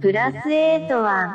[0.00, 1.34] プラス8は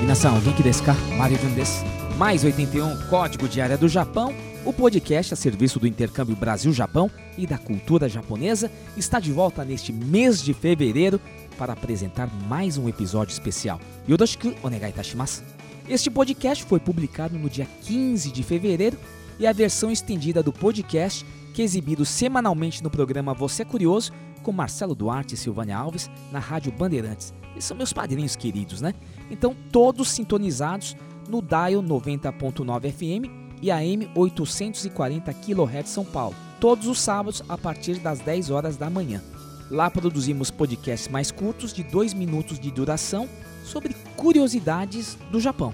[0.00, 0.94] 皆さん、o genki desu ka?
[1.18, 1.84] Mario Jun desu.
[2.16, 4.32] Mais 81 Código de Área do Japão,
[4.65, 9.93] o podcast a serviço do intercâmbio Brasil-Japão e da cultura japonesa, está de volta neste
[9.93, 11.19] mês de fevereiro
[11.57, 13.79] para apresentar mais um episódio especial.
[14.07, 15.43] Yoroshiku onegai itashimasu.
[15.87, 18.97] Este podcast foi publicado no dia 15 de fevereiro
[19.39, 24.11] e a versão estendida do podcast, que é exibido semanalmente no programa Você é Curioso,
[24.43, 27.33] com Marcelo Duarte e Silvânia Alves, na Rádio Bandeirantes.
[27.53, 28.93] Eles são meus padrinhos queridos, né?
[29.31, 30.95] Então, todos sintonizados
[31.27, 37.95] no Dial 90.9 FM e AM 840 kHz São Paulo, todos os sábados a partir
[37.95, 39.21] das 10 horas da manhã.
[39.69, 43.29] Lá produzimos podcasts mais curtos de 2 minutos de duração
[43.63, 45.73] sobre curiosidades do Japão.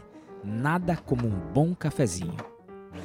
[0.44, 2.36] nada como um bom cafezinho.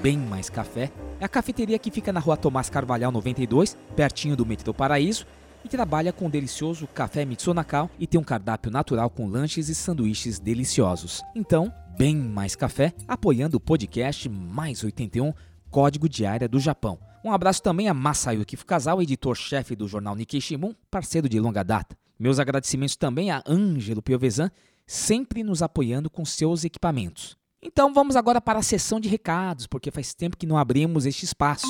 [0.02, 0.90] Bem mais café.
[1.18, 5.26] É a cafeteria que fica na rua Tomás Carvalhal 92, pertinho do metrô Paraíso,
[5.64, 9.74] e trabalha com o delicioso café Mitsonakal e tem um cardápio natural com lanches e
[9.74, 11.22] sanduíches deliciosos.
[11.34, 15.34] Então, bem mais café, apoiando o podcast Mais 81
[15.70, 16.98] Código de Área do Japão.
[17.22, 21.94] Um abraço também a Masayuki Fukazal, editor-chefe do jornal Nikkei Shimbun, parceiro de longa data.
[22.18, 24.50] Meus agradecimentos também a Ângelo Piovesan,
[24.90, 27.36] sempre nos apoiando com seus equipamentos.
[27.62, 31.24] Então vamos agora para a sessão de recados, porque faz tempo que não abrimos este
[31.24, 31.68] espaço.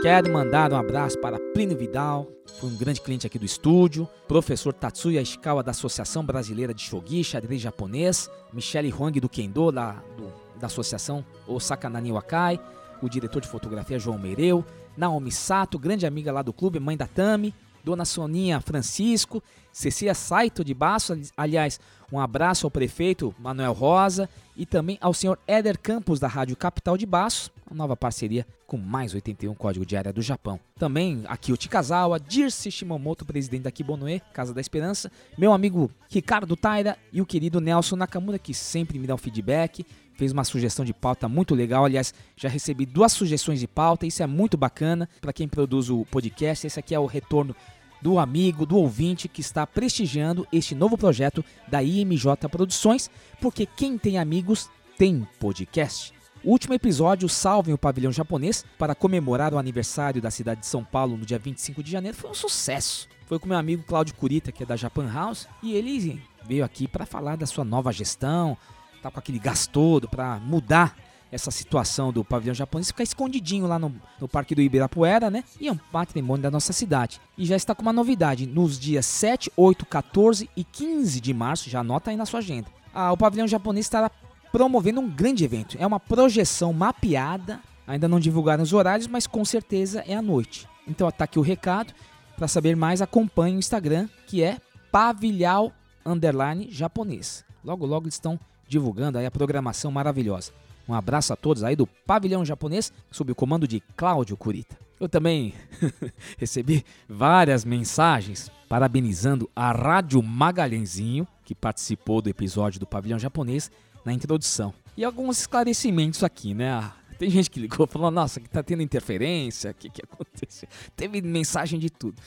[0.00, 2.30] Quero mandar um abraço para Plínio Vidal,
[2.60, 7.24] foi um grande cliente aqui do estúdio, professor Tatsuya Ishikawa da Associação Brasileira de Shogi,
[7.24, 12.60] xadrez japonês, Michele Huang do Kendo, da, do, da Associação Osaka Nani Wakai,
[13.02, 14.64] o diretor de fotografia João Meireu,
[14.96, 17.52] Naomi Sato, grande amiga lá do clube, mãe da Tami,
[17.84, 21.80] Dona Soninha Francisco, Cecília Saito de Baço, aliás,
[22.12, 26.96] um abraço ao prefeito Manuel Rosa e também ao senhor Éder Campos da Rádio Capital
[26.98, 30.60] de Baço, uma nova parceria com mais 81 Código de Área do Japão.
[30.78, 36.54] Também aqui o Tikazawa, Dirce Shimomoto, presidente da Kibonoe, Casa da Esperança, meu amigo Ricardo
[36.56, 39.86] Taira e o querido Nelson Nakamura, que sempre me dá um feedback,
[40.22, 41.84] fez uma sugestão de pauta muito legal.
[41.84, 46.04] Aliás, já recebi duas sugestões de pauta, isso é muito bacana para quem produz o
[46.04, 46.64] podcast.
[46.64, 47.56] Esse aqui é o retorno
[48.00, 53.10] do amigo, do ouvinte que está prestigiando este novo projeto da IMJ Produções,
[53.40, 56.12] porque quem tem amigos tem podcast.
[56.44, 60.84] O último episódio, Salvem o Pavilhão Japonês, para comemorar o aniversário da cidade de São
[60.84, 63.08] Paulo no dia 25 de janeiro, foi um sucesso.
[63.26, 66.86] Foi com meu amigo Cláudio Curita, que é da Japan House, e ele veio aqui
[66.86, 68.56] para falar da sua nova gestão,
[69.02, 70.96] tá com aquele gás todo para mudar
[71.32, 75.42] essa situação do pavilhão japonês ficar escondidinho lá no, no Parque do Ibirapuera, né?
[75.58, 77.18] E é um patrimônio da nossa cidade.
[77.38, 81.70] E já está com uma novidade, nos dias 7, 8, 14 e 15 de março,
[81.70, 82.68] já anota aí na sua agenda.
[82.92, 84.10] Ah, o pavilhão japonês estará
[84.52, 85.78] promovendo um grande evento.
[85.80, 90.68] É uma projeção mapeada, ainda não divulgaram os horários, mas com certeza é à noite.
[90.86, 91.94] Então tá aqui o recado.
[92.36, 94.58] Para saber mais, acompanhe o Instagram, que é
[94.90, 95.72] pavilhão
[96.04, 97.44] underline japonês.
[97.64, 98.38] Logo, logo estão
[98.72, 100.50] divulgando aí a programação maravilhosa.
[100.88, 104.78] Um abraço a todos aí do Pavilhão Japonês, sob o comando de Cláudio Curita.
[104.98, 105.52] Eu também
[106.38, 113.70] recebi várias mensagens parabenizando a Rádio Magalhãezinho, que participou do episódio do Pavilhão Japonês,
[114.04, 114.72] na introdução.
[114.96, 116.90] E alguns esclarecimentos aqui, né?
[117.18, 120.68] Tem gente que ligou falando, nossa, que tá tendo interferência, o que, que aconteceu?
[120.96, 122.20] Teve mensagem de tudo.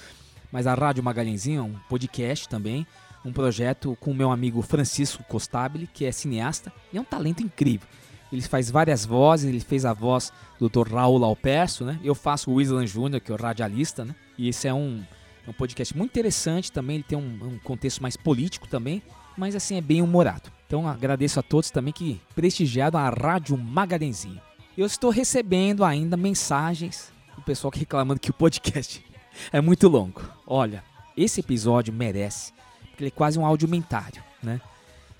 [0.51, 2.85] Mas a Rádio Magalhãezinho é um podcast também,
[3.25, 7.41] um projeto com o meu amigo Francisco Costabile, que é cineasta e é um talento
[7.41, 7.87] incrível.
[8.31, 10.93] Ele faz várias vozes, ele fez a voz do Dr.
[10.93, 11.99] Raul Alperso, né?
[12.03, 14.15] Eu faço o Wislan Júnior, que é o radialista, né?
[14.37, 15.03] E esse é um,
[15.47, 19.01] um podcast muito interessante também, ele tem um, um contexto mais político também,
[19.37, 20.51] mas assim é bem humorado.
[20.67, 24.41] Então agradeço a todos também que prestigiaram a Rádio Magalenzinho.
[24.77, 29.03] Eu estou recebendo ainda mensagens do pessoal que reclamando que o podcast
[29.51, 30.21] é muito longo.
[30.45, 30.83] Olha,
[31.15, 32.51] esse episódio merece,
[33.03, 34.59] ele é quase um audiomentário, né?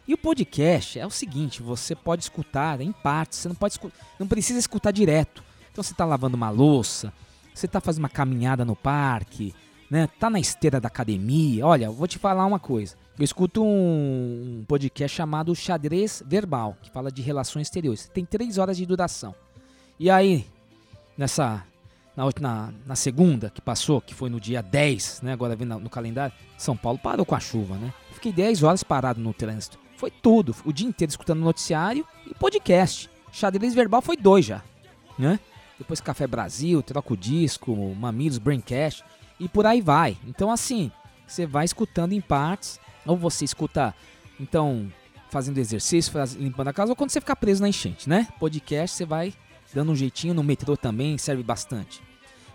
[0.08, 3.80] E o podcast é o seguinte, você pode escutar em partes, você não pode
[4.20, 5.44] não precisa escutar direto.
[5.72, 7.12] Então você está lavando uma louça,
[7.54, 9.54] você está fazendo uma caminhada no parque,
[9.90, 10.08] né?
[10.20, 11.66] Tá na esteira da academia.
[11.66, 12.96] Olha, vou te falar uma coisa.
[13.18, 18.10] Eu escuto um podcast chamado Xadrez Verbal, que fala de relações exteriores.
[18.14, 19.34] Tem três horas de duração.
[20.00, 20.46] E aí,
[21.18, 21.64] nessa
[22.16, 25.34] na, na, na, segunda que passou, que foi no dia 10, né?
[25.34, 27.94] Agora vendo no calendário, São Paulo parou com a chuva, né?
[28.14, 29.78] Fiquei 10 horas parado no trânsito.
[29.98, 33.10] Foi tudo, o dia inteiro escutando noticiário e podcast.
[33.32, 34.64] Xadrez verbal foi dois já,
[35.20, 35.40] né?
[35.78, 39.04] Depois Café Brasil, Troca o Disco, Mamilos, Braincast
[39.40, 40.18] e por aí vai.
[40.26, 40.92] Então assim,
[41.28, 43.94] você vai escutando em partes, ou você escuta,
[44.40, 44.92] então,
[45.30, 48.28] fazendo exercício, limpando a casa, ou quando você ficar preso na enchente, né?
[48.40, 49.34] Podcast você vai
[49.76, 52.02] dando um jeitinho, no metrô também serve bastante.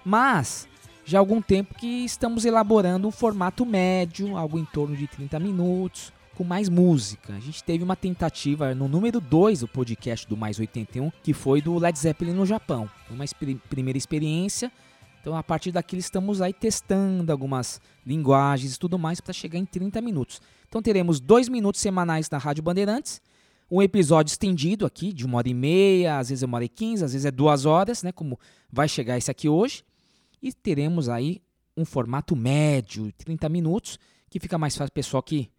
[0.03, 0.67] Mas,
[1.05, 5.39] já há algum tempo que estamos elaborando um formato médio, algo em torno de 30
[5.39, 7.35] minutos, com mais música.
[7.35, 11.61] A gente teve uma tentativa no número 2 do podcast do Mais 81, que foi
[11.61, 12.89] do Led Zeppelin no Japão.
[13.11, 13.27] Uma
[13.69, 14.73] primeira experiência.
[15.21, 19.67] Então, a partir daqui, estamos aí testando algumas linguagens e tudo mais para chegar em
[19.67, 20.41] 30 minutos.
[20.67, 23.21] Então, teremos dois minutos semanais na Rádio Bandeirantes,
[23.71, 26.69] um episódio estendido aqui, de uma hora e meia, às vezes é uma hora e
[26.69, 28.11] quinze, às vezes é duas horas, né?
[28.11, 28.39] Como
[28.71, 29.85] vai chegar esse aqui hoje.
[30.43, 31.41] E teremos aí
[31.77, 35.51] um formato médio, 30 minutos, que fica mais fácil para o pessoal que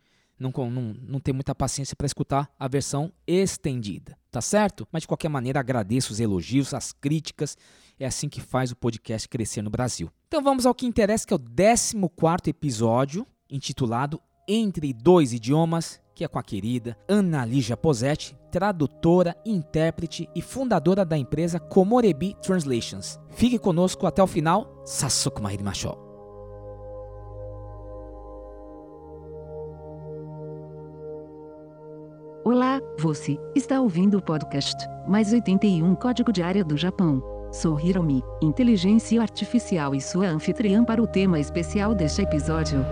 [0.42, 4.88] não, não, não tem muita paciência para escutar a versão estendida, tá certo?
[4.92, 7.56] Mas de qualquer maneira agradeço os elogios, as críticas,
[8.00, 10.12] é assim que faz o podcast crescer no Brasil.
[10.28, 16.26] Então vamos ao que interessa, que é o 14 episódio, intitulado Entre Dois Idiomas, que
[16.26, 23.20] é com a querida Ana Lígia Posetti, tradutora, intérprete e fundadora da empresa Komorebi Translations.
[23.32, 24.84] Fique conosco até o final.
[24.86, 25.98] Sasuku Mahirimashou.
[32.46, 34.78] Olá, você está ouvindo o podcast
[35.08, 37.24] Mais 81 Código de Área do Japão.
[37.52, 42.86] Sou Hiromi, inteligência artificial e sua anfitriã para o tema especial deste episódio.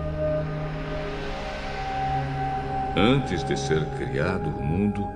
[2.96, 5.06] Antes de ser criado o mundo,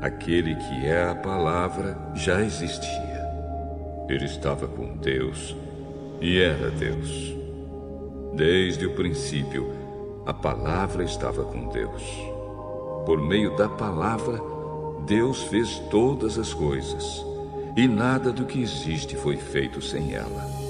[0.00, 3.28] aquele que é a palavra já existia.
[4.08, 5.56] Ele estava com Deus
[6.20, 7.34] e era Deus.
[8.34, 9.72] Desde o princípio,
[10.24, 12.02] a palavra estava com Deus.
[13.04, 14.40] Por meio da palavra,
[15.04, 17.24] Deus fez todas as coisas,
[17.76, 20.63] e nada do que existe foi feito sem ela.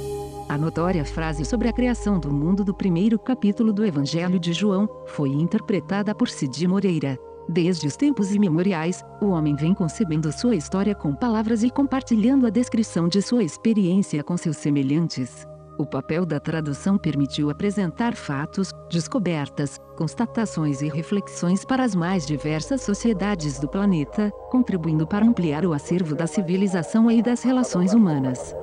[0.46, 4.86] A notória frase sobre a criação do mundo do primeiro capítulo do Evangelho de João
[5.06, 7.18] foi interpretada por Cid Moreira.
[7.48, 12.50] Desde os tempos imemoriais, o homem vem concebendo sua história com palavras e compartilhando a
[12.50, 15.46] descrição de sua experiência com seus semelhantes.
[15.78, 22.82] O papel da tradução permitiu apresentar fatos, descobertas, constatações e reflexões para as mais diversas
[22.82, 28.54] sociedades do planeta, contribuindo para ampliar o acervo da civilização e das relações humanas.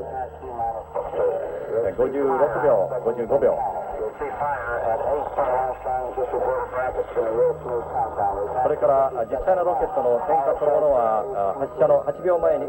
[8.62, 11.23] それから実際のロケットの点火そのものは
[11.61, 12.64] 発射の8秒前に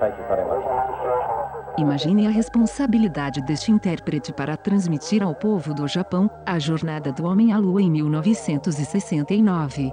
[0.00, 0.68] 開始されました
[1.78, 7.52] Imagine a responsabilidade deste intérprete para transmitir ao povo do Japão a jornada do homem
[7.52, 9.92] à lua em 1969.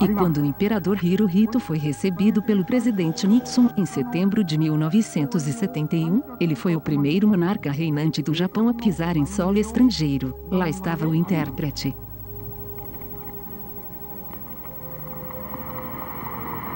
[0.00, 6.56] E quando o imperador Hirohito foi recebido pelo presidente Nixon em setembro de 1971, ele
[6.56, 10.34] foi o primeiro monarca reinante do Japão a pisar em solo estrangeiro.
[10.50, 11.96] Lá estava o intérprete.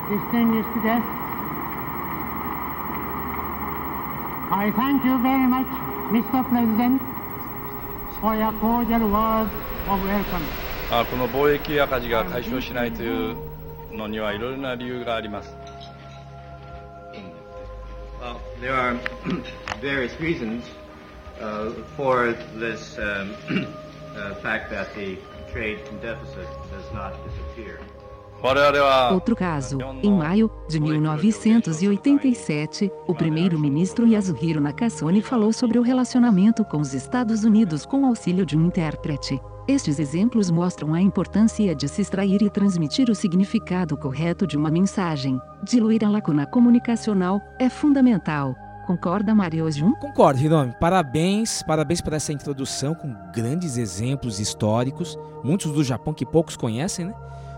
[0.10, 1.08] Distinguished guests,
[4.54, 5.72] I thank you very much,
[6.12, 6.44] Mr.
[6.50, 7.02] President,
[8.20, 9.52] for your cordial words
[9.88, 10.44] of welcome.
[10.92, 13.38] あこの貿易赤字が解消しないという
[13.94, 15.56] のにはいろいろな理由があります。
[18.20, 19.00] Well, there are
[19.82, 20.64] various reasons
[21.40, 23.34] uh, for this um,
[24.16, 25.18] uh, fact that the
[25.52, 27.80] trade deficit does not disappear.
[29.13, 36.79] Outro caso, em maio de 1987, o primeiro-ministro Yasuhiro Nakasone falou sobre o relacionamento com
[36.79, 39.41] os Estados Unidos com o auxílio de um intérprete.
[39.67, 44.71] Estes exemplos mostram a importância de se extrair e transmitir o significado correto de uma
[44.71, 45.41] mensagem.
[45.65, 48.55] Diluir a lacuna comunicacional é fundamental.
[48.87, 49.93] Concorda, Mario Jun?
[49.95, 50.73] Concordo, Hiromi.
[50.79, 57.07] Parabéns, parabéns por essa introdução com grandes exemplos históricos, muitos do Japão que poucos conhecem,
[57.07, 57.15] né?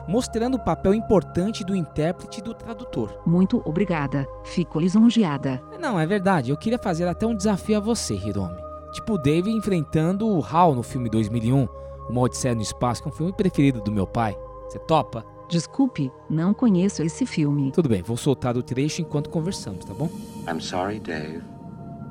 [0.09, 3.21] Mostrando o papel importante do intérprete e do tradutor.
[3.27, 4.27] Muito obrigada.
[4.43, 5.63] Fico lisonjeada.
[5.79, 6.51] Não, é verdade.
[6.51, 8.57] Eu queria fazer até um desafio a você, Hiromi.
[8.93, 11.69] Tipo o Dave enfrentando o Hal no filme 2001,
[12.09, 14.35] Uma Odisseia no Espaço, que é um filme preferido do meu pai.
[14.67, 15.23] Você topa?
[15.47, 17.71] Desculpe, não conheço esse filme.
[17.73, 20.09] Tudo bem, vou soltar o trecho enquanto conversamos, tá bom?
[20.51, 21.43] I'm sorry, Dave.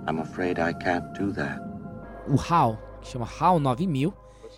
[0.08, 1.60] I'm afraid I can't do that.
[2.28, 4.14] O HAL, que chama HAL 9000,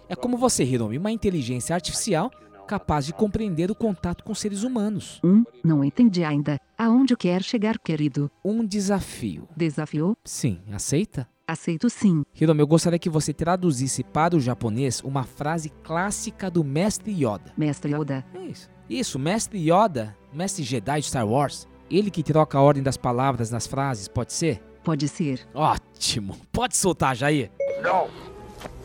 [0.10, 2.30] é como você, Hiromi, uma inteligência artificial
[2.70, 5.20] capaz de compreender o contato com seres humanos.
[5.24, 6.60] Hum, não entendi ainda.
[6.78, 8.30] Aonde quer chegar, querido?
[8.46, 9.50] Um desafio.
[9.58, 10.16] Desafio?
[10.24, 11.28] Sim, aceita?
[11.48, 12.24] Aceito sim.
[12.40, 17.52] Hiromi, eu gostaria que você traduzisse para o japonês uma frase clássica do Mestre Yoda.
[17.58, 18.24] Mestre Yoda.
[18.36, 18.70] É isso.
[18.88, 21.68] Isso, Mestre Yoda, Mestre Jedi de Star Wars.
[21.90, 24.62] Ele que troca a ordem das palavras nas frases, pode ser?
[24.84, 25.42] Pode ser.
[25.56, 26.38] Ótimo.
[26.52, 27.50] Pode soltar, Jair.
[27.82, 28.08] No.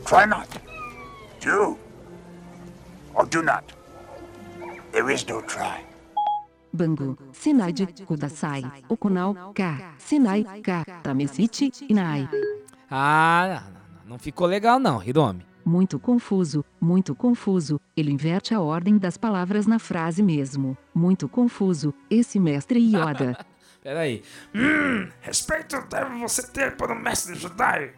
[0.07, 0.49] Try not.
[1.45, 1.84] Do.
[3.15, 3.65] Or do not.
[4.93, 5.85] There is no try.
[6.75, 12.29] Bangu, Sinai de Kudasai, Okunal, Ka, Sinai, Ka, Tamesichi, Inai.
[12.91, 15.47] Ah, não, não, não ficou legal não, Hiromi.
[15.65, 17.81] Muito confuso, muito confuso.
[17.97, 20.77] Ele inverte a ordem das palavras na frase mesmo.
[20.95, 21.95] Muito confuso.
[22.11, 23.39] Esse mestre Yoda.
[23.83, 24.23] Peraí.
[24.55, 27.93] Hum, respeito deve você ter por um mestre Jedi.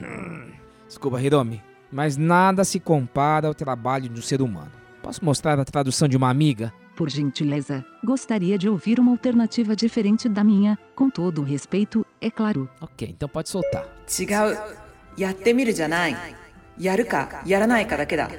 [0.00, 0.52] Hum.
[0.86, 4.71] Desculpa, Hiromi, mas nada se compara ao trabalho de um ser humano.
[5.01, 6.73] Posso mostrar a tradução de uma amiga?
[6.95, 12.31] Por gentileza, gostaria de ouvir uma alternativa diferente da minha, com todo o respeito, é
[12.31, 12.69] claro.
[12.79, 13.85] Ok, então pode soltar.
[14.07, 14.57] 違う。
[15.17, 16.15] やってみるじゃない。
[16.79, 18.29] やるか、やらないかだけだ。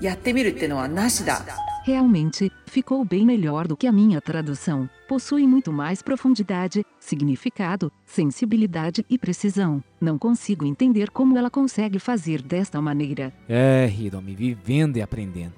[0.00, 1.42] やってみるってのはなしだ。
[1.83, 4.89] Realmente, ficou bem melhor do que a minha tradução.
[5.05, 9.83] Possui muito mais profundidade, significado, sensibilidade e precisão.
[9.99, 13.33] Não consigo entender como ela consegue fazer desta maneira.
[13.49, 15.55] É, Hiromi, vivendo e aprendendo.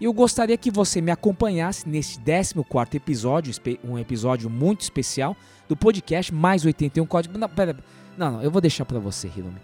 [0.00, 5.36] Eu gostaria que você me acompanhasse neste 14 episódio, um episódio muito especial
[5.68, 7.36] do podcast Mais 81 Código.
[7.36, 7.76] Não, pera,
[8.16, 9.58] não, não eu vou deixar para você, Hiromi.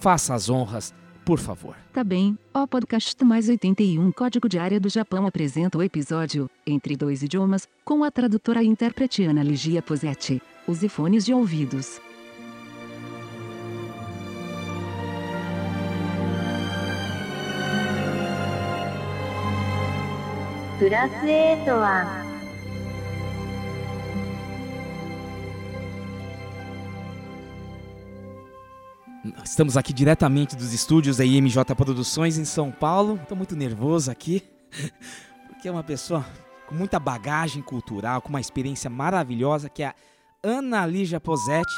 [0.00, 0.92] Faça as honras,
[1.24, 1.76] por favor.
[1.92, 6.96] Tá bem, o podcast mais 81 Código de Área do Japão apresenta o episódio Entre
[6.96, 10.42] Dois Idiomas, com a tradutora e intérprete Ana Ligia Posetti.
[10.66, 12.00] Use fones de ouvidos.
[20.78, 22.33] Class 8は
[29.42, 33.18] Estamos aqui diretamente dos estúdios da IMJ Produções em São Paulo.
[33.22, 34.42] Estou muito nervoso aqui,
[35.48, 36.26] porque é uma pessoa
[36.66, 39.94] com muita bagagem cultural, com uma experiência maravilhosa, que é a
[40.42, 41.72] Ana Lígia Posetti,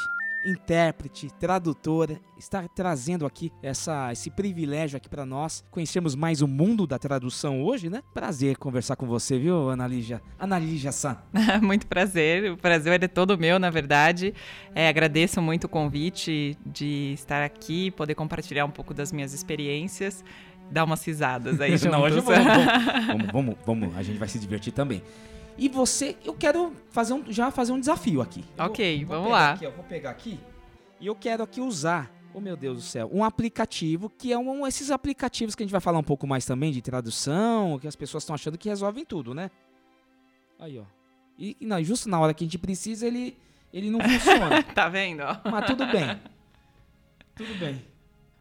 [0.47, 5.65] intérprete, tradutora, está trazendo aqui essa, esse privilégio aqui para nós.
[5.71, 8.03] Conhecemos mais o mundo da tradução hoje, né?
[8.15, 10.23] Prazer conversar com você, viu, Ana Lígia?
[10.39, 11.19] Ana Lígia San.
[11.61, 14.33] muito prazer, o prazer é todo meu, na verdade.
[14.75, 20.25] É, agradeço muito o convite de estar aqui, poder compartilhar um pouco das minhas experiências.
[20.71, 22.45] Dar umas risadas aí Não, hoje vamos,
[23.07, 25.03] vamos, vamos, vamos, a gente vai se divertir também.
[25.59, 28.45] E você, eu quero fazer um, já fazer um desafio aqui.
[28.57, 29.53] Eu ok, vou vamos lá.
[29.53, 30.39] Aqui, eu vou pegar aqui
[31.01, 34.67] e eu quero aqui usar, oh meu Deus do céu, um aplicativo que é um,
[34.67, 37.97] esses aplicativos que a gente vai falar um pouco mais também de tradução, que as
[37.97, 39.51] pessoas estão achando que resolvem tudo, né?
[40.59, 40.85] Aí, ó.
[41.39, 43.37] E não, justo na hora que a gente precisa, ele,
[43.73, 44.63] ele não funciona.
[44.75, 45.23] tá vendo?
[45.51, 46.19] Mas tudo bem.
[47.35, 47.85] Tudo bem.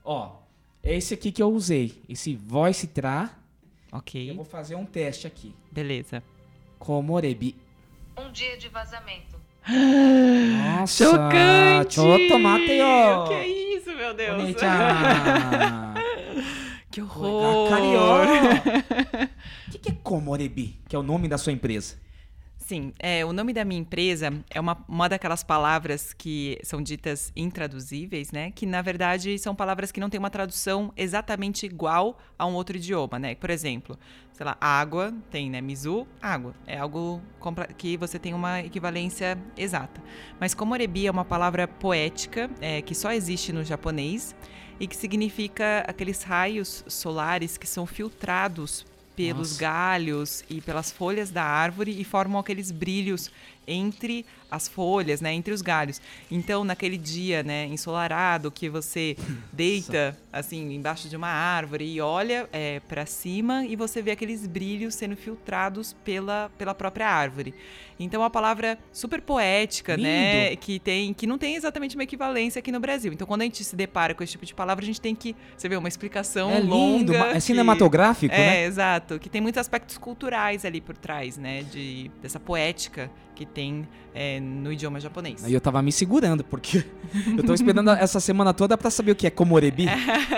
[0.03, 0.37] Ó,
[0.81, 3.37] é esse aqui que eu usei, esse Voice Tra.
[3.91, 4.29] Ok.
[4.29, 5.53] Eu vou fazer um teste aqui.
[5.71, 6.23] Beleza.
[6.85, 7.55] Komorebi.
[8.15, 9.35] Um dia de vazamento.
[10.77, 11.03] Nossa!
[11.03, 11.95] Chocante!
[11.95, 13.27] Choto, Mateo!
[13.27, 14.53] Que é isso, meu Deus?
[16.91, 17.57] que Ah, horror!
[19.67, 20.79] O que, que é Komorebi?
[20.87, 21.95] Que é o nome da sua empresa?
[22.65, 27.31] Sim, é, o nome da minha empresa é uma, uma daquelas palavras que são ditas
[27.35, 28.49] intraduzíveis, né?
[28.49, 32.75] Que na verdade são palavras que não têm uma tradução exatamente igual a um outro
[32.75, 33.35] idioma, né?
[33.35, 33.99] Por exemplo,
[34.33, 35.61] sei lá, água tem, né?
[35.61, 36.55] Mizu, água.
[36.65, 37.21] É algo
[37.77, 40.01] que você tem uma equivalência exata.
[40.39, 44.35] Mas komorebi é uma palavra poética é, que só existe no japonês
[44.79, 49.61] e que significa aqueles raios solares que são filtrados pelos Nossa.
[49.61, 53.31] galhos e pelas folhas da árvore e formam aqueles brilhos
[53.67, 56.01] entre as folhas, né, entre os galhos.
[56.31, 59.15] Então, naquele dia, né, ensolarado, que você
[59.51, 64.45] deita assim embaixo de uma árvore e olha é, para cima e você vê aqueles
[64.45, 67.53] brilhos sendo filtrados pela, pela própria árvore.
[67.97, 70.57] Então, é uma palavra super poética, né, Lindo.
[70.61, 73.13] que tem que não tem exatamente uma equivalência aqui no Brasil.
[73.13, 75.33] Então, quando a gente se depara com esse tipo de palavra, a gente tem que,
[75.55, 77.17] você vê, uma explicação É lindo, longa.
[77.29, 78.65] é que- cinematográfico, é, né?
[78.65, 83.87] exato, que tem muitos aspectos culturais ali por trás, né, de dessa poética que tem
[84.13, 85.43] é, no idioma japonês.
[85.43, 86.83] Aí eu tava me segurando, porque
[87.37, 89.85] eu tô esperando essa semana toda pra saber o que é komorebi.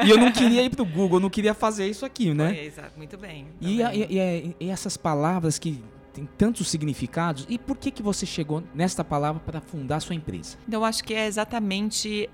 [0.06, 2.56] e eu não queria ir pro Google, eu não queria fazer isso aqui, né?
[2.58, 3.46] É, exato, muito bem.
[3.46, 4.12] tá E, a- vendo?
[4.12, 5.82] e- e- e essas palavras que
[6.18, 10.58] têm tantos significados, e por que que você chegou nesta palavra para fundar sua empresa?
[10.68, 12.30] Então, eu acho que é exatamente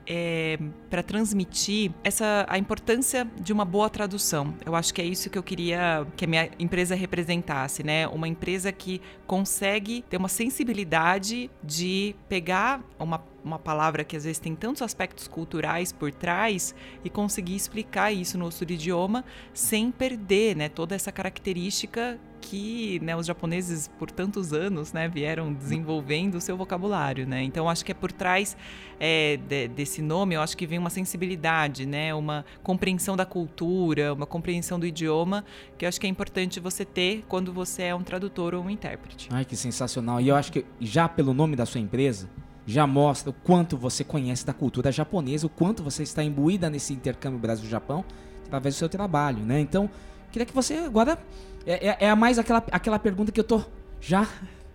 [0.89, 4.53] para transmitir essa a importância de uma boa tradução.
[4.65, 8.07] Eu acho que é isso que eu queria que a minha empresa representasse, né?
[8.07, 14.39] Uma empresa que consegue ter uma sensibilidade de pegar uma uma palavra que às vezes
[14.39, 16.73] tem tantos aspectos culturais por trás
[17.03, 23.15] e conseguir explicar isso no outro idioma sem perder, né, toda essa característica que né,
[23.15, 27.41] os japoneses por tantos anos né, vieram desenvolvendo o seu vocabulário, né?
[27.43, 28.57] Então acho que é por trás
[28.99, 34.13] é, de- desse nome, eu acho que vem uma sensibilidade, né, uma compreensão da cultura,
[34.13, 35.45] uma compreensão do idioma
[35.77, 38.69] que eu acho que é importante você ter quando você é um tradutor ou um
[38.69, 39.29] intérprete.
[39.31, 40.19] Ai, que sensacional.
[40.19, 42.29] E eu acho que já pelo nome da sua empresa,
[42.67, 46.93] já mostra o quanto você conhece da cultura japonesa, o quanto você está imbuída nesse
[46.93, 48.03] intercâmbio Brasil-Japão
[48.45, 49.59] através do seu trabalho, né?
[49.59, 49.89] Então,
[50.31, 51.17] queria que você agora.
[51.65, 53.61] É, é, é mais aquela, aquela pergunta que eu tô
[54.01, 54.27] já.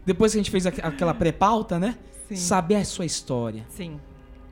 [0.07, 1.97] Depois que a gente fez aqu- aquela pré-pauta, né?
[2.28, 2.37] Sim.
[2.37, 3.64] Saber a sua história.
[3.68, 4.00] Sim.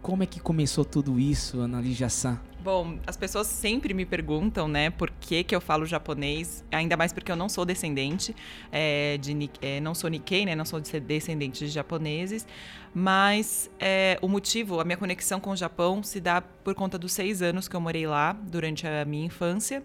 [0.02, 2.38] Como é que começou tudo isso, Ana Lígia San?
[2.62, 7.12] Bom, as pessoas sempre me perguntam, né, por que, que eu falo japonês, ainda mais
[7.12, 8.34] porque eu não sou descendente
[8.72, 12.44] é, de é, não sou Nikkei, né, não sou de- descendente de japoneses,
[12.92, 17.12] mas é, o motivo, a minha conexão com o Japão se dá por conta dos
[17.12, 19.82] seis anos que eu morei lá durante a minha infância.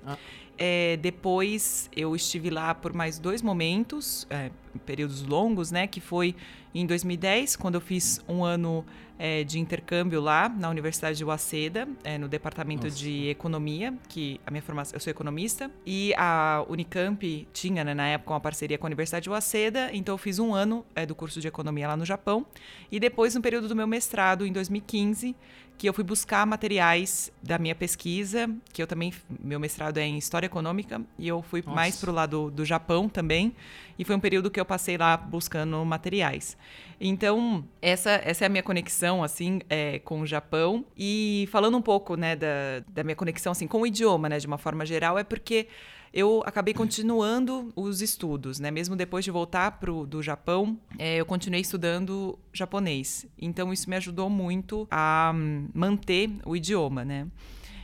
[0.64, 4.52] É, depois eu estive lá por mais dois momentos, é,
[4.86, 5.88] períodos longos, né?
[5.88, 6.36] Que foi
[6.72, 8.86] em 2010, quando eu fiz um ano
[9.18, 12.96] é, de intercâmbio lá na Universidade de Waseda, é, no departamento Nossa.
[12.96, 18.08] de economia, que a minha formação, eu sou economista, e a Unicamp tinha, né, na
[18.10, 21.16] época, uma parceria com a Universidade de Waseda, então eu fiz um ano é, do
[21.16, 22.46] curso de economia lá no Japão,
[22.92, 25.36] e depois, no período do meu mestrado, em 2015,
[25.82, 29.12] que eu fui buscar materiais da minha pesquisa, que eu também,
[29.44, 31.76] meu mestrado é em História Econômica, e eu fui Nossa.
[31.76, 33.52] mais pro lado do Japão também,
[33.98, 36.56] e foi um período que eu passei lá buscando materiais.
[37.00, 40.86] Então, essa, essa é a minha conexão, assim, é, com o Japão.
[40.96, 44.46] E falando um pouco, né, da, da minha conexão, assim, com o idioma, né, de
[44.46, 45.68] uma forma geral, é porque
[46.14, 48.70] eu acabei continuando os estudos, né?
[48.70, 53.26] Mesmo depois de voltar pro, do Japão, é, eu continuei estudando japonês.
[53.38, 57.28] Então, isso me ajudou muito a hum, manter o idioma, né?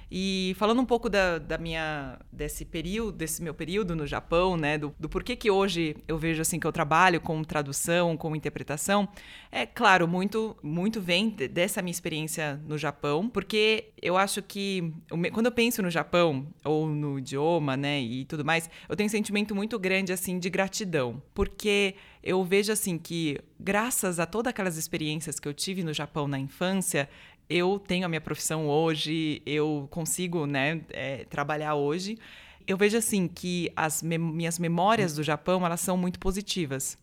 [0.10, 4.78] E falando um pouco da, da minha desse período, desse meu período no Japão, né,
[4.78, 9.08] do, do porquê que hoje eu vejo assim que eu trabalho com tradução, com interpretação,
[9.52, 14.94] é claro, muito muito vem de- dessa minha experiência no Japão, porque eu acho que
[15.34, 19.12] quando eu penso no Japão ou no idioma, né, e tudo mais, eu tenho um
[19.12, 24.78] sentimento muito grande assim de gratidão, porque eu vejo assim que graças a todas aquelas
[24.78, 27.10] experiências que eu tive no Japão na infância,
[27.50, 32.18] eu tenho a minha profissão hoje, eu consigo, né, é, trabalhar hoje.
[32.68, 36.98] Eu vejo assim que as mem- minhas memórias do Japão elas são muito positivas.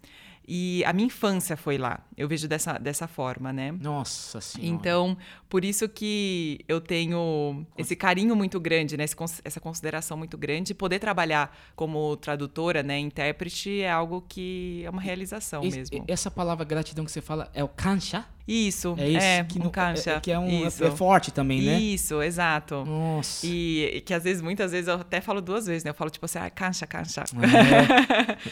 [0.46, 2.00] E a minha infância foi lá.
[2.18, 3.72] Eu vejo dessa, dessa forma, né?
[3.72, 4.74] Nossa senhora.
[4.74, 5.16] Então,
[5.48, 9.04] por isso que eu tenho esse carinho muito grande, né?
[9.04, 10.74] esse essa consideração muito grande.
[10.74, 12.98] Poder trabalhar como tradutora, né?
[12.98, 16.04] Intérprete é algo que é uma realização Esse- mesmo.
[16.06, 18.26] Essa palavra gratidão que você fala é o kansha?
[18.46, 20.10] Isso, É isso é, que um não- cancha.
[20.12, 20.84] é- que é um- Isso.
[20.84, 21.80] é forte também, né?
[21.80, 22.84] Isso, exato.
[22.84, 23.46] Nossa.
[23.46, 25.90] E, e que às vezes, muitas vezes, eu até falo duas vezes, né?
[25.90, 27.22] Eu falo tipo assim, ah, cancha, cancha.
[27.22, 28.36] É.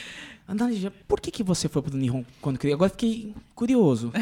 [0.49, 2.75] Ana Lígia, por que, que você foi pro Nihon quando criança?
[2.77, 4.11] Agora fiquei curioso.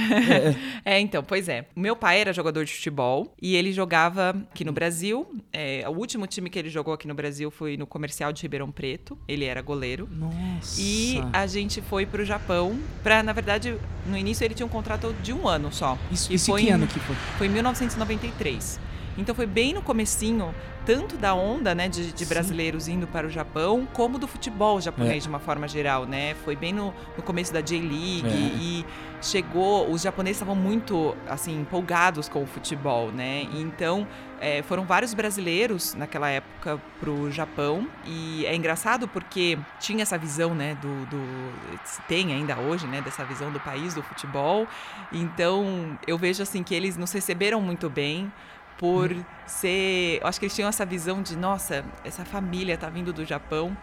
[0.84, 0.96] É, é.
[0.96, 1.66] É, então, pois é.
[1.74, 5.26] Meu pai era jogador de futebol e ele jogava aqui no Brasil.
[5.52, 8.70] É, o último time que ele jogou aqui no Brasil foi no Comercial de Ribeirão
[8.70, 9.16] Preto.
[9.26, 10.08] Ele era goleiro.
[10.12, 10.80] Nossa.
[10.80, 15.14] E a gente foi pro Japão pra, na verdade, no início ele tinha um contrato
[15.22, 15.98] de um ano só.
[16.10, 17.16] Isso- isso que em- ano que foi?
[17.38, 18.78] Foi em 1993.
[19.18, 20.54] Então foi bem no comecinho,
[20.86, 25.16] tanto da onda, né, de, de brasileiros indo para o Japão, como do futebol japonês
[25.16, 25.20] É.
[25.20, 26.34] de uma forma geral, né?
[26.44, 28.30] Foi bem no, no começo da J-League É.
[28.30, 28.86] e
[29.22, 33.46] chegou, os japoneses estavam muito assim empolgados com o futebol, né?
[33.52, 34.06] Então
[34.40, 40.54] é, foram vários brasileiros naquela época pro Japão e é engraçado porque tinha essa visão,
[40.54, 41.20] né, do, do
[42.08, 44.66] tem ainda hoje, né, dessa visão do país do futebol.
[45.12, 48.32] Então eu vejo assim que eles nos receberam muito bem
[48.80, 49.14] por
[49.46, 53.26] ser, eu acho que eles tinham essa visão de nossa, essa família tá vindo do
[53.26, 53.76] Japão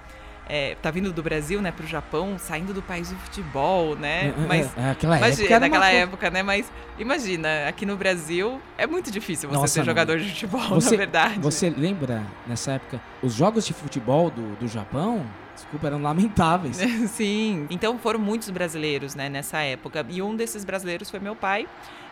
[0.49, 4.27] é, tá vindo do Brasil, né, pro Japão, saindo do país do futebol, né?
[4.27, 6.43] É, é mas é, aquela imagina, época naquela época, né?
[6.43, 10.91] Mas imagina, aqui no Brasil é muito difícil você Nossa, ser jogador de futebol, Você,
[10.91, 11.39] na verdade.
[11.39, 16.77] Você lembra, nessa época, os jogos de futebol do, do Japão, desculpa, eram lamentáveis.
[17.12, 17.67] Sim.
[17.69, 20.05] Então foram muitos brasileiros, né, nessa época.
[20.10, 21.67] E um desses brasileiros foi meu pai.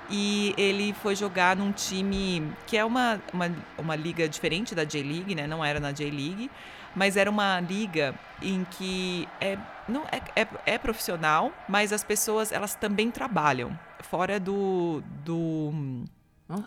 [0.10, 5.34] E ele foi jogar num time que é uma, uma, uma liga diferente da J-League,
[5.36, 5.48] né?
[5.48, 6.50] Não era na J-League,
[6.96, 12.52] mas era uma liga em que é, não, é, é, é profissional, mas as pessoas
[12.52, 15.74] elas também trabalham fora do, do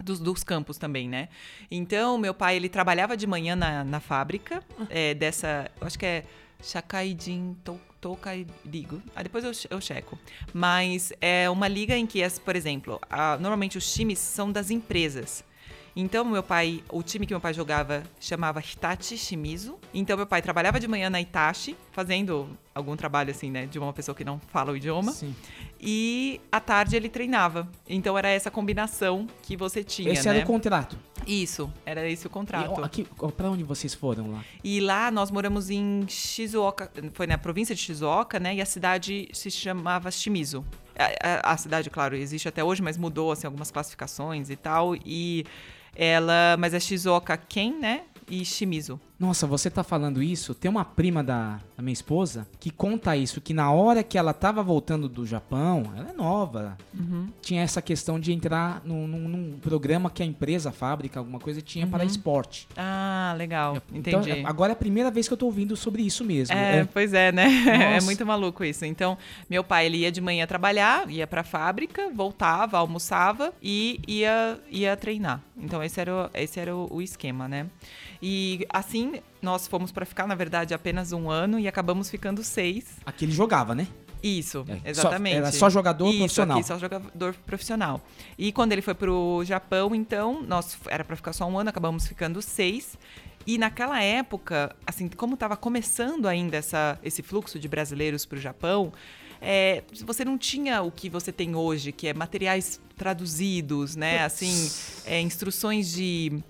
[0.03, 1.29] dos, dos, campos também, né?
[1.71, 6.25] Então, meu pai, ele trabalhava de manhã na, na fábrica é, dessa, acho que é
[6.63, 9.03] Shakaijin to, Tokai Ligo.
[9.15, 10.19] Ah, depois eu, eu checo.
[10.53, 15.45] Mas é uma liga em que, por exemplo, a, normalmente os times são das empresas.
[16.01, 19.81] Então, meu pai, o time que meu pai jogava chamava Hitachi Shimizu.
[19.93, 23.93] Então, meu pai trabalhava de manhã na Itachi, fazendo algum trabalho assim, né, de uma
[23.93, 25.11] pessoa que não fala o idioma.
[25.11, 25.35] Sim.
[25.81, 27.69] E à tarde ele treinava.
[27.89, 30.37] Então, era essa combinação que você tinha, Esse né?
[30.37, 30.97] era o contrato.
[31.27, 32.81] Isso, era esse o contrato.
[32.81, 33.05] E, aqui,
[33.37, 34.45] pra onde vocês foram lá?
[34.63, 38.55] E lá nós moramos em Shizuoka, foi na província de Shizuoka, né?
[38.55, 40.65] E a cidade se chamava Shimizu.
[40.97, 44.95] A, a, a cidade, claro, existe até hoje, mas mudou assim algumas classificações e tal.
[44.95, 45.45] E
[45.99, 48.03] ela, mas é Shizuoka Ken, né?
[48.31, 49.01] E Shimizu.
[49.19, 50.55] Nossa, você tá falando isso?
[50.55, 54.33] Tem uma prima da, da, minha esposa que conta isso, que na hora que ela
[54.33, 57.29] tava voltando do Japão, ela é nova, uhum.
[57.43, 61.41] tinha essa questão de entrar num, num, num, programa que a empresa, a fábrica, alguma
[61.41, 61.91] coisa, tinha uhum.
[61.91, 62.69] para esporte.
[62.77, 64.47] Ah, legal, então, entendi.
[64.47, 66.55] Agora é a primeira vez que eu tô ouvindo sobre isso mesmo.
[66.55, 66.85] É, é...
[66.85, 67.49] pois é, né?
[67.67, 67.83] Nossa.
[67.83, 68.85] É muito maluco isso.
[68.85, 69.19] Então,
[69.51, 74.97] meu pai, ele ia de manhã trabalhar, ia pra fábrica, voltava, almoçava e ia, ia
[74.97, 75.43] treinar.
[75.57, 77.67] Então, esse era, o, esse era o, o esquema, né?
[78.23, 79.08] E assim,
[79.43, 82.85] nós fomos para ficar, na verdade, apenas um ano e acabamos ficando seis.
[83.05, 83.87] Aqui ele jogava, né?
[84.23, 85.35] Isso, É, exatamente.
[85.35, 86.59] Só, era só jogador Isso, profissional.
[86.59, 88.01] Aqui, só jogador profissional.
[88.37, 92.07] E quando ele foi pro Japão, então, nós era para ficar só um ano, acabamos
[92.07, 92.99] ficando seis.
[93.47, 98.41] E naquela época, assim, como estava começando ainda essa, esse fluxo de brasileiros para o
[98.41, 98.93] Japão,
[99.41, 104.25] é, você não tinha o que você tem hoje, que é materiais traduzidos, né?
[104.25, 104.71] Assim,
[105.07, 106.43] é, instruções de,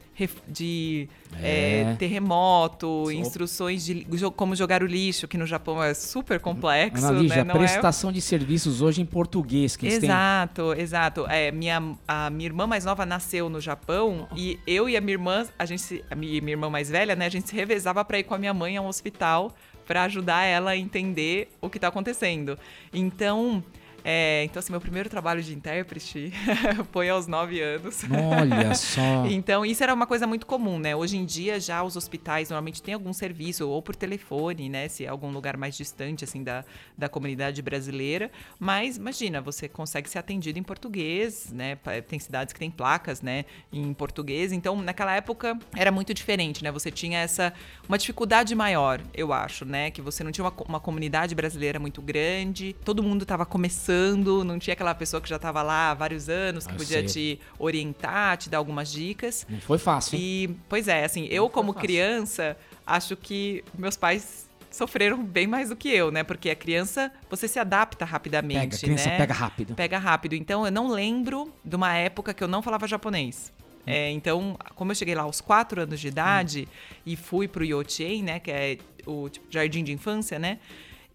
[0.49, 1.09] de
[1.43, 1.83] É.
[1.91, 7.21] é, terremoto, instruções de como jogar o lixo, que no Japão é super complexo, Ana
[7.21, 7.53] Lígia, né?
[7.53, 10.09] É- prestação de serviços hoje em português que eles têm.
[10.09, 11.27] Exato, exato.
[11.29, 15.13] É, minha, a minha irmã mais nova nasceu no Japão e eu e a minha
[15.15, 18.19] irmã, a gente a minha, minha irmã mais velha, né, a gente se revezava para
[18.19, 19.55] ir com a minha mãe a um hospital
[19.89, 22.59] para ajudar ela a entender o que tá acontecendo.
[22.93, 23.65] Então,
[24.05, 26.33] é, então assim, meu primeiro trabalho de intérprete
[26.93, 28.03] foi aos nove anos.
[28.05, 29.27] Olha só.
[29.27, 30.95] Então, isso era uma coisa muito comum, né?
[30.95, 34.89] Hoje em dia, já os hospitais normalmente têm algum serviço, ou por telefone, né?
[34.89, 36.65] Se é algum lugar mais distante, assim, da,
[36.97, 38.31] da comunidade brasileira.
[38.59, 41.77] Mas, imagina, você consegue ser atendido em português, né?
[42.07, 43.45] Tem cidades que têm placas, né?
[43.73, 44.53] Em português.
[44.53, 46.71] Então, naquela época, era muito diferente, né?
[46.71, 47.53] Você tinha essa...
[47.89, 49.91] Uma dificuldade maior, eu acho, né?
[49.91, 52.75] Que você não tinha uma, uma comunidade brasileira muito grande.
[52.85, 56.67] Todo mundo estava começando, não tinha aquela pessoa que já estava lá há vários anos,
[56.67, 57.37] que Ah, podia sei.
[57.37, 59.47] te orientar, te dar algumas dicas.
[59.49, 60.23] Não foi fácil, hein?
[60.23, 65.77] E, pois é, assim, eu como criança, acho que meus pais sofreram bem mais do
[65.77, 66.23] que eu, né?
[66.23, 69.17] Porque a criança, você se adapta rapidamente, Pega, a criança né?
[69.17, 69.75] pega rápido.
[69.75, 70.35] Pega rápido.
[70.35, 73.53] Então, eu não lembro de uma época que eu não falava japonês.
[73.59, 73.83] Hum.
[73.87, 76.69] É, então, como eu cheguei lá aos quatro anos de idade
[77.07, 78.39] e fui pro Yochien, né?
[78.39, 80.59] Que é o tipo, jardim de infância, né?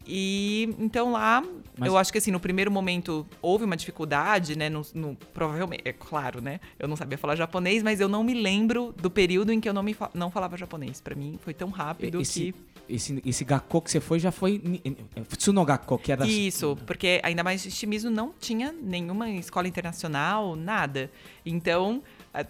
[0.05, 1.43] E então lá,
[1.77, 4.69] Mas- eu acho que assim, no primeiro momento houve uma dificuldade, né?
[4.69, 6.59] No, no- provavelmente, é claro, né?
[6.77, 9.73] Eu não sabia falar japonês, mas eu não me lembro do período em que eu
[9.73, 10.99] não, me não falava japonês.
[11.01, 12.55] Pra mim foi tão rápido Esse, que.
[12.93, 14.61] esse, esse gakko que você foi já foi
[15.37, 16.25] Tsunogakko, que era...
[16.27, 21.09] Isso, porque ainda mais Shimizu não tinha nenhuma escola internacional, nada.
[21.45, 22.01] Então,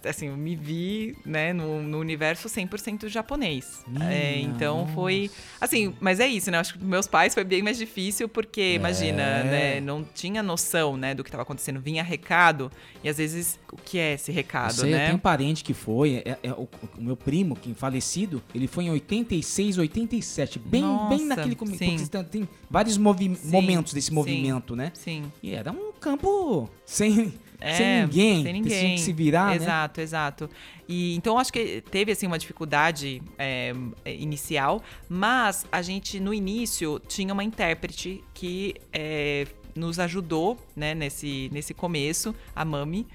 [0.04, 3.84] assim, eu me vi, né, no, no universo 100% japonês.
[4.10, 6.58] É, então foi, assim, mas é isso, né?
[6.58, 9.44] Acho que meus pais foi bem mais difícil porque, imagina, É.
[9.44, 11.80] né, não tinha noção, né, do que estava acontecendo.
[11.80, 12.70] Vinha recado
[13.02, 15.08] e às vezes o que é esse recado, Você né?
[15.10, 18.90] tem parente que foi, é, é o, o meu primo, que falecido, ele foi em
[18.90, 21.78] 86, 87, bem, bem Nossa, naquele começo.
[21.78, 21.96] sim.
[22.30, 24.90] Tem- vários movi- Sim, momentos desse sim, movimento, né?
[24.94, 25.30] Sim.
[25.42, 27.34] E era um campo sem,
[27.64, 28.42] É, sem ninguém.
[28.42, 28.78] Sem ninguém.
[28.78, 29.56] tinha que se virar, né?
[29.56, 30.50] Exato, exato.
[30.86, 33.72] E então acho que teve assim uma dificuldade é,
[34.04, 41.48] inicial, mas a gente no início tinha uma intérprete que é, nos ajudou, né, nesse,
[41.52, 43.06] nesse começo, a Mami.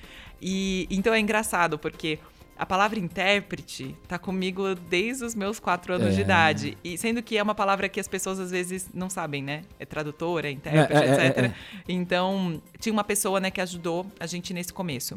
[0.42, 2.18] E então é engraçado porque
[2.60, 6.24] a palavra intérprete tá comigo desde os meus quatro anos de É.
[6.26, 6.78] idade.
[6.84, 9.63] E sendo que é uma palavra que as pessoas às vezes não sabem, né?
[9.80, 11.38] É tradutora, é intérprete, É, é, é, etc.
[11.45, 11.54] é.
[11.88, 15.15] Então, tinha uma pessoa, né, que ajudou a gente nesse começo.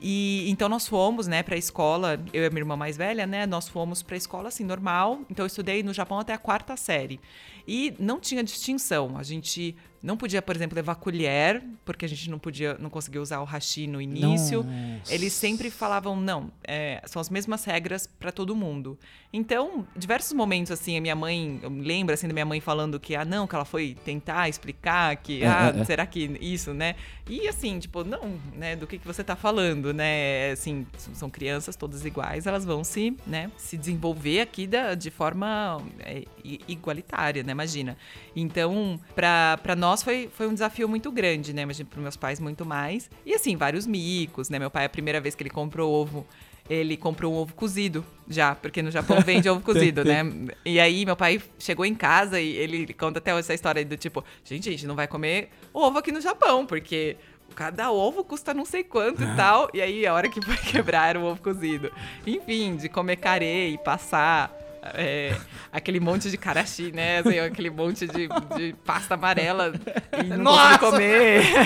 [0.00, 3.26] E então nós fomos, né, para a escola, eu e a minha irmã mais velha,
[3.26, 5.20] né, nós fomos para a escola assim normal.
[5.28, 7.20] Então eu estudei no Japão até a quarta série.
[7.68, 9.18] E não tinha distinção.
[9.18, 13.20] A gente não podia, por exemplo, levar colher, porque a gente não podia, não conseguia
[13.20, 14.62] usar o hashi no início.
[14.62, 15.12] Nossa.
[15.12, 18.98] Eles sempre falavam não, é, são as mesmas regras para todo mundo.
[19.32, 22.98] Então, diversos momentos assim, a minha mãe, eu me lembro assim da minha mãe falando
[22.98, 25.84] que ah não, que ela foi tentar explicar que É, ah, é, é.
[25.84, 26.94] será que isso, né?
[27.28, 30.52] E assim, tipo, não, né, do que que você tá falando, né?
[30.52, 35.82] Assim, são crianças todas iguais, elas vão se, né, se desenvolver aqui da, de forma
[36.00, 36.24] é,
[36.66, 37.52] igualitária, né?
[37.58, 37.96] Imagina.
[38.36, 41.62] Então, pra nós foi, foi um desafio muito grande, né?
[41.62, 43.10] Imagina para meus pais muito mais.
[43.26, 44.60] E assim, vários micos, né?
[44.60, 46.24] Meu pai, a primeira vez que ele comprou ovo,
[46.70, 50.22] ele comprou um ovo cozido já, porque no Japão vende ovo cozido, né?
[50.64, 54.24] E aí meu pai chegou em casa e ele conta até essa história do tipo,
[54.44, 57.16] gente, a gente não vai comer ovo aqui no Japão, porque
[57.56, 59.68] cada ovo custa não sei quanto e tal.
[59.74, 61.90] E aí a hora que foi quebrar era o ovo cozido.
[62.24, 64.56] Enfim, de comer carê e passar
[64.94, 65.36] é,
[65.72, 67.18] aquele monte de karashi, né?
[67.18, 69.72] Assim, aquele monte de, de pasta amarela
[70.18, 70.78] e não Nossa!
[70.78, 71.42] comer.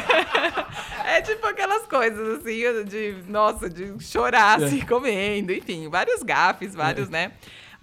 [1.05, 7.11] É tipo aquelas coisas assim, de, nossa, de chorar assim, comendo, enfim, vários gafes, vários,
[7.11, 7.33] né?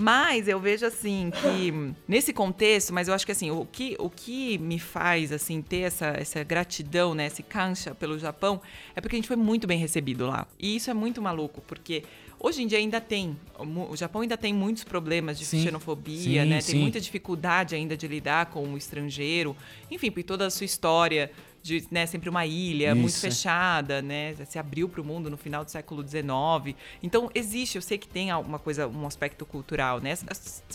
[0.02, 4.10] Mas eu vejo assim que nesse contexto, mas eu acho que assim, o que, o
[4.10, 8.62] que me faz assim ter essa, essa gratidão, né, esse cancha pelo Japão,
[8.96, 10.48] é porque a gente foi muito bem recebido lá.
[10.58, 12.06] E isso é muito maluco, porque
[12.39, 15.63] hoje em dia ainda tem, o Japão ainda tem muitos problemas de Sim.
[15.63, 16.62] xenofobia, Sim, né?
[16.62, 16.73] sim.
[16.73, 19.56] Tem muita dificuldade ainda de lidar com o estrangeiro,
[19.91, 23.21] enfim, por toda a sua história de, né, sempre uma ilha muito Isso.
[23.21, 26.75] fechada, né, se abriu para o mundo no final do século XIX.
[27.04, 30.13] Então existe, eu sei que tem alguma coisa, um aspecto cultural, né,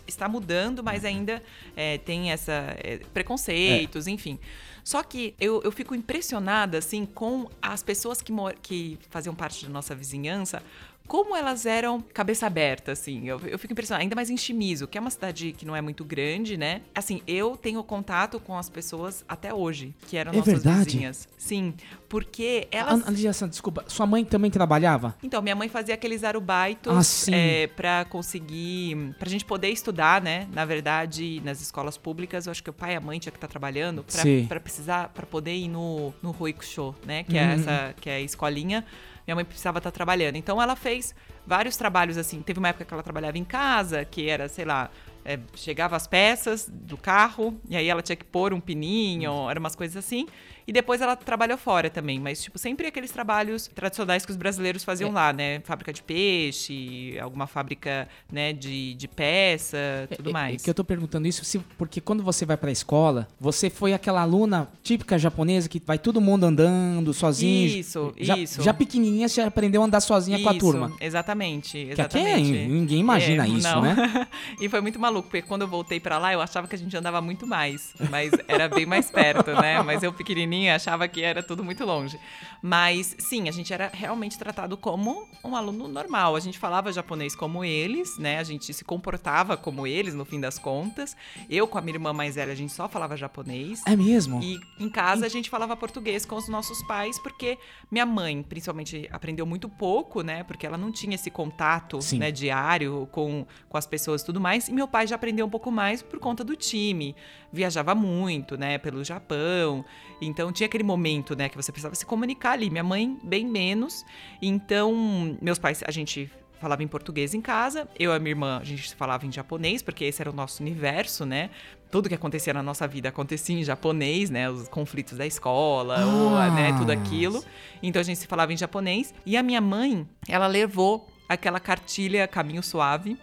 [0.06, 1.42] está mudando, mas ainda
[1.76, 4.38] é, tem essa é, preconceitos, enfim.
[4.82, 9.72] Só que eu, eu fico impressionada assim com as pessoas que, que faziam parte da
[9.72, 10.62] nossa vizinhança.
[11.06, 13.28] Como elas eram cabeça aberta, assim.
[13.28, 14.02] Eu, eu fico impressionada.
[14.02, 16.80] Ainda mais em Shimizu, que é uma cidade que não é muito grande, né?
[16.94, 20.84] Assim, eu tenho contato com as pessoas até hoje, que eram É nossas verdade?
[20.86, 21.28] vizinhas.
[21.36, 21.74] Sim,
[22.08, 23.06] porque elas...
[23.06, 25.14] Aliás, desculpa, sua mãe também trabalhava?
[25.22, 27.34] Então, minha mãe fazia aqueles arubaitos Ah, sim.
[27.34, 29.14] é, para conseguir.
[29.18, 30.48] pra gente poder estudar, né?
[30.52, 33.36] Na verdade, nas escolas públicas, eu acho que o pai e a mãe tinha que
[33.36, 34.46] estar trabalhando Sim.
[34.48, 37.24] para precisar, para poder ir no, no Roikusho, né?
[37.24, 37.50] Que é Uhum.
[37.52, 38.84] essa, que é a escolinha.
[39.26, 40.36] Minha mãe precisava estar trabalhando.
[40.36, 41.14] Então, ela fez
[41.46, 42.42] vários trabalhos assim.
[42.42, 44.90] Teve uma época que ela trabalhava em casa, que era, sei lá.
[45.24, 49.60] é, chegava as peças do carro e aí ela tinha que pôr um pininho, eram
[49.60, 50.26] umas coisas assim.
[50.66, 54.82] E depois ela trabalhou fora também, mas tipo sempre aqueles trabalhos tradicionais que os brasileiros
[54.84, 55.12] faziam É.
[55.12, 55.60] lá, né?
[55.60, 59.76] Fábrica de peixe, alguma fábrica, né, de, de peça,
[60.16, 60.62] tudo É, mais.
[60.62, 64.22] que eu tô perguntando isso se- porque quando você vai pra escola, você foi aquela
[64.22, 67.66] aluna típica japonesa que vai todo mundo andando sozinho.
[67.78, 68.62] Isso, já, isso.
[68.62, 70.92] Já pequenininha você aprendeu a andar sozinha com a Isso, turma.
[71.00, 72.52] Exatamente, Que aqui é- exatamente.
[72.68, 73.82] ninguém imagina isso, não.
[73.82, 74.26] né?
[74.60, 76.96] e foi muito maluco, porque quando eu voltei pra lá, eu achava que a gente
[76.96, 79.82] andava muito mais, mas era bem mais perto, né?
[79.82, 82.18] Mas eu pequenininha achava que era tudo muito longe.
[82.62, 86.36] Mas sim, a gente era realmente tratado como um aluno normal.
[86.36, 88.38] A gente falava japonês como eles, né?
[88.38, 91.16] A gente se comportava como eles, no fim das contas.
[91.48, 93.82] Eu com a minha irmã mais velha, a gente só falava japonês.
[93.86, 94.42] É mesmo?
[94.42, 97.58] E em casa a gente falava português com os nossos pais, porque
[97.90, 100.42] minha mãe, principalmente, aprendeu muito pouco, né?
[100.44, 104.68] Porque ela não tinha esse contato né, diário com, com as pessoas e tudo mais.
[104.68, 107.14] E meu pai já aprendeu um pouco mais por conta do time.
[107.52, 108.78] Viajava muito, né?
[108.78, 109.84] Pelo Japão.
[110.26, 111.48] Então tinha aquele momento, né?
[111.48, 112.70] Que você precisava se comunicar ali.
[112.70, 114.04] Minha mãe, bem menos.
[114.40, 118.58] Então, meus pais, a gente falava em português em casa, eu e a minha irmã,
[118.58, 121.50] a gente falava em japonês, porque esse era o nosso universo, né?
[121.90, 124.48] Tudo que acontecia na nossa vida acontecia em japonês, né?
[124.48, 126.50] Os conflitos da escola, ou, Ah.
[126.50, 127.44] né, tudo aquilo.
[127.82, 129.12] Então a gente se falava em japonês.
[129.26, 133.18] E a minha mãe, ela levou aquela cartilha Caminho Suave.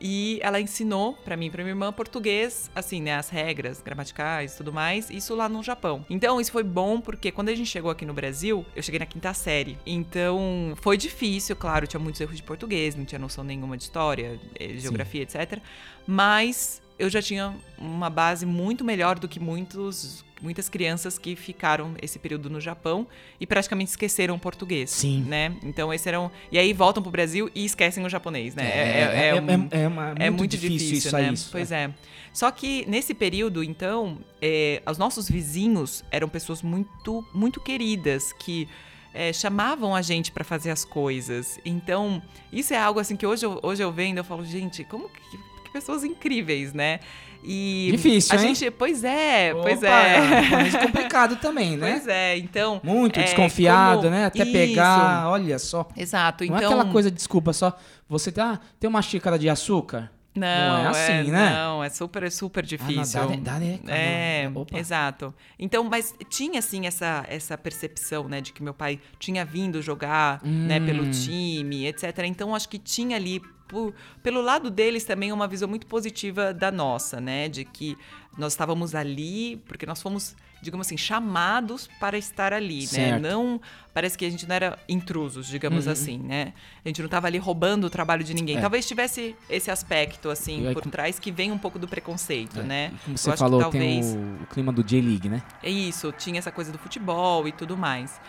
[0.00, 4.54] E ela ensinou pra mim e pra minha irmã português, assim, né, as regras gramaticais
[4.54, 6.04] e tudo mais, isso lá no Japão.
[6.08, 9.06] Então, isso foi bom porque quando a gente chegou aqui no Brasil, eu cheguei na
[9.06, 9.76] quinta série.
[9.84, 14.40] Então, foi difícil, claro, tinha muitos erros de português, não tinha noção nenhuma de história,
[14.58, 15.60] eh, geografia, etc.
[16.06, 21.94] Mas eu já tinha uma base muito melhor do que muitos muitas crianças que ficaram
[22.00, 23.06] esse período no Japão
[23.38, 24.90] e praticamente esqueceram o português.
[24.90, 25.24] Sim.
[25.26, 25.54] Né?
[25.62, 26.30] Então, esse eram.
[26.50, 28.64] E aí voltam pro Brasil e esquecem o japonês, né?
[28.64, 31.32] É, é, um- é- é uma- é muito muito difícil difícil, né?
[31.32, 31.90] isso, Pois é.
[32.32, 38.68] Só que nesse período, então, é, os nossos vizinhos eram pessoas muito, muito queridas que.
[39.12, 41.58] é, chamavam a gente para fazer as coisas.
[41.64, 42.22] Então,
[42.52, 45.20] isso é algo assim que hoje eu, hoje eu vendo, eu falo, gente, como que,
[45.64, 47.00] que pessoas incríveis, né?
[47.42, 48.54] E Difícil, a hein?
[48.54, 50.20] gente, pois é, pois Opa, é.
[50.52, 51.92] mas complicado também, né?
[51.92, 52.80] Pois é, então.
[52.82, 54.26] Muito é, desconfiado, como- né?
[54.26, 54.52] Até Isso.
[54.52, 55.88] pegar, olha só.
[55.96, 56.62] Exato, Não então.
[56.62, 57.76] é aquela coisa, desculpa, só
[58.08, 60.10] você tá, tem uma xícara de açúcar?
[60.34, 61.50] Não, é assim, né?
[61.54, 63.20] Não, é super, é super difícil.
[63.20, 64.78] dá- dá- dá- é, Opa.
[64.78, 65.34] exato.
[65.58, 70.40] Então, mas tinha assim essa, essa percepção, né, de que meu pai tinha vindo jogar,
[70.44, 71.10] né, pelo Hum.
[71.10, 72.18] time, etc.
[72.26, 76.70] Então, acho que tinha ali por- pelo lado deles também uma visão muito positiva da
[76.72, 77.96] nossa, né, de que
[78.38, 83.20] nós estávamos ali porque nós fomos, digamos assim, chamados para estar ali, Certo.
[83.22, 83.30] né?
[83.30, 83.60] Não
[83.94, 85.92] parece que a gente não era intrusos, digamos Uhum.
[85.92, 86.52] assim, né?
[86.84, 88.56] A gente não estava ali roubando o trabalho de ninguém.
[88.58, 88.60] É.
[88.60, 92.62] Talvez tivesse esse aspecto assim aí, por com- trás que vem um pouco do preconceito,
[92.62, 92.92] né?
[93.04, 95.42] Como você acho que falou, talvez tem o, o clima do J-League, né?
[95.62, 98.20] é isso, tinha essa coisa do futebol e tudo mais.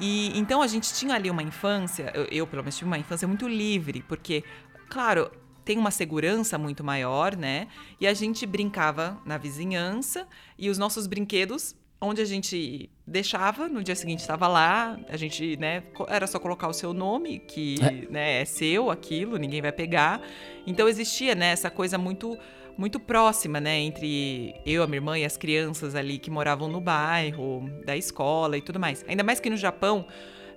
[0.00, 3.28] E então a gente tinha ali uma infância, eu, eu, pelo menos tive uma infância
[3.28, 4.42] muito livre, porque,
[4.88, 5.30] claro,
[5.64, 7.68] tem uma segurança muito maior, né?
[8.00, 10.26] E a gente brincava na vizinhança
[10.58, 15.56] e os nossos brinquedos, onde a gente deixava, no dia seguinte estava lá, a gente,
[15.56, 17.90] né, era só colocar o seu nome, que É.
[18.10, 20.20] né, é seu aquilo, ninguém vai pegar.
[20.66, 22.36] Então existia, né, essa coisa muito
[22.76, 26.80] muito próxima, né, entre eu, a minha irmã e as crianças ali que moravam no
[26.80, 29.04] bairro, da escola e tudo mais.
[29.06, 30.04] Ainda mais que no Japão,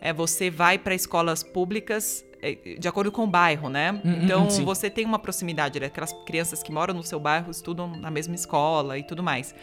[0.01, 3.91] é, você vai para escolas públicas de acordo com o bairro, né?
[3.91, 4.63] Hum, hum, então sim.
[4.63, 5.87] você tem uma proximidade, né?
[5.87, 9.53] aquelas crianças que moram no seu bairro estudam na mesma escola e tudo mais.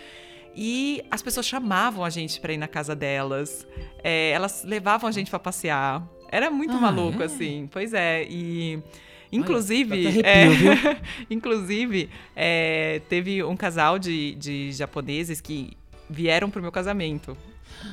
[0.56, 3.66] E as pessoas chamavam a gente para ir na casa delas.
[4.02, 6.06] É, elas levavam a gente para passear.
[6.30, 7.26] Era muito Ah, maluco, é?
[7.26, 7.68] assim.
[7.70, 8.24] Pois é.
[8.28, 8.80] E.
[9.32, 15.76] Inclusive, Olha, até arrepio, é, inclusive é, teve um casal de, de japoneses que
[16.08, 17.36] vieram pro meu casamento.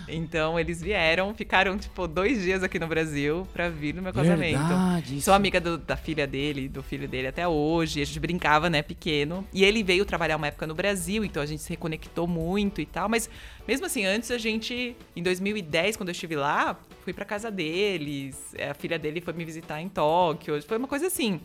[0.08, 4.58] Então eles vieram, ficaram tipo dois dias aqui no Brasil pra vir no meu casamento.
[4.60, 5.26] Verdade, isso.
[5.26, 8.02] Sou amiga do- da filha dele, do filho dele até hoje.
[8.02, 9.48] A gente brincava, né, pequeno.
[9.54, 12.86] E ele veio trabalhar uma época no Brasil, então a gente se reconectou muito e
[12.86, 13.08] tal.
[13.10, 13.30] Mas
[13.68, 18.38] mesmo assim, antes a gente, em 2010, quando eu estive lá, fui pra casa deles.
[18.58, 20.62] é, A filha dele foi me visitar em Tóquio.
[20.64, 21.40] Foi uma coisa assim.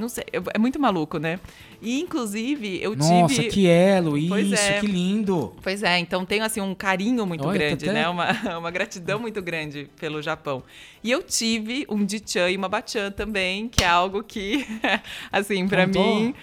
[0.00, 1.38] Não sei, é muito maluco, né?
[1.82, 3.48] E inclusive eu Nossa, tive.
[3.48, 4.80] que elo, Pois isso, é.
[4.80, 5.54] que lindo.
[5.62, 8.08] Pois é, então tenho assim um carinho muito Olha, tá grande, até- né?
[8.08, 10.62] Uma, uma gratidão muito grande pelo Japão.
[11.04, 14.66] E eu tive um Dichan e uma Bachan também, que é algo que,
[15.30, 16.02] assim, pra Contou?
[16.20, 16.34] mim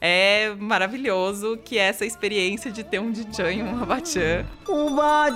[0.00, 4.44] é maravilhoso, que é essa experiência de ter um Dichan e uma Bachan.
[4.68, 5.30] おば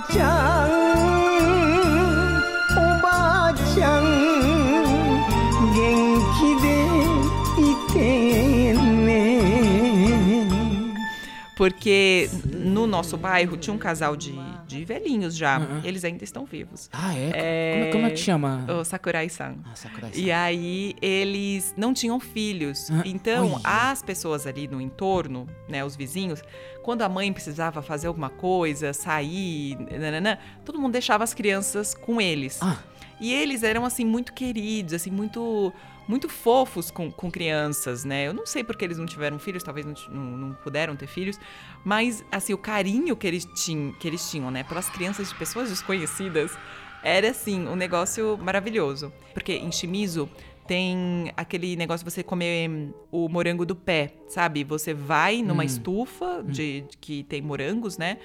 [11.61, 14.33] Porque no nosso bairro tinha um casal de,
[14.65, 15.59] de velhinhos já.
[15.59, 15.81] Uhum.
[15.83, 16.89] Eles ainda estão vivos.
[16.91, 17.81] Ah, é?
[17.81, 18.65] Como, como é que chama?
[18.67, 19.57] O Sakurai-san.
[19.63, 20.19] Ah, Sakurai-san.
[20.19, 22.89] E aí eles não tinham filhos.
[22.89, 23.61] Ah, então, olha.
[23.63, 26.41] as pessoas ali no entorno, né, os vizinhos,
[26.81, 32.19] quando a mãe precisava fazer alguma coisa, sair, nananã, todo mundo deixava as crianças com
[32.19, 32.57] eles.
[32.59, 32.79] Ah.
[33.19, 35.71] E eles eram assim muito queridos, assim muito
[36.11, 38.27] muito fofos com, com crianças, né?
[38.27, 41.39] Eu não sei porque eles não tiveram filhos, talvez não, não, puderam ter filhos,
[41.85, 45.69] mas assim o carinho que eles tinham, que eles tinham, né, pelas crianças de pessoas
[45.69, 46.51] desconhecidas,
[47.01, 49.11] era assim um negócio maravilhoso.
[49.33, 50.29] Porque em Shimizu
[50.67, 52.69] tem aquele negócio de você comer
[53.09, 54.63] o morango do pé, sabe?
[54.65, 55.65] Você vai numa Hum.
[55.65, 58.17] estufa de, de- que tem morangos, né?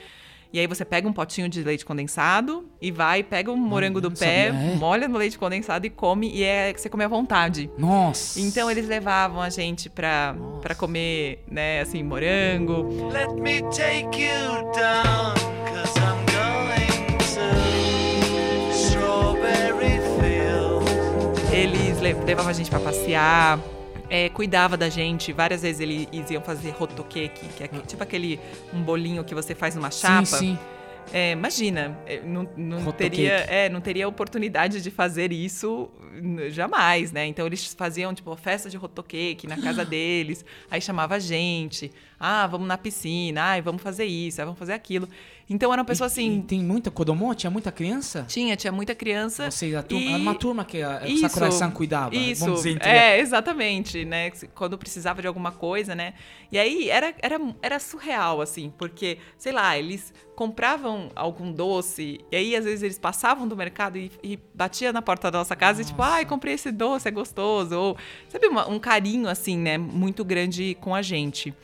[0.57, 4.09] E aí você pega um potinho de leite condensado e vai, pega o morango do
[4.09, 4.53] não pé, é?
[4.53, 7.69] molha no leite condensado e come, e é que você come à vontade.
[7.77, 8.41] Nossa.
[8.41, 13.07] Então eles levavam a gente pra, pra comer, né, assim, morango.
[13.13, 15.35] Let me take you down,
[15.67, 21.53] cause I'm going to Strawberry Fields.
[21.53, 23.59] Eles le- levavam a gente pra passear,
[24.09, 25.33] é, cuidava da gente.
[25.33, 28.41] Várias vezes eles iam fazer hotokeki, que é tipo aquele
[28.73, 30.25] um bolinho que você faz numa chapa.
[30.27, 30.59] sim.
[31.13, 35.89] É, imagina, é, não, não teria, é, não teria oportunidade de fazer isso
[36.51, 37.27] jamais, né?
[37.27, 42.47] Então eles faziam tipo festa de hotokeki na casa deles, aí chamava a gente, ah,
[42.47, 45.09] vamos na piscina, ai, vamos fazer isso, ai, vamos fazer aquilo.
[45.49, 46.39] Então era uma pessoa assim.
[46.39, 47.33] E tem muita Kodomo?
[47.35, 48.25] Tinha muita criança?
[48.29, 49.49] Tinha, tinha muita criança.
[49.51, 50.09] Vocês, a turma, e...
[50.13, 52.71] Era uma turma que a Isso, Sakura-san cuidava, Isso, vamos dizer.
[52.73, 54.31] entre- é, exatamente, né?
[54.57, 56.15] Quando precisava de alguma coisa, né?
[56.51, 62.37] E aí era, era, era surreal, assim, porque, sei lá, eles compravam algum doce, e
[62.37, 65.81] aí às vezes eles passavam do mercado e, e batia na porta da nossa casa
[65.81, 67.75] e tipo, ai, comprei esse doce, é gostoso.
[67.79, 67.97] Ou,
[68.29, 69.79] sabe, uma- um carinho, assim, né?
[69.79, 71.55] Muito grande com a gente.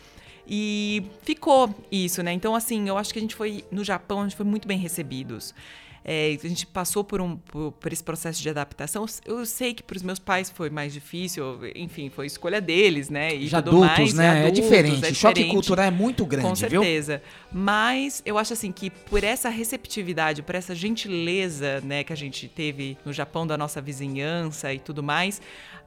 [0.46, 2.32] E ficou isso, né?
[2.32, 4.78] Então, assim, eu acho que a gente foi, no Japão, a gente foi muito bem
[4.78, 5.54] recebidos.
[6.04, 9.06] É, a gente passou por, um, por, por esse processo de adaptação.
[9.24, 13.34] Eu sei que para os meus pais foi mais difícil, enfim, foi escolha deles, né?
[13.34, 14.26] E De adultos, mais, né?
[14.26, 14.94] É adultos, diferente.
[14.94, 15.50] O choque diferente.
[15.52, 16.82] cultural é muito grande, Com viu?
[16.82, 17.22] certeza.
[17.52, 22.48] Mas eu acho assim que por essa receptividade, por essa gentileza, né, que a gente
[22.48, 25.40] teve no Japão da nossa vizinhança e tudo mais,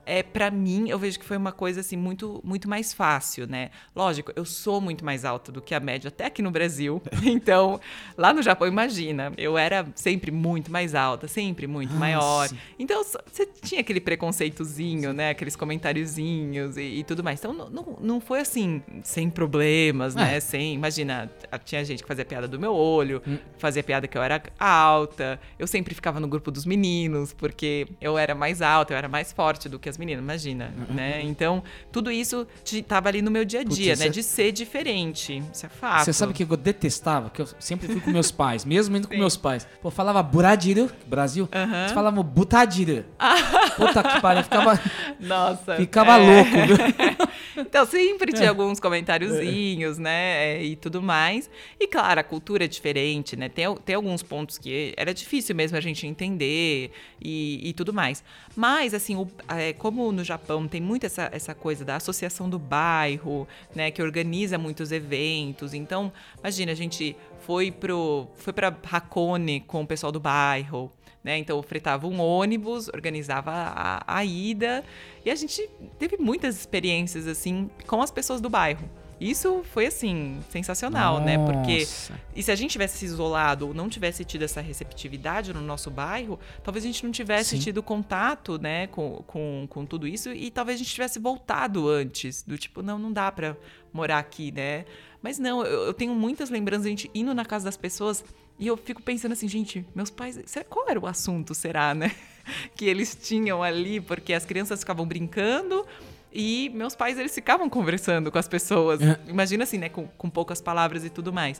[0.06, 3.70] é para mim eu vejo que foi uma coisa assim muito muito mais fácil, né?
[3.95, 7.01] Lógico, eu sou muito mais alta do que a média até aqui no Brasil.
[7.26, 7.80] Então,
[8.18, 12.47] lá no Japão, imagina, eu era sempre muito mais alta, sempre muito Ah, maior.
[12.49, 12.58] sim.
[12.80, 15.30] Então, você tinha aquele preconceitozinho, né?
[15.32, 17.39] Aqueles comentáriozinhos e, e tudo mais.
[17.39, 20.38] Então, não, não, não foi assim, sem problemas, né?
[20.38, 20.39] É.
[20.39, 21.30] Sem, imagina,
[21.64, 23.38] tinha gente que fazia piada do meu olho, Hum.
[23.58, 25.39] fazia piada que eu era alta.
[25.58, 29.32] Eu sempre ficava no grupo dos meninos, porque eu era mais alta, eu era mais
[29.32, 31.22] forte do que as meninas, imagina, né?
[31.24, 32.48] Então, tudo isso
[32.88, 34.08] tava ali no meu dia a Putz, dia, isso né?
[34.08, 35.43] é- De ser diferente.
[35.54, 36.06] Isso é fato.
[36.06, 37.30] Você sabe o que eu detestava?
[37.30, 39.68] Que eu sempre fui com meus pais, mesmo indo com meus pais.
[39.82, 41.50] Pô, falava buradiru, Brasil.
[41.52, 43.06] Eles falavam butadiru.
[43.78, 44.80] Puta que pariu, ficava.
[45.20, 45.76] Nossa.
[45.76, 46.18] Ficava é.
[46.18, 46.78] louco, viu?
[47.58, 48.49] então, sempre tinha É.
[48.49, 50.56] alguns comentáriozinhos, né?
[50.58, 51.49] é, E tudo mais.
[51.80, 53.49] E, claro, a cultura é diferente, né?
[53.49, 56.91] Tem, tem alguns pontos que era difícil mesmo a gente entender
[57.22, 58.24] e, e tudo mais.
[58.56, 62.60] Mas, assim, o- é, como no Japão tem muito essa, essa coisa da associação do
[62.60, 63.91] bairro, né?
[63.91, 65.74] Que organiza muitos eventos.
[65.74, 70.91] Então, imagina, a gente foi pro foi para Hakone com o pessoal do bairro,
[71.26, 71.39] né?
[71.39, 74.84] Então, fretava um ônibus, organizava a, a ida
[75.26, 75.67] e a gente
[75.97, 78.88] teve muitas experiências assim com as pessoas do bairro.
[79.19, 81.38] Isso foi assim sensacional, né?
[81.38, 82.19] Porque Nossa.
[82.36, 85.89] e se a gente tivesse se isolado ou não tivesse tido essa receptividade no nosso
[85.89, 87.63] bairro, talvez a gente não tivesse Sim.
[87.63, 92.43] tido contato, né, com, com, com tudo isso e talvez a gente tivesse voltado antes,
[92.43, 93.55] do tipo, não, não dá pra
[93.91, 94.86] morar aqui, né?
[95.23, 98.23] Mas não, eu, eu tenho muitas lembranças, a gente indo na casa das pessoas
[98.60, 100.39] e eu fico pensando assim, gente, meus pais,
[100.70, 102.12] qual era o assunto, será, né?
[102.76, 105.84] Que eles tinham ali, porque as crianças ficavam brincando
[106.32, 109.01] e meus pais, eles ficavam conversando com as pessoas.
[109.01, 109.20] É.
[109.28, 109.89] Imagina assim, né?
[109.89, 111.60] Com, com poucas palavras e tudo mais.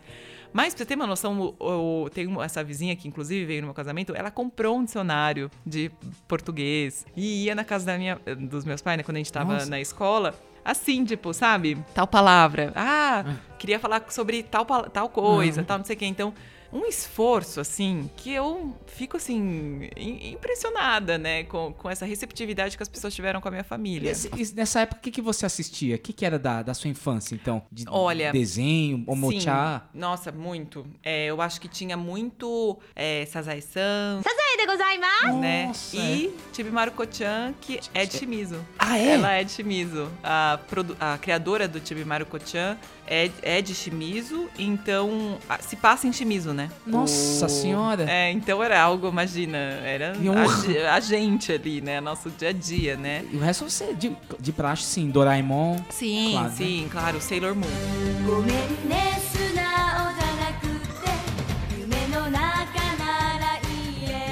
[0.54, 3.68] Mas, pra você ter uma noção, o, o- tem essa vizinha que, inclusive, veio no
[3.68, 5.90] meu casamento, ela comprou um dicionário de
[6.28, 8.20] português e ia na casa da minha,
[8.50, 9.04] dos meus pais, né?
[9.04, 9.66] Quando a gente tava Nossa.
[9.70, 10.36] na escola.
[10.64, 11.78] Assim, tipo, sabe?
[11.94, 12.72] Tal palavra.
[12.76, 13.24] Ah,
[13.60, 15.64] queria falar sobre tal, tal coisa, Ah.
[15.64, 16.06] tal, não sei o quê.
[16.06, 16.34] Então,
[16.76, 21.46] um esforço, assim, que eu fico, assim, impressionada, né?
[21.46, 24.12] Com, com essa receptividade que as pessoas tiveram com a minha família.
[24.12, 25.96] e nessa época, o que, que você assistia?
[25.96, 27.64] O que, que era da, da sua infância, então?
[27.72, 28.34] De, Olha...
[28.34, 29.88] Desenho, omochá?
[29.94, 30.86] Nossa, muito.
[31.02, 34.22] É, eu acho que tinha muito é, Sazae-san...
[34.22, 35.40] Sazai de gozaimasu!
[35.40, 35.68] Né?
[35.68, 36.52] Nossa, e é.
[36.52, 38.60] Tibimaru Kochan, que é de Shimizu.
[38.78, 39.14] Ah, é?
[39.14, 40.10] Ela é de Shimizu.
[40.22, 40.60] A,
[41.00, 45.38] a criadora do Tibimaru Kochan é, é de Shimizu, então...
[45.62, 46.65] Se passa em Shimizu, né?
[46.66, 46.72] né?
[46.86, 47.50] Nossa o...
[47.50, 48.06] senhora!
[48.10, 50.88] É, então era algo, imagina, era um...
[50.88, 52.02] a, a, gente ali, né?
[52.02, 53.26] Nosso dia a dia, né?
[53.32, 55.78] E o resto você, de, de praxe, sim, Doraemon.
[55.90, 56.56] Sim, claro, né?
[56.56, 56.90] sim, né?
[56.92, 57.66] claro, Sailor Moon.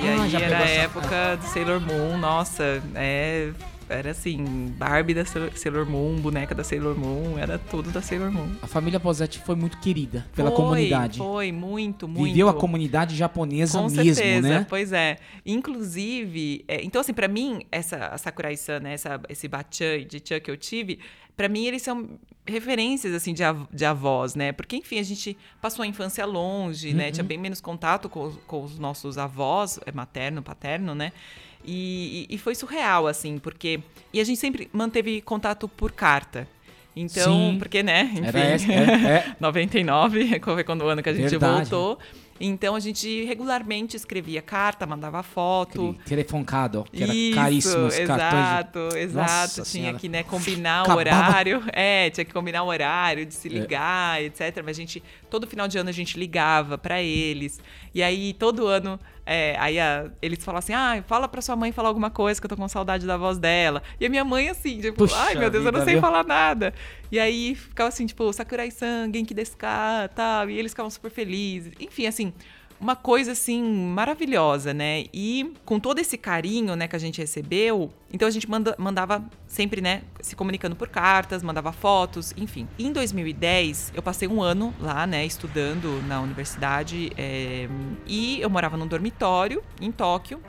[0.01, 3.51] E aí ah, era a época do Sailor Moon, nossa, é
[3.93, 8.49] era assim, Barbie da Sailor Moon, boneca da Sailor Moon, era tudo da Sailor Moon.
[8.61, 11.17] A família Posetti foi muito querida pela Foi, comunidade.
[11.19, 12.25] Foi, muito, muito.
[12.25, 14.65] Viveu a comunidade japonesa Com mesmo, certeza, né?
[14.69, 15.17] pois é.
[15.45, 20.51] Inclusive, é, então assim, pra mim, essa Sakurai-san, né, essa, esse bachan de chan que
[20.51, 20.99] eu tive,
[21.35, 22.09] pra mim eles são
[22.45, 24.51] referências, assim, de, av- de avós, né?
[24.51, 27.05] Porque, enfim, a gente passou a infância longe, né?
[27.07, 27.11] Uhum.
[27.13, 31.11] Tinha bem menos contato com, os- com os nossos avós, é, materno, paterno, né?
[31.65, 33.79] E, e- foi surreal, assim, porque...
[34.13, 36.47] E a gente sempre manteve contato por carta.
[36.95, 37.55] Então, Sim.
[37.57, 39.35] porque, né, enfim, Era essa, é, é.
[39.41, 41.69] 99, foi quando o ano que a gente Verdade.
[41.69, 41.97] voltou.
[42.39, 45.95] Então a gente regularmente escrevia carta, mandava foto.
[46.05, 48.95] Telefoncado, que era Isso, caríssimo os exato, cartões.
[48.95, 49.31] exato.
[49.31, 49.97] Nossa tinha Senhora.
[49.99, 50.99] que né, combinar o Acabava.
[50.99, 51.63] horário.
[51.71, 53.51] É, tinha que combinar o horário de se É.
[53.51, 54.57] ligar, etc.
[54.65, 55.01] Mas a gente,
[55.33, 57.59] todo final de ano a gente ligava pra eles.
[57.93, 61.71] E aí, todo ano, é, aí a- eles falavam assim: ah, fala pra sua mãe
[61.71, 63.81] falar alguma coisa que eu tô com saudade da voz dela.
[63.99, 66.01] E a minha mãe, assim, tipo, Puxa ai meu Deus, eu não vida, sei viu?
[66.01, 66.71] falar nada.
[67.11, 69.57] E aí ficava assim, tipo, Sakurai-san, Genki desu
[70.13, 70.49] tal.
[70.49, 71.73] E eles ficavam super felizes.
[71.79, 72.31] Enfim, assim,
[72.83, 75.05] uma coisa assim maravilhosa, né?
[75.13, 79.23] E com todo esse carinho, né, que a gente recebeu, então a gente manda- mandava
[79.47, 82.67] sempre, né, se comunicando por cartas, mandava fotos, enfim.
[82.77, 87.69] Em 2010, eu passei um ano lá, né, estudando na universidade é,
[88.05, 90.41] e eu morava num dormitório em Tóquio.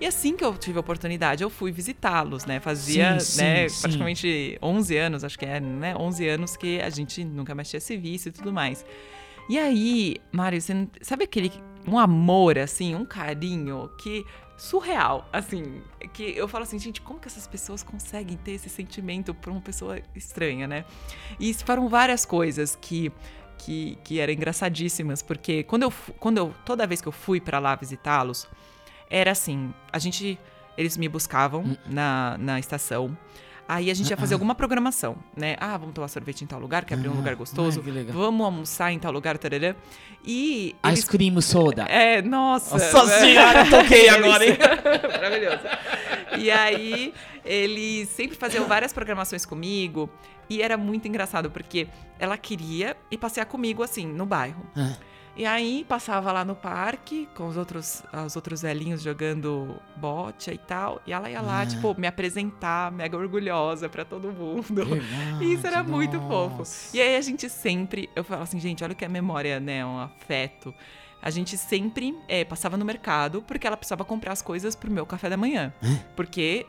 [0.00, 2.60] E assim que eu tive a oportunidade, eu fui visitá-los, né?
[2.60, 3.80] Fazia, Sim, né, sim.
[3.82, 5.94] praticamente 11 anos, acho que é, né?
[5.96, 8.84] 11 anos que a gente nunca mais tinha se visto e tudo mais.
[9.50, 11.50] E aí, Mário, você não- sabe aquele
[11.88, 14.24] um amor assim, um carinho que
[14.56, 15.80] surreal, assim,
[16.12, 19.60] que eu falo assim, gente, como que essas pessoas conseguem ter esse sentimento por uma
[19.60, 20.84] pessoa estranha, né?
[21.38, 23.12] E foram várias coisas que
[23.56, 27.58] que, que eram engraçadíssimas, porque quando eu, quando eu toda vez que eu fui pra
[27.58, 28.46] lá visitá-los,
[29.10, 30.38] era assim, a gente
[30.76, 31.76] eles me buscavam Hum.
[31.86, 33.16] na, na estação.
[33.68, 34.38] Aí a gente ia fazer Ah, ah.
[34.38, 35.54] alguma programação, né?
[35.60, 37.80] Ah, vamos tomar sorvete em tal lugar, que abriu um Ah, lugar gostoso.
[37.80, 38.16] ai, que legal.
[38.16, 39.74] Vamos almoçar em tal lugar, tarará.
[40.24, 41.82] E Ice cream soda.
[41.82, 42.78] é, nossa.
[42.78, 44.56] Nossa senhora, toquei agora, hein?
[45.12, 45.60] Maravilhoso.
[46.38, 47.12] E aí,
[47.44, 50.08] eles sempre faziam várias programações comigo.
[50.50, 51.86] E era muito engraçado, porque
[52.18, 54.64] ela queria ir passear comigo, assim, no bairro.
[54.74, 54.96] Ah.
[55.38, 60.58] E aí, passava lá no parque, com os outros, os outros velhinhos jogando bote e
[60.58, 61.00] tal.
[61.06, 61.66] E ela ia lá, Ah.
[61.66, 64.84] tipo, me apresentar, mega orgulhosa pra todo mundo.
[64.84, 66.58] Verdade, E isso era muito fofo.
[66.58, 66.96] nossa.
[66.96, 69.86] E aí a gente sempre, eu falo assim, gente, olha o que é memória, né?
[69.86, 70.74] Um afeto.
[71.20, 75.04] A gente sempre é, passava no mercado porque ela precisava comprar as coisas pro meu
[75.04, 75.72] café da manhã.
[76.14, 76.64] Porque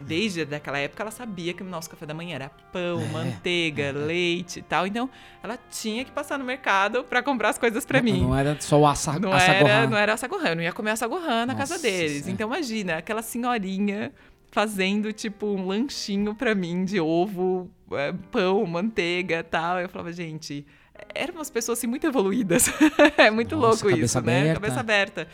[0.00, 3.92] desde aquela época ela sabia que o nosso café da manhã era pão, É, manteiga,
[3.92, 4.86] leite e tal.
[4.86, 5.10] Então
[5.42, 8.22] ela tinha que passar no mercado pra comprar as coisas pra mim.
[8.22, 11.46] Não era só o assa, Não era, não era açagohan, eu não ia comer açagohan
[11.46, 12.12] na casa Nossa deles.
[12.12, 12.30] Senhora.
[12.32, 14.12] Então imagina, aquela senhorinha
[14.50, 19.78] fazendo tipo um lanchinho pra mim de ovo, é, pão, manteiga, tal.
[19.78, 20.66] Eu falava, gente,
[21.14, 22.66] eram umas pessoas assim muito evoluídas.
[23.16, 24.40] é muito Nossa, louco isso, né?
[24.40, 24.60] aberta.
[24.60, 25.28] Cabeça aberta.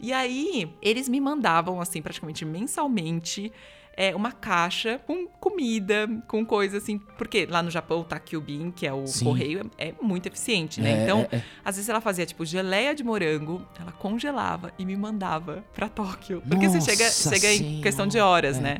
[0.00, 3.52] E aí, eles me mandavam assim praticamente mensalmente
[3.96, 8.86] é, uma caixa com comida, com coisa assim, porque lá no Japão o Takyubin, que
[8.86, 9.26] é o Sim.
[9.26, 11.00] correio, é, é muito eficiente, né?
[11.00, 11.44] É, então, é, é.
[11.64, 16.42] às vezes ela fazia tipo geleia de morango, ela congelava e me mandava pra Tóquio.
[16.48, 18.60] Porque você chega, Nossa chega em questão de horas, É.
[18.60, 18.78] né?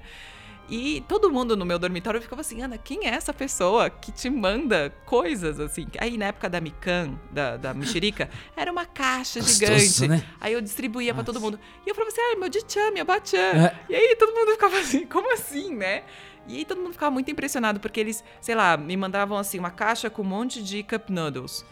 [0.69, 4.31] E todo mundo no meu dormitório ficava assim, Ana, quem é essa pessoa que te
[4.31, 5.87] manda coisas assim?
[5.99, 10.09] Aí na época da Mikan, da, da mexerica, era uma caixa Gostoso, gigante.
[10.09, 10.25] né?
[10.41, 11.59] Aí eu distribuía pra todo mundo.
[11.85, 13.39] E eu falava assim, ah, meu Dichan, meu Bachan.
[13.39, 13.77] É.
[13.89, 16.05] E aí todo mundo ficava assim, como assim, né?
[16.47, 19.71] E aí todo mundo ficava muito impressionado, porque eles, sei lá, me mandavam assim uma
[19.71, 21.65] caixa com um monte de cup noodles.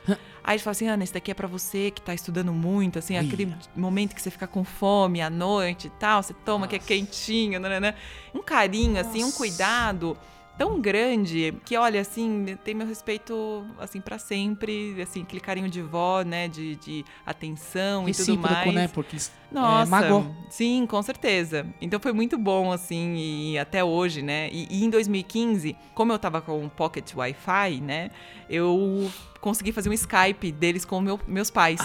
[0.43, 3.17] Aí eles falavam assim, Ana, esse daqui é pra você que tá estudando muito, assim,
[3.17, 3.27] Ai.
[3.27, 6.79] aquele momento que você fica com fome à noite e tal, você toma que é
[6.79, 7.95] quentinho, né?
[8.35, 10.17] Um carinho, assim, um cuidado
[10.61, 15.81] tão grande que, olha, assim, tem meu respeito, assim, para sempre, assim, aquele carinho de
[15.81, 18.75] vó, né, de, de atenção e tudo Recíproco, mais.
[18.75, 18.89] né?
[18.89, 20.37] Porque é, Nossa, magoou.
[20.51, 21.67] sim, com certeza.
[21.81, 24.51] Então foi muito bom, assim, e até hoje, né?
[24.53, 28.11] E, e em 2015, como eu tava com o Pocket Wi-Fi, né?
[28.47, 31.81] Eu consegui fazer um Skype deles com meu- meus pais.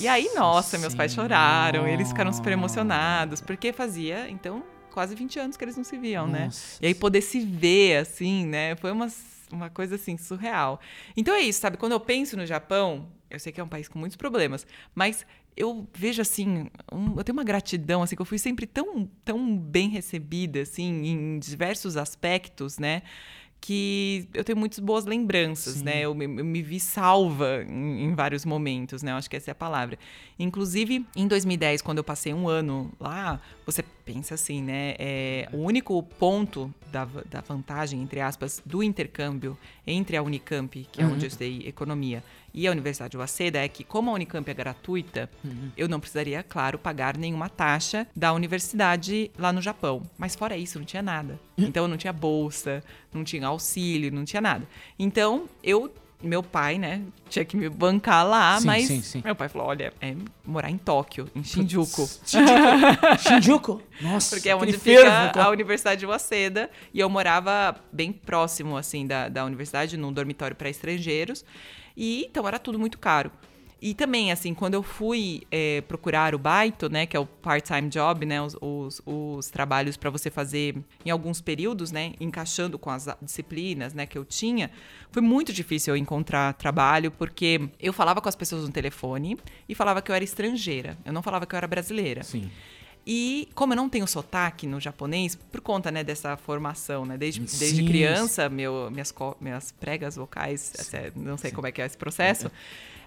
[0.00, 5.38] e aí, nossa, meus pais choraram, eles ficaram super emocionados, porque fazia, então, quase 20
[5.38, 6.44] anos que eles não se viam, né?
[6.46, 6.78] Nossa.
[6.82, 8.76] E aí poder se ver, assim, né?
[8.76, 9.08] Foi uma,
[9.50, 10.80] uma coisa, assim, surreal.
[11.16, 11.76] Então é isso, sabe?
[11.76, 15.26] Quando eu penso no Japão, eu sei que é um país com muitos problemas, mas
[15.56, 19.56] eu vejo, assim, um- eu tenho uma gratidão, assim, que eu fui sempre tão, tão
[19.56, 23.02] bem recebida, assim, em diversos aspectos, né?
[23.64, 26.00] Que eu tenho muitas boas lembranças, né?
[26.00, 29.12] Eu me, eu me vi salva em, em vários momentos, né?
[29.12, 29.96] Eu acho que essa é a palavra.
[30.36, 34.96] Inclusive, em 2010, quando eu passei um ano lá, você pensa assim, né?
[34.98, 39.56] É, o único ponto da, da vantagem, entre aspas, do intercâmbio
[39.86, 41.12] entre a Unicamp, que é Uhum.
[41.12, 42.22] onde eu estudei economia,
[42.54, 45.70] e a Universidade Waseda é que, como a Unicamp é gratuita, Uhum.
[45.76, 50.02] eu não precisaria, claro, pagar nenhuma taxa da universidade lá no Japão.
[50.18, 51.38] Mas fora isso, não tinha nada.
[51.56, 52.82] Então não tinha bolsa,
[53.12, 54.66] não tinha auxílio, não tinha nada.
[54.98, 55.92] Então eu.
[56.22, 59.22] Meu pai, né, tinha que me bancar lá, Sim, mas sim, sim.
[59.24, 60.14] meu pai falou: olha, é
[60.44, 62.08] morar em Tóquio, em Shinjuku.
[62.24, 63.18] Shinjuku?
[63.18, 63.82] Shinjuku?
[64.00, 66.70] Nossa, Porque é onde fica fervo, a Universidade de Waseda.
[66.94, 71.44] E eu morava bem próximo, assim, da, da universidade, num dormitório para estrangeiros.
[71.96, 73.30] E então era tudo muito caro.
[73.82, 77.88] E também, assim, quando eu fui é, procurar o baito, né, que é o part-time
[77.88, 82.90] job, né, os, os, os trabalhos para você fazer em alguns períodos, né, encaixando com
[82.90, 84.70] as disciplinas, né, que eu tinha,
[85.10, 89.36] foi muito difícil eu encontrar trabalho, porque eu falava com as pessoas no telefone
[89.68, 90.96] e falava que eu era estrangeira.
[91.04, 92.22] Eu não falava que eu era brasileira.
[92.22, 92.48] Sim.
[93.04, 97.18] E como eu não tenho sotaque no japonês, por conta né, dessa formação, né?
[97.18, 97.58] Desde, Sim.
[97.58, 100.72] desde criança, meu, minhas, minhas pregas vocais,
[101.16, 102.48] não sei como é que é esse processo.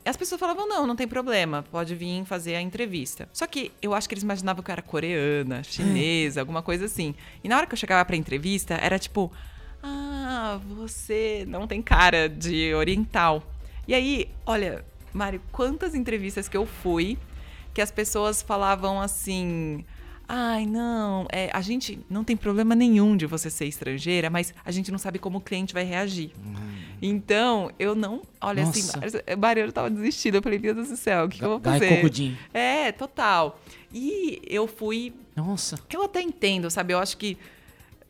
[0.05, 3.27] As pessoas falavam, não, não tem problema, pode vir fazer a entrevista.
[3.33, 7.15] Só que eu acho que eles imaginavam que eu era coreana, chinesa, alguma coisa assim.
[7.43, 9.31] E na hora que eu chegava pra entrevista, era tipo,
[9.81, 13.43] ah, você não tem cara de oriental.
[13.87, 17.17] E aí, olha, Mário, quantas entrevistas que eu fui
[17.75, 19.85] que as pessoas falavam assim.
[20.27, 24.71] Ai, não, é, a gente não tem problema nenhum de você ser estrangeira, mas a
[24.71, 26.31] gente não sabe como o cliente vai reagir.
[27.01, 28.21] Então, eu não.
[28.41, 28.99] Olha, Nossa.
[28.99, 30.35] assim, Mariana tava desistindo.
[30.37, 32.37] Eu falei, meu Deus do céu, o que, que eu vou Gai fazer?
[32.53, 33.59] É, total.
[33.93, 35.13] E eu fui.
[35.35, 35.77] Nossa.
[35.93, 36.93] Eu até entendo, sabe?
[36.93, 37.37] Eu acho que.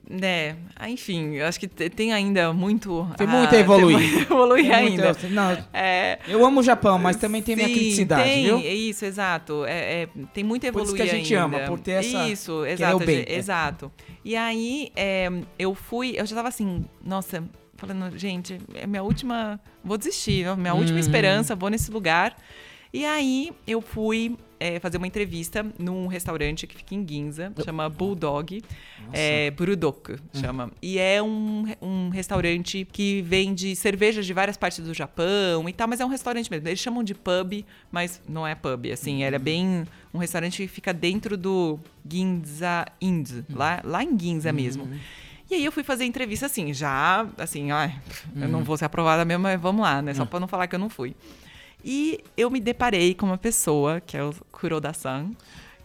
[0.07, 3.07] Né, ah, enfim, eu acho que te- tem ainda muito.
[3.17, 3.97] Tem muito a evoluir.
[3.97, 5.17] Tem muito evoluir Tem muito- ainda.
[5.31, 8.57] não, É, Eu amo o Japão, mas também tem minha Sim, criticidade, tem, viu?
[8.59, 9.65] é isso, exato.
[9.65, 11.57] É, é, tem muito a Por evoluir isso que a gente ainda.
[11.57, 12.99] ama, por ter essa- Isso, exato.
[12.99, 13.35] bem, é.
[13.35, 13.91] Exato.
[14.23, 15.27] E aí, é,
[15.57, 17.43] eu fui, eu já tava assim, nossa,
[17.75, 20.99] falando, gente, é minha última, vou desistir, ó, minha última Uhum.
[20.99, 22.35] esperança, vou nesse lugar.
[22.93, 27.89] E aí, eu fui é, fazer uma entrevista num restaurante que fica em Ginza, chama
[27.89, 28.61] Bulldog,
[29.11, 30.71] é, Burudok, chama.
[30.81, 35.87] E é um, um restaurante que vende cervejas de várias partes do Japão e tal,
[35.87, 36.67] mas é um restaurante mesmo.
[36.67, 40.67] Eles chamam de pub, mas não é pub, assim, ele é bem um restaurante que
[40.67, 41.79] fica dentro do
[42.09, 44.87] Ginza Ind, lá, lá em Ginza mesmo.
[45.49, 47.93] E aí eu fui fazer entrevista assim, já, assim, ai,
[48.35, 50.13] eu não vou ser aprovada mesmo, mas vamos lá, né?
[50.13, 51.15] Só pra não falar que eu não fui.
[51.87, 55.35] E eu me deparei com uma pessoa, que é o Kuroda-san,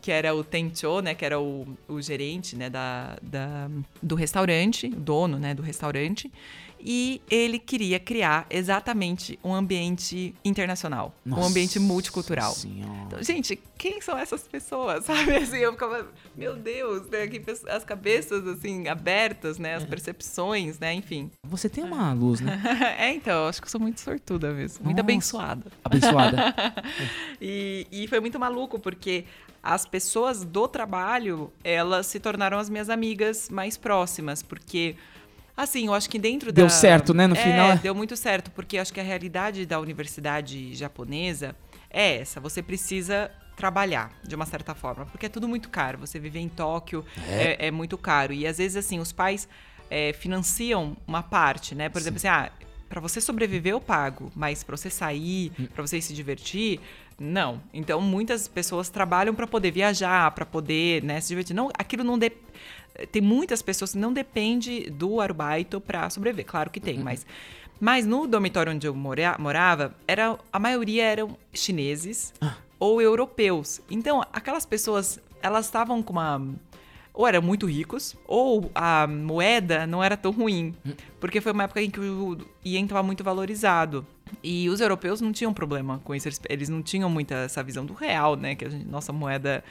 [0.01, 1.15] que era o Tencho, né?
[1.15, 2.71] Que era o, o gerente, né?
[2.71, 3.69] Da, da,
[4.03, 5.53] do restaurante, o dono, né?
[5.53, 6.33] Do restaurante.
[6.85, 11.15] E ele queria criar exatamente um ambiente internacional.
[11.27, 12.53] um Nossa ambiente multicultural.
[12.53, 13.05] Senhora.
[13.07, 15.37] Então, gente, quem são essas pessoas, sabe?
[15.37, 16.07] Assim, eu ficava,
[16.37, 17.29] meu Deus, né?
[17.69, 19.75] As cabeças, assim, abertas, né?
[19.75, 20.95] As percepções, né?
[20.95, 21.31] Enfim.
[21.47, 22.61] Você tem uma luz, né?
[22.99, 24.85] é, então, acho que eu sou muito sortuda mesmo.
[24.85, 25.07] Muito Nossa.
[25.07, 25.73] abençoada.
[25.85, 26.55] Abençoada.
[27.41, 29.25] e, e foi muito maluco, porque
[29.63, 34.97] as pessoas do trabalho, elas se tornaram as minhas amigas mais próximas, porque.
[35.57, 36.71] Assim, eu acho que dentro Deu da.
[36.71, 37.77] certo, né, no É, final?
[37.79, 41.55] deu muito certo, porque acho que a realidade da universidade japonesa
[41.91, 42.41] é essa.
[42.41, 45.99] Você precisa trabalhar, de uma certa forma, porque é tudo muito caro.
[45.99, 47.57] Você viver em Tóquio É.
[47.65, 48.33] é, é muito caro.
[48.33, 49.47] E às vezes, assim, os pais
[49.91, 51.89] é, financiam uma parte, né?
[51.91, 52.51] Por exemplo, assim, ah,
[52.89, 55.67] para você sobreviver eu pago, mas para você sair, Hum.
[55.75, 56.81] para você se divertir,
[57.21, 57.61] não.
[57.73, 61.55] Então muitas pessoas trabalham para poder viajar, para poder, né, se divertir.
[61.55, 62.33] Não, aquilo não de...
[63.13, 66.47] tem muitas pessoas que não depende do arubaito para sobreviver.
[66.47, 67.27] Claro que tem, mas
[67.79, 72.33] mas no dormitório onde eu mora- morava, era a maioria eram chineses
[72.79, 73.81] ou europeus.
[73.91, 76.43] Então, aquelas pessoas, elas estavam com uma
[77.13, 80.75] ou eram muito ricos, ou a moeda não era tão ruim.
[81.19, 84.07] Porque foi uma época em que o ien estava muito valorizado.
[84.45, 86.29] E os europeus não tinham problema com isso.
[86.49, 88.55] Eles, não tinham muita essa visão do real, né?
[88.55, 89.65] Que a gente- nossa moeda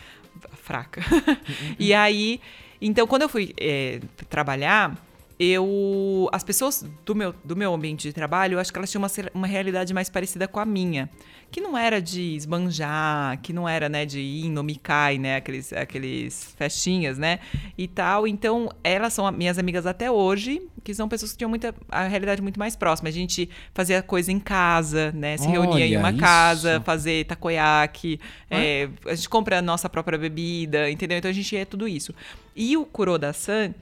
[0.62, 1.02] fraca.
[1.80, 2.42] e aí,
[2.82, 4.98] então, quando eu fui eh, trabalhar,
[5.40, 9.02] eu as pessoas do meu, do meu ambiente de trabalho, eu acho que elas tinham
[9.02, 11.10] uma, uma realidade mais parecida com a minha,
[11.50, 15.72] que não era de esbanjar, que não era, né, de ir no Mikai, né, aqueles
[15.72, 17.40] aqueles festinhas, né,
[17.78, 18.28] e tal.
[18.28, 22.42] Então, elas são minhas amigas até hoje, que são pessoas que tinham muita a realidade
[22.42, 23.08] muito mais próxima.
[23.08, 26.20] A gente fazia coisa em casa, né, se reunia em Olha uma isso.
[26.20, 28.20] casa, fazer takoyaki,
[28.52, 31.18] é, a gente compra a nossa própria bebida, entendeu?
[31.18, 32.14] Então a gente é tudo isso.
[32.54, 33.74] E o Kuroda-san,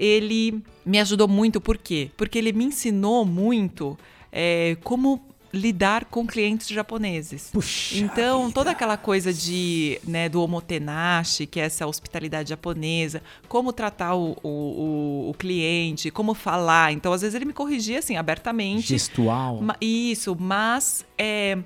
[0.00, 2.10] ele me ajudou muito, por quê?
[2.16, 3.98] Porque ele me ensinou muito
[4.32, 5.20] é, como
[5.52, 7.50] lidar com clientes japoneses.
[7.98, 14.14] então, toda aquela coisa de, né, do omotenashi, que é essa hospitalidade japonesa, como tratar
[14.14, 16.92] o, o, o- cliente, como falar.
[16.92, 18.86] Então, às vezes ele me corrigia assim, abertamente.
[18.90, 19.60] Gestual.
[19.80, 21.58] Isso, mas é,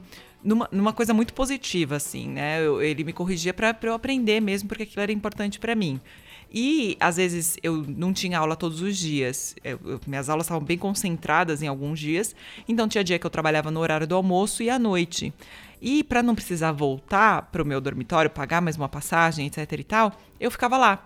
[0.43, 2.64] numa, numa coisa muito positiva, assim, né?
[2.66, 6.01] Eu- ele me corrigia para eu aprender mesmo, porque aquilo era importante para mim.
[6.57, 9.57] E às vezes eu não tinha aula todos os dias.
[9.65, 12.33] Eu- eu- minhas aulas estavam bem concentradas em alguns dias.
[12.69, 15.35] Então tinha dia que eu trabalhava no horário do almoço e à noite.
[15.83, 19.83] E para não precisar voltar para o meu dormitório, pagar mais uma passagem, etc e
[19.85, 21.05] tal, eu ficava lá.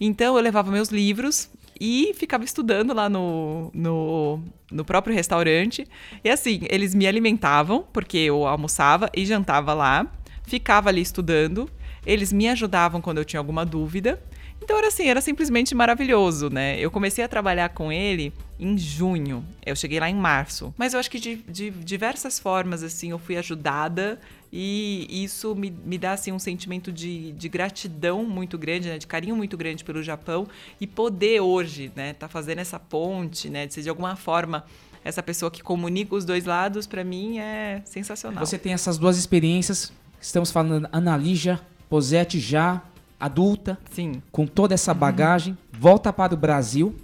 [0.00, 1.48] Então eu levava meus livros
[1.80, 5.86] e ficava estudando lá no, no, no próprio restaurante.
[6.24, 10.10] E assim, eles me alimentavam, porque eu almoçava e jantava lá,
[10.42, 11.70] ficava ali estudando.
[12.04, 14.20] Eles me ajudavam quando eu tinha alguma dúvida.
[14.68, 16.78] Então era assim, era simplesmente maravilhoso, né?
[16.78, 19.42] Eu comecei a trabalhar com ele em junho.
[19.64, 20.74] Eu cheguei lá em março.
[20.76, 24.20] Mas eu acho que de, de diversas formas, assim, eu fui ajudada.
[24.52, 28.98] E isso me, me dá, assim, um sentimento de, de gratidão muito grande, né?
[28.98, 30.46] De carinho muito grande pelo Japão.
[30.78, 32.12] E poder hoje, né?
[32.12, 33.66] Tá fazendo essa ponte, né?
[33.66, 34.66] De ser de alguma forma
[35.02, 38.44] essa pessoa que comunica os dois lados, para mim é sensacional.
[38.44, 39.90] Você tem essas duas experiências.
[40.20, 41.58] Estamos falando Ana Lígia,
[41.88, 42.82] Posete já
[43.18, 44.22] adulta, Sim.
[44.30, 46.94] com toda essa bagagem, volta para o Brasil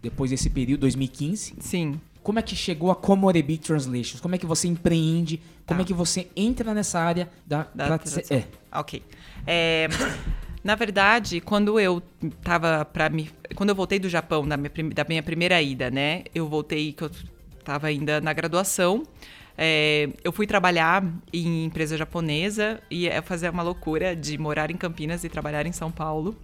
[0.00, 1.54] depois desse período 2015.
[1.60, 2.00] Sim.
[2.22, 4.20] Como é que chegou a Comorebi Translations?
[4.20, 5.40] Como é que você empreende?
[5.66, 7.98] Como é que você entra nessa área da, Da
[8.30, 8.44] é.
[8.78, 9.02] Ok.
[9.46, 9.88] É,
[10.62, 12.02] na verdade, quando eu
[12.42, 16.24] tava para me, quando eu voltei do Japão da minha, da minha primeira ida, né?
[16.34, 17.10] Eu voltei que eu
[17.64, 19.02] tava ainda na graduação.
[19.56, 24.76] É, eu fui trabalhar em empresa japonesa e é fazer uma loucura de morar em
[24.76, 26.36] Campinas e trabalhar em São Paulo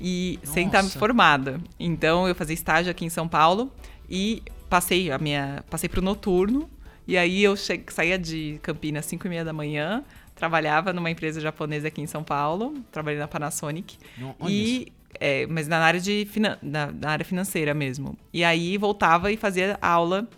[0.00, 0.98] e sem estar Nossa.
[0.98, 1.60] formada.
[1.78, 3.72] Então eu fazia estágio aqui em São Paulo
[4.08, 6.68] e passei a minha passei para o noturno
[7.06, 10.02] e aí eu saía de Campinas às 5 e meia da manhã,
[10.34, 13.96] trabalhava numa empresa japonesa aqui em São Paulo, trabalhei na Panasonic.
[14.18, 16.26] Não, e é, mas na área de
[16.60, 18.18] na, na área financeira mesmo.
[18.32, 20.28] E aí voltava e fazia aula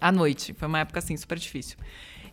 [0.00, 0.54] à noite.
[0.54, 1.76] Foi uma época assim super difícil.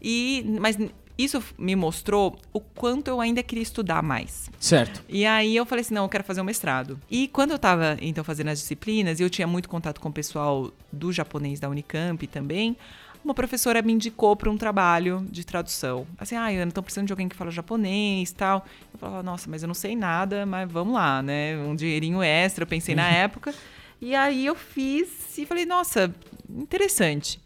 [0.01, 0.77] E mas
[1.17, 4.49] isso me mostrou o quanto eu ainda queria estudar mais.
[4.59, 5.03] Certo.
[5.07, 6.99] E aí eu falei assim, não, eu quero fazer um mestrado.
[7.09, 10.13] E quando eu tava, então, fazendo as disciplinas, e eu tinha muito contato com o
[10.13, 12.75] pessoal do japonês da Unicamp também,
[13.23, 16.05] uma professora me indicou para um trabalho de tradução.
[16.17, 18.65] Assim, ah, Ana, estão precisando de alguém que fala japonês e tal.
[18.91, 21.57] Eu falava, nossa, mas eu não sei nada, mas vamos lá, né?
[21.57, 23.53] Um dinheirinho extra, eu pensei na época.
[24.01, 26.13] E aí eu fiz e falei, nossa,
[26.49, 27.39] interessante.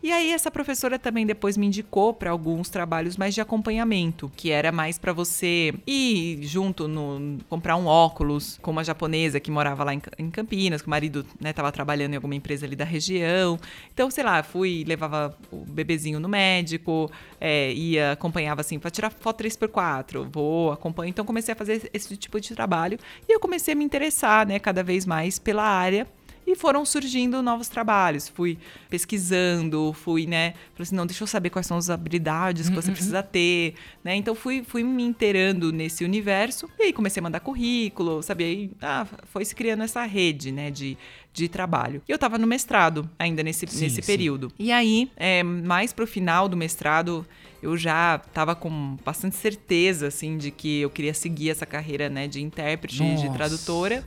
[0.00, 4.48] E aí essa professora também depois me indicou para alguns trabalhos mais de acompanhamento, que
[4.52, 9.82] era mais para você ir junto no comprar um óculos com uma japonesa que morava
[9.82, 12.76] lá em, Ca- em Campinas, que o marido né, tava trabalhando em alguma empresa ali
[12.76, 13.58] da região.
[13.92, 19.10] Então, sei lá, fui levava o bebezinho no médico, é, ia acompanhava assim para tirar
[19.10, 21.08] foto 3x4, vou acompanho.
[21.10, 24.60] Então comecei a fazer esse tipo de trabalho e eu comecei a me interessar, né,
[24.60, 26.06] cada vez mais pela área
[26.48, 28.26] e foram surgindo novos trabalhos.
[28.26, 30.54] Fui pesquisando, fui, né?
[30.72, 34.14] Falei assim, não, deixa eu saber quais são as habilidades que você precisa ter, né?
[34.14, 38.44] Então fui, fui me inteirando nesse universo e aí comecei a mandar currículo, sabe?
[38.44, 40.96] Aí ah, foi se criando essa rede, né, de,
[41.34, 42.00] de trabalho.
[42.08, 44.02] E eu tava no mestrado ainda nesse, Sim, nesse sim.
[44.02, 44.50] período.
[44.58, 47.26] E aí, é, mais pro final do mestrado,
[47.62, 52.26] eu já tava com bastante certeza, assim, de que eu queria seguir essa carreira, né,
[52.26, 53.30] de intérprete, de Nossa.
[53.30, 54.04] tradutora.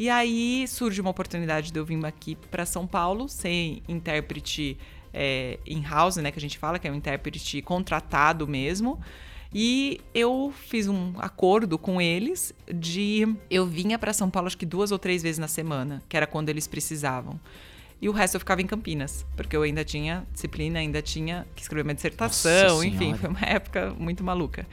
[0.00, 4.78] E aí surge uma oportunidade de eu vir aqui para São Paulo, ser intérprete
[5.12, 8.98] é, in-house, né, que a gente fala, que é um intérprete contratado mesmo.
[9.52, 14.64] E eu fiz um acordo com eles de eu vinha para São Paulo acho que
[14.64, 17.38] duas ou três vezes na semana, que era quando eles precisavam.
[18.00, 21.60] E o resto eu ficava em Campinas, porque eu ainda tinha disciplina, ainda tinha que
[21.60, 24.66] escrever minha dissertação, enfim, foi uma época muito maluca.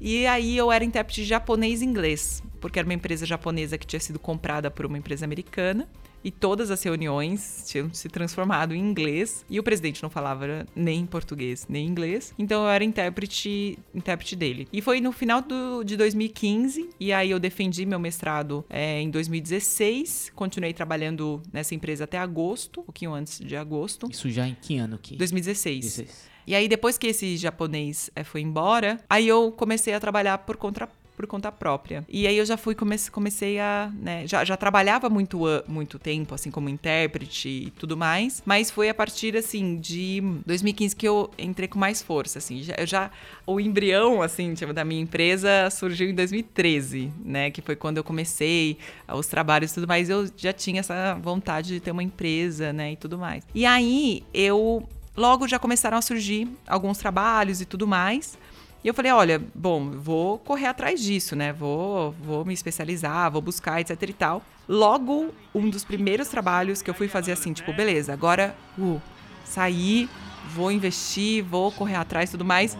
[0.00, 4.00] E aí eu era intérprete japonês e inglês, porque era uma empresa japonesa que tinha
[4.00, 5.88] sido comprada por uma empresa americana.
[6.22, 9.44] E todas as reuniões tinham se transformado em inglês.
[9.48, 12.34] E o presidente não falava nem português, nem inglês.
[12.38, 14.68] Então eu era intérprete, intérprete dele.
[14.70, 16.90] E foi no final do, de 2015.
[17.00, 20.32] E aí eu defendi meu mestrado é, em 2016.
[20.34, 24.06] Continuei trabalhando nessa empresa até agosto, um pouquinho antes de agosto.
[24.10, 25.16] Isso já em que ano que?
[25.16, 25.84] 2016.
[25.84, 26.30] 16.
[26.46, 30.56] E aí, depois que esse japonês eh, foi embora, aí eu comecei a trabalhar por
[30.56, 30.88] conta,
[31.20, 32.02] por conta própria.
[32.08, 36.34] E aí eu já fui, comecei, comecei a, né, já, já trabalhava muito, muito tempo,
[36.34, 41.30] assim, como intérprete e tudo mais, mas foi a partir, assim, de 2015 que eu
[41.38, 43.10] entrei com mais força, assim, já, já,
[43.46, 48.04] o embrião, assim, tipo, da minha empresa surgiu em 2013, né, que foi quando eu
[48.04, 52.02] comecei ah, os trabalhos e tudo mais, eu já tinha essa vontade de ter uma
[52.02, 53.44] empresa, né, e tudo mais.
[53.54, 58.38] E aí, eu logo já começaram a surgir alguns trabalhos e tudo mais.
[58.83, 61.51] E eu falei, olha, bom, vou correr atrás disso, né?
[61.51, 64.43] Vou, vou me especializar, vou buscar, etc e tal.
[64.67, 69.01] Logo, um dos primeiros trabalhos que eu fui fazer assim, tipo, beleza, agora, uh,
[69.43, 70.07] sair,
[70.53, 72.77] vou investir, vou correr atrás e tudo mais,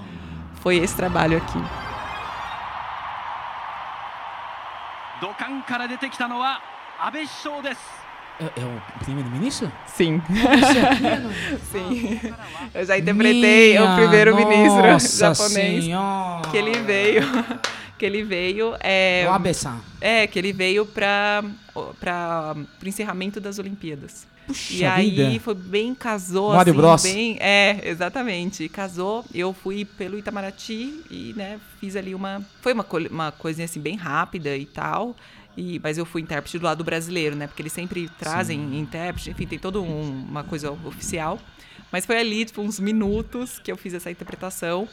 [0.61, 1.59] foi esse trabalho aqui.
[5.21, 6.59] 土管から出てきたのは
[6.99, 7.81] 安倍首相です
[8.40, 9.70] É, é o primeiro-ministro?
[9.86, 10.20] Sim.
[10.28, 11.30] Você aqui, Ana?
[11.70, 12.20] Sim.
[12.74, 16.48] Eu já interpretei o Minha primeiro-ministro nossa japonês senhora.
[16.50, 17.22] que ele veio.
[17.98, 18.74] que ele veio.
[18.80, 19.78] É, O Abe-san.
[20.00, 21.44] É, que ele veio para
[21.76, 21.94] o
[22.88, 24.26] encerramento das Olimpíadas.
[24.46, 25.40] Puxa e aí vida.
[25.40, 27.02] foi bem, casou Mario assim, Bros.
[27.02, 27.36] bem.
[27.38, 28.68] É, exatamente.
[28.70, 32.42] Casou, eu fui pelo Itamaraty e, né, fiz ali uma.
[32.62, 35.14] Foi uma, uma coisinha assim bem rápida e tal.
[35.56, 37.46] E, mas eu fui intérprete do lado brasileiro, né?
[37.46, 41.38] Porque eles sempre trazem intérprete, enfim, tem toda um- uma coisa oficial.
[41.92, 44.88] Mas foi ali, tipo, uns minutos que eu fiz essa interpretação.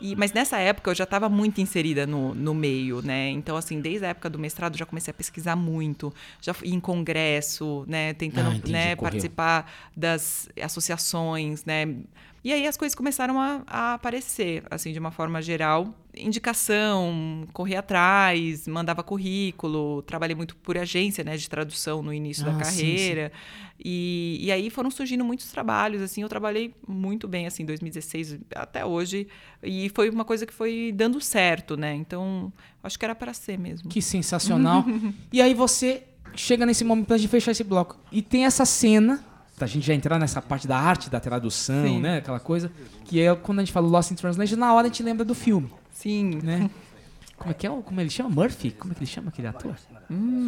[0.00, 3.30] E, mas nessa época eu já estava muito inserida no, no meio, né?
[3.30, 6.68] Então, assim, desde a época do mestrado eu já comecei a pesquisar muito, já fui
[6.68, 8.12] em congresso, né?
[8.12, 9.10] Tentando Ah, entendi, né, correu.
[9.10, 11.94] participar das associações, né?
[12.46, 15.92] E aí as coisas começaram a, a aparecer, assim, de uma forma geral.
[16.16, 22.52] Indicação, corri atrás, mandava currículo, trabalhei muito por agência, né, de tradução no início Ah,
[22.52, 23.32] da sim, carreira.
[23.84, 28.84] E, e aí foram surgindo muitos trabalhos, assim, eu trabalhei muito bem, assim, 2016 até
[28.84, 29.26] hoje.
[29.60, 31.96] E foi uma coisa que foi dando certo, né?
[31.96, 33.90] Então, acho que era para ser mesmo.
[33.90, 34.84] Que sensacional.
[35.32, 36.04] e aí você
[36.36, 37.98] chega nesse momento pra gente fechar esse bloco.
[38.12, 39.24] E tem essa cena,
[39.56, 42.00] pra gente já entrar nessa parte da arte, da tradução, Sim.
[42.00, 42.18] né?
[42.18, 42.70] Aquela coisa.
[43.04, 45.34] Que é quando a gente fala Lost in Translation, na hora a gente lembra do
[45.34, 45.70] filme.
[45.90, 46.40] Sim.
[46.42, 46.70] Né?
[47.36, 47.70] Como é que é?
[47.70, 48.30] o- Como ele chama?
[48.30, 48.70] Murphy?
[48.70, 49.74] Como é que ele chama aquele ator?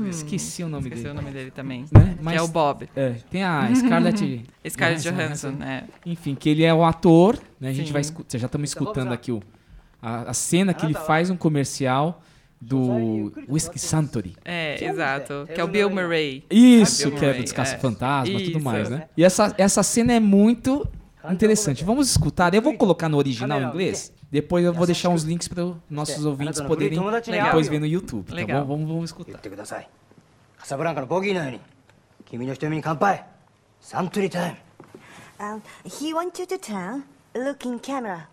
[0.08, 1.12] Esqueci o nome Hum, Esqueci dele.
[1.18, 1.84] o nome dele também.
[1.92, 2.16] Né?
[2.22, 2.88] Que é o Bob.
[2.94, 4.44] É, tem a Scarlett...
[4.68, 5.26] Scarlett né?
[5.26, 5.84] Johansson, é.
[6.06, 7.70] Enfim, que ele é o ator, né?
[7.70, 7.92] A gente Sim.
[7.92, 9.42] vai escutar, já estamos escutando aqui o,
[10.00, 12.22] a, a cena que ele faz um comercial
[12.59, 14.35] do Whisky Santori.
[14.45, 15.47] É, exato.
[15.53, 16.43] Que é o Bill Murray.
[16.49, 17.77] Isso, Bill que é Murray, do Descaça é.
[17.77, 18.65] Fantasma e tudo Isso.
[18.65, 19.09] mais, né?
[19.17, 20.87] E essa, essa cena é muito
[21.29, 21.83] interessante.
[21.83, 22.53] Vamos escutar.
[22.53, 24.13] Eu vou colocar no original em inglês.
[24.31, 27.45] Depois eu vou deixar uns links para os nossos ouvintes poderem Legal.
[27.45, 28.65] depois ver no YouTube, tá Legal.
[28.65, 28.77] bom?
[28.77, 29.37] Vamos, vamos escutar.
[29.37, 29.87] ってください
[30.57, 31.59] カサブランカのボギーのように
[32.25, 33.23] 君の瞳に乾杯
[33.79, 34.57] サントリータイム
[35.39, 37.03] Um, he wants you to turn,
[37.35, 38.27] look in camera.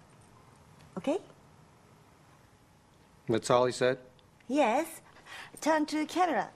[0.96, 1.18] Okay?
[3.28, 3.98] That's all he said?
[4.49, 4.87] Yes.
[5.61, 6.49] Turn to camera.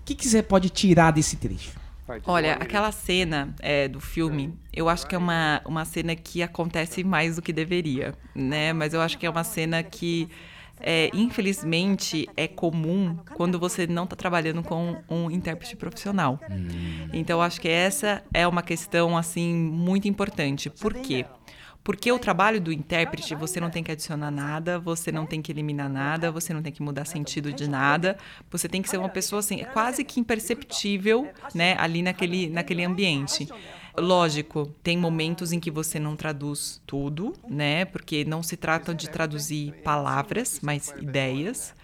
[0.00, 1.80] O que, que você pode tirar desse trecho?
[2.26, 7.04] Olha, aquela cena é, do filme, eu acho que é uma, uma cena que acontece
[7.04, 8.72] mais do que deveria, né?
[8.72, 10.28] Mas eu acho que é uma cena que,
[10.80, 16.40] é, infelizmente, é comum quando você não está trabalhando com um intérprete profissional.
[17.12, 20.68] Então, eu acho que essa é uma questão, assim, muito importante.
[20.68, 21.24] Por quê?
[21.84, 25.50] Porque o trabalho do intérprete, você não tem que adicionar nada, você não tem que
[25.50, 28.16] eliminar nada, você não tem que mudar sentido de nada.
[28.50, 32.84] Você tem que ser uma pessoa assim, é quase que imperceptível, né, ali naquele, naquele
[32.84, 33.48] ambiente.
[33.98, 37.84] Lógico, tem momentos em que você não traduz tudo, né?
[37.84, 41.74] Porque não se trata de traduzir palavras, mas ideias.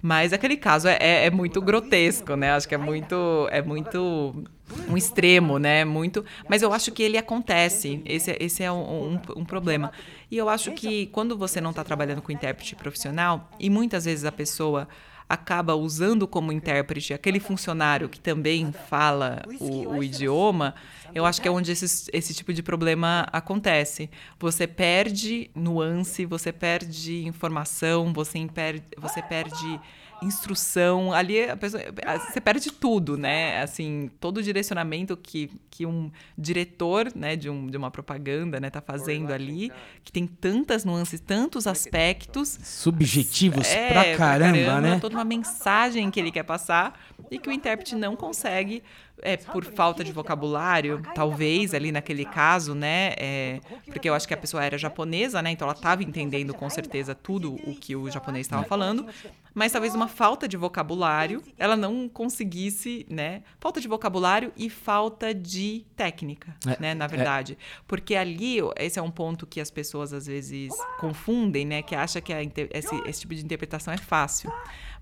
[0.00, 2.52] Mas aquele caso é, é- é muito grotesco, né?
[2.52, 4.44] Acho que é muito, é muito
[4.88, 5.84] um extremo, né?
[5.84, 6.24] Muito.
[6.48, 8.02] Mas eu acho que ele acontece.
[8.04, 9.92] Esse, é- esse é um, um- um problema.
[10.30, 14.24] E eu acho que quando você não está trabalhando com intérprete profissional e muitas vezes
[14.24, 14.88] a pessoa
[15.28, 20.72] acaba usando como intérprete aquele funcionário que também fala o, o idioma,
[21.12, 24.08] eu acho que é onde esse, esse tipo de problema acontece.
[24.38, 29.80] Você perde nuance, você perde informação, você, imper- você perde
[30.22, 31.12] instrução.
[31.12, 31.82] Ali a pessoa,
[32.30, 33.62] você perde tudo, né?
[33.62, 38.70] Assim, todo o direcionamento que, que um diretor né, de, um, de uma propaganda né,
[38.70, 39.70] tá fazendo ali,
[40.04, 42.58] que tem tantas nuances, tantos aspectos.
[42.62, 44.98] Subjetivos É, pra caramba, né?
[45.00, 46.98] Toda uma mensagem que ele quer passar
[47.30, 48.82] e que o intérprete não consegue,
[49.22, 53.14] é, por falta de vocabulário, talvez ali naquele caso, né?
[53.16, 55.50] é, porque eu acho que a pessoa era japonesa, né?
[55.50, 59.06] Então ela estava entendendo com certeza tudo o que o japonês estava falando,
[59.54, 63.42] mas talvez uma falta de vocabulário, ela não conseguisse, né?
[63.58, 66.94] Falta de vocabulário e falta de técnica, É, né?
[66.94, 67.08] Na é.
[67.08, 67.58] verdade.
[67.86, 71.82] Porque ali, esse é um ponto que as pessoas às vezes confundem, né?
[71.82, 72.32] Que acha que
[72.72, 74.52] esse, esse tipo de interpretação é fácil.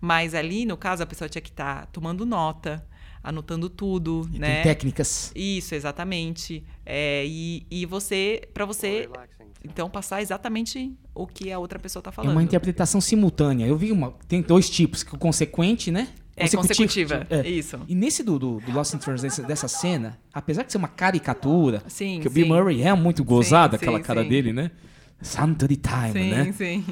[0.01, 2.87] Mas ali, no caso, a pessoa tinha que estar tomando nota,
[3.25, 4.57] anotando tudo, E né?
[4.57, 5.33] tem técnicas.
[5.35, 6.63] Isso, exatamente.
[6.85, 9.09] É, e, e você, para você,
[9.65, 12.33] então, passar exatamente o que a outra pessoa está É falando.
[12.33, 13.67] uma interpretação simultânea.
[13.67, 14.13] Eu vi uma.
[14.29, 16.09] Tem dois tipos, que o consequente, né?
[16.37, 17.79] É, consecutiva, isso.
[17.87, 21.81] E nesse do, do, do Lost in Translation, dessa cena, apesar de ser uma caricatura,
[21.87, 22.53] Sim, que o Bill sim.
[22.53, 24.29] Murray é muito gozado, Sim, aquela sim, cara sim.
[24.29, 24.73] dele, né?
[25.23, 26.53] Santori Time, Sim, né?
[26.53, 26.85] sim.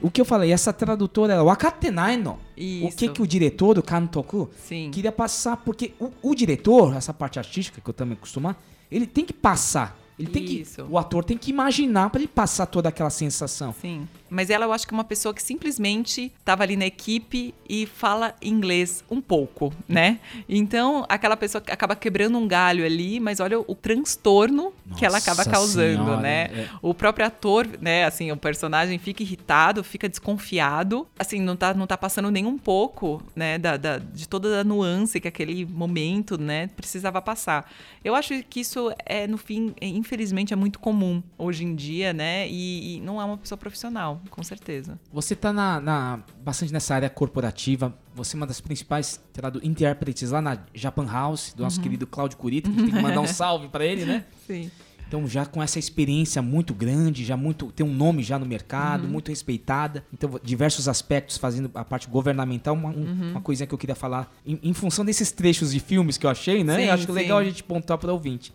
[0.00, 2.38] O que eu falei, essa tradutora era Wakatenai no.
[2.84, 4.90] O que que o diretor, o Kantoku, Sim.
[4.92, 9.24] queria passar, porque o, o diretor, essa parte artística que eu também acostumar, ele tem
[9.24, 10.76] que passar Ele tem Isso.
[10.76, 13.74] que, o ator tem que imaginar para ele passar toda aquela sensação.
[13.80, 14.08] Sim.
[14.30, 17.86] Mas ela eu acho que é uma pessoa que simplesmente estava ali na equipe e
[17.86, 20.18] fala inglês um pouco, né?
[20.48, 25.38] Então, aquela pessoa acaba quebrando um galho ali, mas olha o transtorno que ela acaba
[25.38, 26.42] Nossa causando, Senhora, né?
[26.52, 26.68] é.
[26.80, 31.86] O próprio ator, né, assim, o personagem fica irritado, fica desconfiado, assim, não tá, não
[31.86, 36.38] tá passando nem um pouco, né, da, da- de toda a nuance que aquele momento,
[36.40, 37.70] né, precisava passar.
[38.04, 42.12] Eu acho que isso é, no fim, é, infelizmente, é muito comum hoje em dia,
[42.12, 44.98] né, e, e não é uma pessoa profissional, com certeza.
[45.12, 47.94] Você tá na, na- bastante nessa área corporativa.
[48.14, 51.76] Você é uma das principais sei lá, do intérpretes lá na Japan House, do nosso
[51.78, 51.82] Uhum.
[51.82, 54.24] querido Cláudio Curita, que a gente tem que mandar um salve para ele, né?
[54.46, 54.70] Sim.
[55.06, 59.04] Então já com essa experiência muito grande, já muito tem um nome já no mercado,
[59.04, 59.10] Uhum.
[59.10, 60.04] muito respeitada.
[60.12, 63.30] Então diversos aspectos fazendo a parte governamental, uma, um- Uhum.
[63.30, 66.30] uma coisinha que eu queria falar em, em função desses trechos de filmes que eu
[66.30, 66.76] achei, né?
[66.76, 67.12] Sim, eu acho sim.
[67.12, 68.52] legal a gente pontuar para o ouvinte.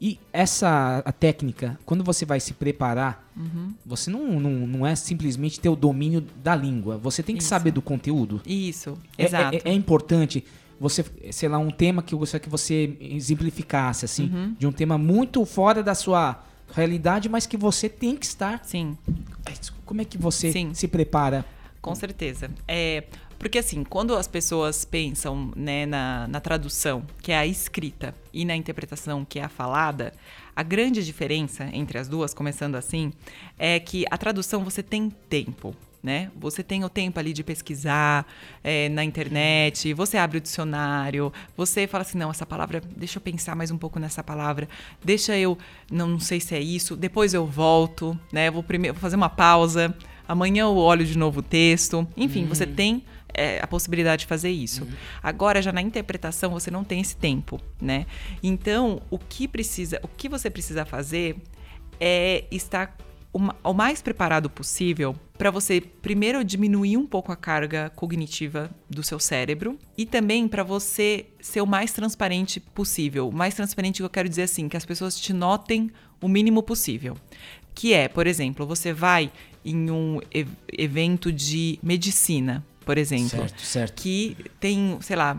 [0.00, 3.74] E essa a técnica, quando você vai se preparar, Uhum.
[3.84, 6.96] você não, não, não é simplesmente ter o domínio da língua.
[6.98, 7.50] Você tem que Isso.
[7.50, 8.40] saber do conteúdo.
[8.46, 9.56] Isso, É- exato.
[9.56, 10.42] É, é importante
[10.80, 14.56] você, sei lá, um tema que eu gostaria que você exemplificasse, assim, Uhum.
[14.58, 16.42] de um tema muito fora da sua
[16.72, 18.60] realidade, mas que você tem que estar.
[18.64, 18.96] Sim.
[19.84, 20.72] Como é que você Sim.
[20.72, 21.44] se prepara?
[21.82, 22.50] Com certeza.
[22.66, 23.04] É,
[23.40, 28.44] porque assim, quando as pessoas pensam né, na, na tradução, que é a escrita, e
[28.44, 30.12] na interpretação, que é a falada,
[30.54, 33.14] a grande diferença entre as duas, começando assim,
[33.58, 35.74] é que a tradução você tem tempo.
[36.02, 36.30] Né?
[36.38, 38.26] Você tem o tempo ali de pesquisar
[38.62, 43.22] é, na internet, você abre o dicionário, você fala assim, não, essa palavra, deixa eu
[43.22, 44.68] pensar mais um pouco nessa palavra,
[45.02, 45.56] deixa eu,
[45.90, 48.50] não, não sei se é isso, depois eu volto, né?
[48.50, 49.94] Vou primeiro vou fazer uma pausa,
[50.26, 52.06] amanhã eu olho de novo o texto.
[52.16, 53.02] Enfim, você tem
[53.34, 54.86] é, a possibilidade de fazer isso.
[55.22, 58.06] Agora, já na interpretação, você não tem esse tempo, né?
[58.42, 61.36] Então, o que precisa, o que você precisa fazer
[62.00, 62.96] é estar
[63.32, 68.70] o ma- o mais preparado possível para você primeiro diminuir um pouco a carga cognitiva
[68.88, 73.28] do seu cérebro e também para você ser o mais transparente possível.
[73.28, 76.62] O mais transparente que eu quero dizer assim, que as pessoas te notem o mínimo
[76.62, 77.16] possível.
[77.74, 79.30] Que é, por exemplo, você vai
[79.64, 80.18] em um
[80.76, 84.02] evento de medicina, por exemplo, Certo, certo.
[84.02, 85.36] que tem, sei lá,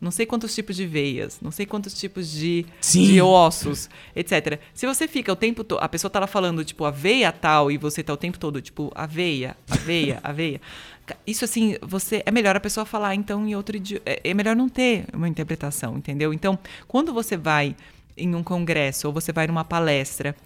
[0.00, 4.58] não sei quantos tipos de veias, não sei quantos tipos de, de ossos, etc.
[4.74, 7.78] Se você fica o tempo todo, a pessoa tá lá falando, tipo, aveia tal, e
[7.78, 10.60] você tá o tempo todo, tipo, aveia, aveia, aveia.
[11.06, 14.02] Ca- Isso assim, você é melhor a pessoa falar então em outro idioma.
[14.04, 16.34] É, é melhor não ter uma interpretação, entendeu?
[16.34, 17.74] Então, quando você vai
[18.16, 20.36] em um congresso ou você vai numa palestra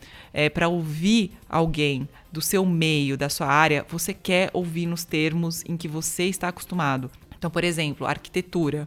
[0.54, 5.76] para ouvir alguém do seu meio, da sua área, você quer ouvir nos termos em
[5.76, 7.10] que você está acostumado.
[7.36, 8.86] Então, por exemplo, arquitetura.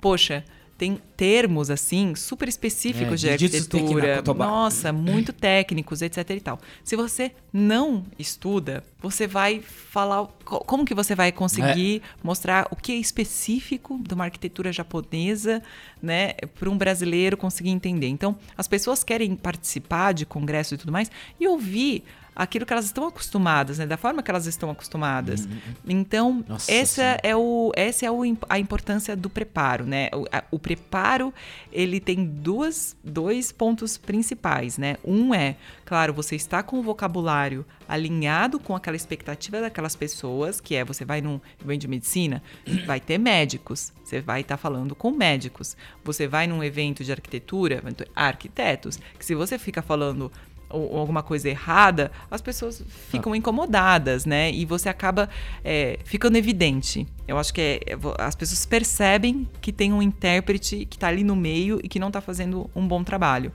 [0.00, 0.44] Poxa,
[0.82, 4.16] tem termos assim super específicos É, de arquitetura.
[4.50, 6.58] Nossa, muito técnicos, etc e tal.
[6.82, 12.74] Se você não estuda, você vai falar co- como que você vai conseguir mostrar o
[12.74, 15.62] que é específico de uma arquitetura japonesa,
[16.02, 18.08] né, para um brasileiro conseguir entender.
[18.08, 21.08] Então, as pessoas querem participar de congresso e tudo mais
[21.38, 22.02] e ouvir
[22.34, 25.46] aquilo que elas estão acostumadas, né, da forma que elas estão acostumadas.
[25.86, 27.20] Então, Nossa essa Senhora.
[27.22, 30.08] é o essa é o, a importância do preparo, né?
[30.14, 31.32] O, a- o preparo
[31.72, 34.96] ele tem duas, dois pontos principais, né?
[35.04, 40.74] Um é, claro, você está com o vocabulário alinhado com aquela expectativa daquelas pessoas, que
[40.74, 42.42] é você vai num evento de medicina,
[42.86, 45.76] vai ter médicos, você vai estar falando com médicos.
[46.04, 47.82] Você vai num evento de arquitetura,
[48.14, 50.30] arquitetos, que se você fica falando
[50.72, 54.50] ou alguma coisa errada, as pessoas ficam incomodadas, né?
[54.50, 55.28] E você acaba
[55.64, 57.06] é, ficando evidente.
[57.28, 61.22] Eu acho que é- é as pessoas percebem que tem um intérprete que está ali
[61.22, 63.52] no meio e que não está fazendo um bom trabalho.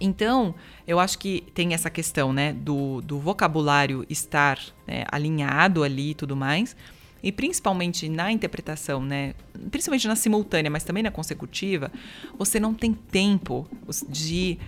[0.00, 0.54] Então,
[0.86, 6.14] eu acho que tem essa questão, né, do, do vocabulário estar né, alinhado ali e
[6.14, 6.74] tudo mais.
[7.22, 9.34] E principalmente na interpretação, né,
[9.70, 11.92] principalmente na simultânea, mas também na consecutiva,
[12.38, 13.68] você não tem tempo
[14.08, 14.58] de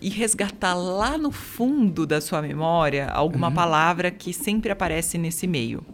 [0.00, 5.84] ir resgatar lá no fundo da sua memória alguma palavra que sempre aparece nesse meio.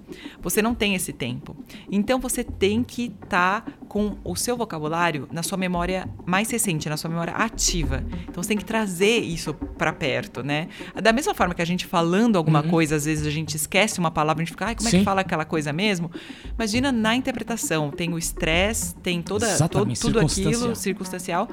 [0.41, 1.57] Você não tem esse tempo.
[1.91, 6.97] Então você tem que estar com o seu vocabulário na sua memória mais recente, na
[6.97, 8.05] sua memória ativa.
[8.29, 10.69] Então você tem que trazer isso para perto, né?
[11.01, 14.11] Da mesma forma que a gente falando alguma coisa, às vezes a gente esquece uma
[14.11, 14.99] palavra, a gente fica, ai, como é Sim.
[14.99, 16.11] que fala aquela coisa mesmo?
[16.55, 21.49] Imagina na interpretação, tem o estresse, tem toda, todo, tudo aquilo, circunstancial.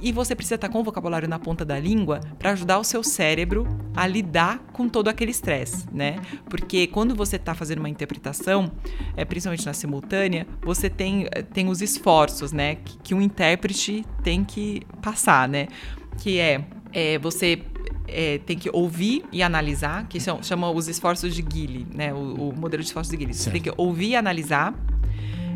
[0.00, 3.02] e você precisa estar com o vocabulário na ponta da língua para ajudar o seu
[3.02, 6.20] cérebro a lidar com todo aquele estresse, né?
[6.50, 8.70] Porque quando você está fazendo uma interpretação,
[9.16, 12.76] é, principalmente na simultânea, você tem, eh, tem os esforços, né?
[12.76, 15.68] Que, que um intérprete tem que passar, né?
[16.18, 16.64] Que é
[16.96, 17.62] é, você
[18.08, 22.14] é, tem que ouvir e analisar, que são, chama os esforços de Gilly, né?
[22.14, 23.34] O, o modelo de esforços de Gilly.
[23.34, 24.74] Você tem que ouvir e analisar.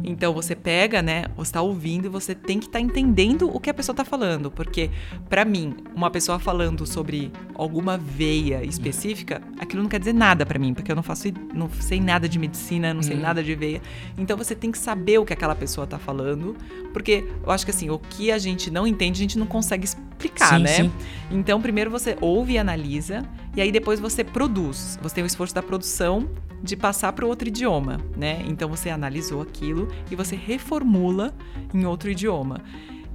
[0.05, 1.27] Então você pega, né?
[1.37, 4.05] Você está ouvindo e você tem que estar tá entendendo o que a pessoa está
[4.05, 4.91] falando, porque
[5.29, 10.59] para mim, uma pessoa falando sobre alguma veia específica, aquilo não quer dizer nada para
[10.59, 13.23] mim, porque eu não faço, não sei nada de medicina, não sei Uhum.
[13.23, 13.81] nada de veia.
[14.17, 16.57] Então você tem que saber o que aquela pessoa está falando,
[16.93, 19.85] porque eu acho que assim, o que a gente não entende, a gente não consegue
[19.85, 20.10] explicar,
[20.57, 20.75] Sim, né?
[20.75, 20.93] sim.
[21.31, 24.99] Então, primeiro você ouve e analisa, e aí depois você produz.
[25.03, 26.29] Você tem o esforço da produção
[26.63, 28.43] de passar para outro idioma, né?
[28.47, 31.35] Então você analisou aquilo e você reformula
[31.73, 32.61] em outro idioma.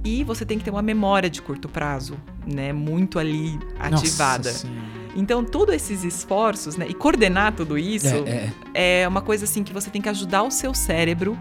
[0.04, 2.72] E você tem que ter uma memória de curto prazo, né?
[2.72, 4.50] Muito ali ativada.
[4.50, 4.68] Nossa.
[5.16, 6.86] Então, todos esses esforços, né?
[6.88, 8.14] E coordenar tudo isso
[8.74, 11.36] É, é uma coisa assim que você tem que ajudar o seu cérebro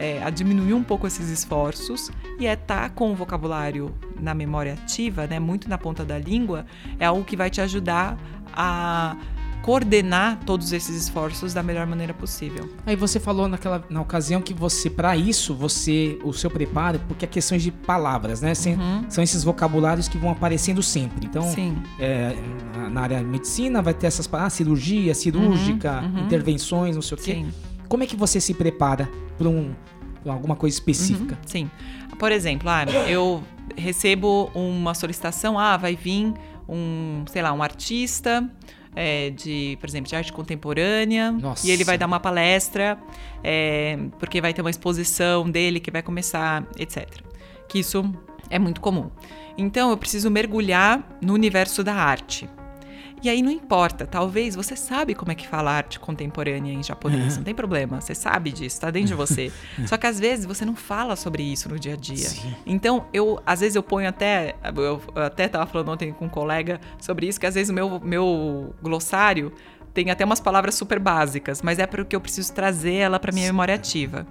[0.00, 4.72] é, a diminuir um pouco esses esforços e é estar com o vocabulário na memória
[4.72, 6.64] ativa, né, muito na ponta da língua,
[6.98, 8.16] é algo que vai te ajudar
[8.52, 9.14] a
[9.62, 12.66] coordenar todos esses esforços da melhor maneira possível.
[12.86, 17.26] Aí você falou naquela na ocasião que você para isso você o seu preparo porque
[17.26, 18.52] é questões de palavras, né?
[18.66, 19.04] Uhum.
[19.10, 21.26] São esses vocabulários que vão aparecendo sempre.
[21.26, 21.44] Então,
[21.98, 22.34] é,
[22.74, 26.24] na- na área de medicina vai ter essas palavras, cirurgia, cirúrgica, Uhum, uhum.
[26.24, 27.34] intervenções, não sei o quê.
[27.34, 27.52] Sim.
[27.90, 29.74] Como é que você se prepara para um,
[30.22, 31.34] pra alguma coisa específica?
[31.34, 31.70] Uhum, sim.
[32.20, 33.42] Por exemplo, ah, eu
[33.76, 36.32] recebo uma solicitação, ah, vai vir
[36.68, 38.48] um, sei lá, um artista
[38.94, 41.66] é, de, por exemplo, de arte contemporânea Nossa.
[41.66, 42.96] e ele vai dar uma palestra
[43.42, 47.08] é, porque vai ter uma exposição dele que vai começar, etc.
[47.68, 48.08] Que isso
[48.48, 49.10] é muito comum.
[49.58, 52.48] Então eu preciso mergulhar no universo da arte.
[53.22, 57.36] E aí não importa, talvez você sabe como é que fala arte contemporânea em japonês,
[57.36, 59.52] não tem problema, você sabe disso, tá dentro de você.
[59.86, 62.28] Só que às vezes você não fala sobre isso no dia a dia.
[62.64, 66.80] Então, eu às vezes eu ponho até, eu até tava falando ontem com um colega
[66.98, 69.52] sobre isso, que às vezes o meu, meu glossário
[69.92, 73.46] tem até umas palavras super básicas, mas é porque eu preciso trazer ela para minha
[73.46, 74.26] memória ativa.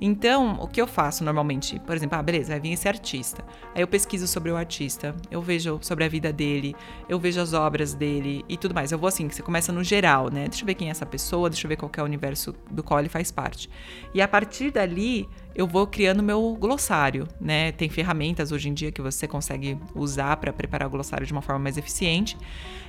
[0.00, 1.78] Então, o que eu faço normalmente?
[1.80, 3.44] Por exemplo, ah, beleza, vai vir esse artista.
[3.74, 6.74] Aí eu pesquiso sobre o artista, eu vejo sobre a vida dele,
[7.08, 8.92] eu vejo as obras dele e tudo mais.
[8.92, 10.48] Eu vou assim, você começa no geral, né?
[10.48, 12.82] Deixa eu ver quem é essa pessoa, deixa eu ver qual é o universo do
[12.82, 13.68] qual ele faz parte.
[14.14, 17.72] E a partir dali, eu vou criando meu glossário, né?
[17.72, 21.42] Tem ferramentas hoje em dia que você consegue usar para preparar o glossário de uma
[21.42, 22.38] forma mais eficiente.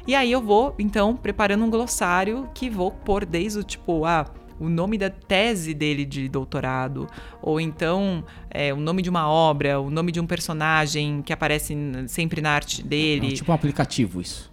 [0.08, 4.26] E aí eu vou, então, preparando um glossário que vou pôr desde o tipo, ah,
[4.62, 7.08] o nome da tese dele de doutorado,
[7.42, 11.76] ou então é, o nome de uma obra, o nome de um personagem que aparece
[12.08, 13.30] sempre na arte dele.
[13.30, 14.52] É tipo um aplicativo isso.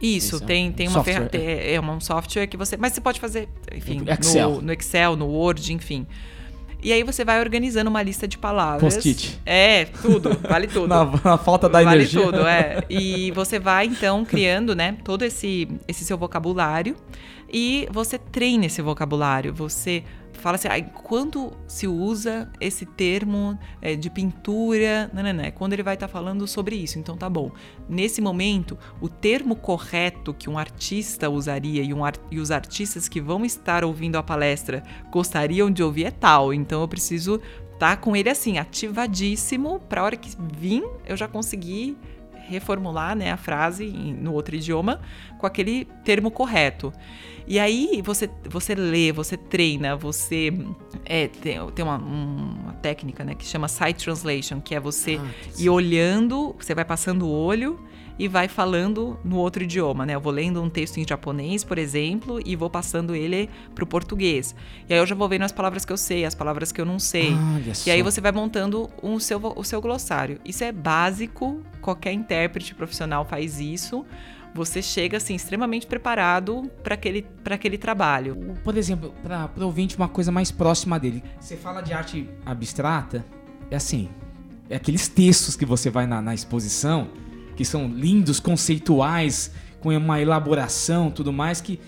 [0.00, 1.38] Isso, é tem, um tem uma software, ferramenta.
[1.38, 2.76] É, é um software que você.
[2.76, 4.50] Mas você pode fazer, enfim, Excel.
[4.50, 6.06] No, no Excel, no Word, enfim.
[6.82, 8.94] E aí você vai organizando uma lista de palavras.
[8.94, 9.40] Post-it.
[9.46, 10.86] É, tudo, vale tudo.
[10.92, 12.22] Na, na falta da vale energia.
[12.22, 12.84] tudo, é.
[12.90, 16.94] E você vai, então, criando, né, todo esse, esse seu vocabulário
[17.58, 19.50] e você treina esse vocabulário.
[19.54, 20.04] Você
[20.34, 25.50] fala assim, "Ai, quando se usa esse termo é, de pintura, não, não, não, é
[25.50, 26.98] quando ele vai estar falando sobre isso.
[26.98, 27.50] Então tá bom.
[27.88, 33.08] Nesse momento, o termo correto que um artista usaria e, um ar- e os artistas
[33.08, 36.52] que vão estar ouvindo a palestra gostariam de ouvir é tal.
[36.52, 37.40] Então eu preciso
[37.72, 40.28] estar com ele assim, ativadíssimo, para a hora que
[40.58, 41.96] vir eu já conseguir
[42.48, 45.00] reformular né, a frase no outro idioma
[45.38, 46.92] com aquele termo correto.
[47.46, 50.52] E aí você, você lê, você treina, você
[51.04, 55.20] é, tem, tem uma, um- uma técnica né, que chama sight translation, que é você
[55.62, 57.78] ir olhando, você vai passando o olho
[58.18, 60.14] e vai falando no outro idioma, né?
[60.14, 64.54] Eu vou lendo um texto em japonês, por exemplo, e vou passando ele pro português.
[64.88, 66.86] E aí eu já vou vendo as palavras que eu sei, as palavras que eu
[66.86, 67.34] não sei.
[67.34, 70.40] Olha e aí você vai montando o seu, o seu glossário.
[70.46, 74.04] Isso é básico, qualquer intérprete profissional faz isso.
[74.56, 78.54] Você chega assim extremamente preparado para aquele, pra aquele trabalho.
[78.64, 81.22] Por exemplo, para o ouvinte, uma coisa mais próxima dele.
[81.38, 83.22] Você fala de arte abstrata,
[83.70, 84.08] é assim,
[84.70, 87.08] é aqueles textos que você vai na, na exposição,
[87.54, 89.50] que são lindos, conceituais,
[89.80, 91.78] com uma elaboração, tudo mais, que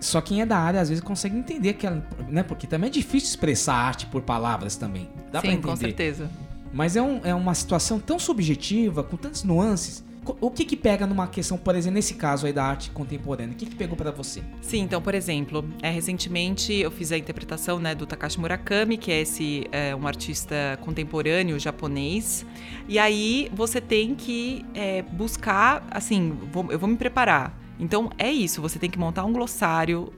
[0.00, 2.42] só quem é da área às vezes consegue entender aquela, né?
[2.42, 5.08] Porque também é difícil expressar arte por palavras também.
[5.30, 5.68] Dá pra Sim, entender.
[5.68, 6.30] com certeza.
[6.72, 10.02] Mas é, um- é uma situação tão subjetiva, com tantas nuances.
[10.40, 13.52] O que que pega numa questão, por exemplo, nesse caso aí da arte contemporânea?
[13.52, 14.42] O que que pegou pra você?
[14.60, 19.12] Sim, então, por exemplo, é, recentemente eu fiz a interpretação né, do Takashi Murakami, que
[19.12, 22.44] é esse é, um artista contemporâneo japonês.
[22.88, 27.58] E aí você tem que é, buscar, assim, vou- eu vou me preparar.
[27.78, 30.12] Então é isso, você tem que montar um glossário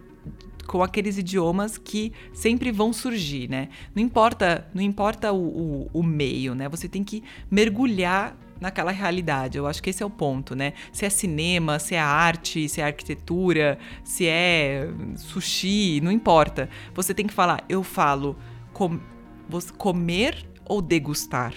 [0.66, 3.68] com aqueles idiomas que sempre vão surgir, né?
[3.94, 5.38] Não importa, não importa o,
[5.86, 6.68] o- o meio, né?
[6.68, 9.58] Você tem que mergulhar naquela realidade.
[9.58, 10.72] Eu acho que esse é o ponto, né?
[10.92, 16.68] Se é cinema, se é arte, se é arquitetura, se é sushi, não importa.
[16.94, 18.36] Você tem que falar, eu falo
[18.72, 18.98] com,
[19.76, 21.52] comer ou degustar,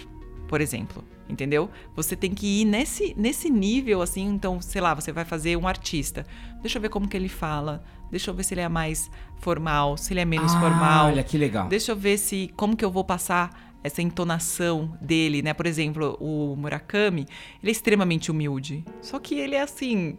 [0.48, 1.04] por exemplo.
[1.28, 1.70] Entendeu?
[1.96, 4.26] Você tem que ir nesse, nesse nível, assim.
[4.26, 6.26] Então, sei lá, você vai fazer um artista.
[6.60, 7.82] Deixa eu ver como que ele fala.
[8.10, 11.06] Deixa eu ver se ele é mais formal, se ele é menos Ah, formal.
[11.06, 11.68] olha que legal.
[11.68, 15.52] Deixa eu ver se como que eu vou passar essa entonação dele, né?
[15.54, 17.26] Por exemplo, o Murakami,
[17.62, 18.84] ele é extremamente humilde.
[19.00, 20.16] Só que ele é assim,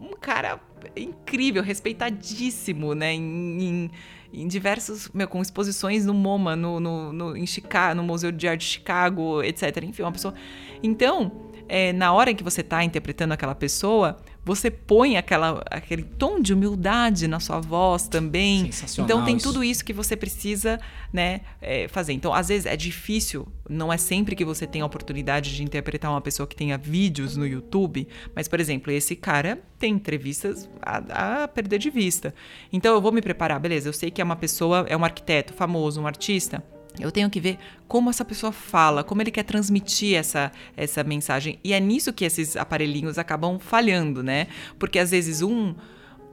[0.00, 0.60] um cara
[0.96, 3.12] incrível, respeitadíssimo, né?
[3.14, 3.90] Em, em-
[4.36, 8.48] em diversos, meu, com exposições no MoMA, no, no, no, em Chicago, no Museu de
[8.48, 9.82] Arte de Chicago, etc.
[9.84, 10.34] Enfim, uma pessoa.
[10.82, 11.30] Então,
[11.68, 16.40] é, na hora em que você está interpretando aquela pessoa, você põe aquela, aquele tom
[16.40, 18.66] de humildade na sua voz também.
[18.66, 20.78] Sensacional Então tem tudo isso que você precisa
[21.12, 22.12] né, é, fazer.
[22.12, 26.10] Então, às vezes é difícil, não é sempre que você tem a oportunidade de interpretar
[26.10, 31.42] uma pessoa que tenha vídeos no YouTube, mas, por exemplo, esse cara tem entrevistas a,
[31.44, 32.34] a perder de vista.
[32.72, 35.54] Então eu vou me preparar, beleza, eu sei que é uma pessoa, é um arquiteto
[35.54, 36.62] famoso, um artista.
[36.98, 37.58] Eu tenho que ver
[37.88, 41.58] como essa pessoa fala, como ele quer transmitir essa, essa mensagem.
[41.64, 44.46] E é nisso que esses aparelhinhos acabam falhando, né?
[44.78, 45.74] Porque às vezes um,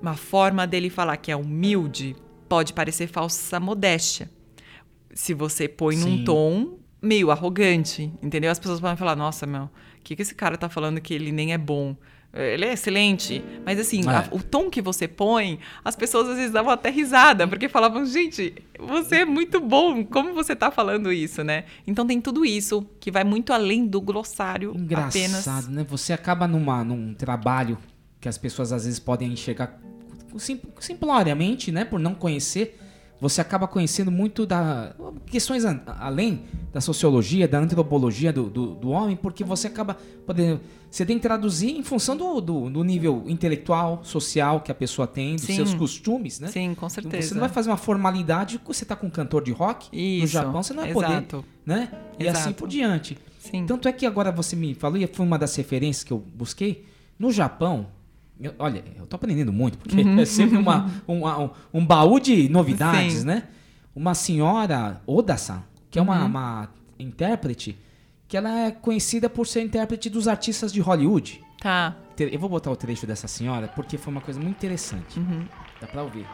[0.02, 2.16] uma forma dele falar que é humilde
[2.48, 4.30] pode parecer falsa modéstia.
[5.14, 6.24] Se você põe num Sim.
[6.24, 8.52] tom meio arrogante, entendeu?
[8.52, 9.70] As pessoas podem falar, nossa, meu, o
[10.04, 11.96] que, que esse cara tá falando que ele nem é bom?
[12.34, 14.10] Ele é excelente, mas assim, É.
[14.16, 18.06] a- o tom que você põe, as pessoas às vezes davam até risada, porque falavam,
[18.06, 21.66] gente, você é muito bom, como você tá falando isso, né?
[21.86, 25.16] Então tem tudo isso que vai muito além do glossário apenas.
[25.16, 25.86] Engraçado, né?
[25.90, 27.78] Você acaba numa, num trabalho
[28.22, 29.78] que as pessoas às vezes podem enxergar
[30.38, 31.84] sim- simploriamente, né?
[31.84, 32.80] Por não conhecer.
[33.22, 34.96] Você acaba conhecendo muito da
[35.28, 36.42] questões a- além
[36.74, 39.96] da sociologia, da antropologia do, do, do homem, porque você acaba
[40.26, 40.60] podendo.
[40.90, 45.06] Você tem que traduzir em função do, do, do nível intelectual, social que a pessoa
[45.08, 45.56] tem, dos Sim.
[45.56, 46.48] seus costumes, né?
[46.48, 47.36] Sim, com Você certeza.
[47.36, 50.64] não vai fazer uma formalidade, você tá com um cantor de rock no Isso, Japão,
[50.64, 51.38] você não vai exato.
[51.38, 51.92] poder, né?
[52.20, 52.40] E Exato.
[52.40, 53.18] assim por diante.
[53.40, 53.66] Sim.
[53.68, 56.86] Tanto é que agora você me falou, e foi uma das referências que eu busquei,
[57.20, 57.88] no Japão,
[58.41, 60.21] eu- olha, eu tô aprendendo muito, porque Uhum.
[60.21, 63.25] é sempre uma, um, um, um baú de novidades, Sim.
[63.27, 63.45] né?
[63.95, 66.27] Uma senhora, Oda-san, que é uma, Uhum.
[66.27, 67.79] uma intérprete,
[68.29, 71.41] que ela é conhecida por ser intérprete dos artistas de Hollywood.
[71.61, 71.97] Tá.
[72.19, 75.19] Eu vou botar o trecho dessa senhora, porque foi uma coisa muito interessante.
[75.19, 75.47] Uhum.
[75.81, 76.27] Dá pra ouvir.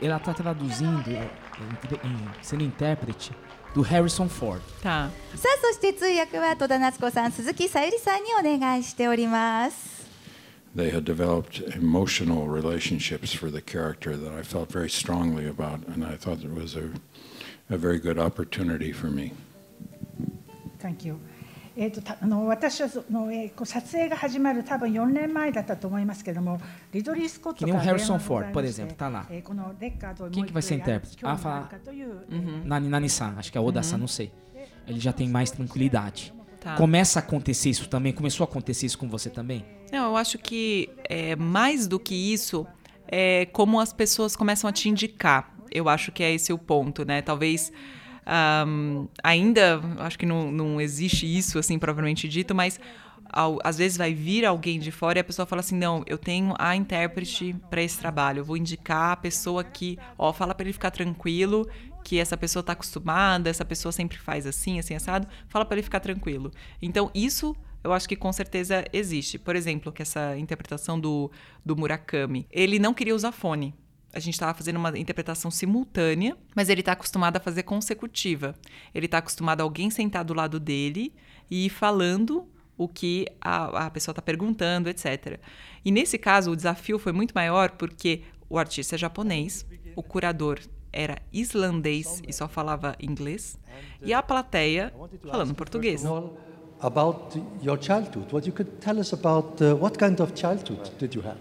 [0.00, 3.32] Ela tá traduzindo, é, é, em- sendo intérprete
[3.74, 4.62] do Harrison Ford.
[4.82, 5.10] Tá.
[5.36, 10.01] さあそして通訳は戸田夏子さん鈴木さゆりさんにお願いしております
[10.76, 16.04] They had developed emotional relationships for the character that I felt very strongly about, and
[16.04, 16.90] I thought it was a,
[17.74, 19.32] a very good opportunity for me.
[20.78, 21.16] Thank you.
[21.80, 26.60] えー、とたあの私はその、えーこう撮影が始まる多分4年前だったと思いますけども
[26.92, 29.26] リドリー・スコット Que nem か o ら Harrison 電話がござい Ford, por まして exemplo, tá lá.
[29.30, 31.16] えーこのデッカードを Quem もう que vai 一 ser 度やる intérprete?
[31.16, 34.32] 興味 Ah, があ fala るかという、 Nani Nani-san, acho que é Oda-san, não sei.
[34.88, 36.32] Ele já tem mais tranquilidade.
[36.60, 36.74] Tá.
[36.76, 38.12] Começa a acontecer isso também?
[38.12, 39.64] Começou a acontecer isso com você também?
[39.93, 42.65] Não, eu acho que é, mais do que isso,
[43.07, 45.53] é como as pessoas começam a te indicar.
[45.69, 47.21] Eu acho que é esse o ponto, né?
[47.21, 47.71] Talvez
[48.25, 52.79] ahm, ainda, acho que não, não existe isso, assim, propriamente dito, mas
[53.31, 56.17] ao- às vezes vai vir alguém de fora e a pessoa fala assim: não, eu
[56.17, 60.65] tenho a intérprete para esse trabalho, eu vou indicar a pessoa que, ó, fala para
[60.65, 61.69] ele ficar tranquilo,
[62.03, 65.83] que essa pessoa está acostumada, essa pessoa sempre faz assim, assim, assado, fala para ele
[65.83, 66.51] ficar tranquilo.
[66.81, 69.37] Então, isso eu acho que com certeza existe.
[69.37, 71.31] Por exemplo, que essa interpretação do,
[71.65, 73.73] do Murakami, ele não queria usar fone.
[74.13, 78.55] A gente estava fazendo uma interpretação simultânea, mas ele está acostumado a fazer consecutiva.
[78.93, 81.13] Ele está acostumado a alguém sentar do lado dele
[81.49, 82.47] e ir falando
[82.77, 85.39] o que a, a pessoa está perguntando, etc.
[85.83, 89.65] E nesse caso, o desafio foi muito maior porque o artista é japonês,
[89.95, 90.59] o curador
[90.91, 93.57] era islandês e só falava inglês,
[94.01, 94.93] e a plateia
[95.23, 96.03] falando português.
[96.83, 98.31] About your childhood.
[98.31, 101.35] What you could tell us about uh, what kind of childhood did you have?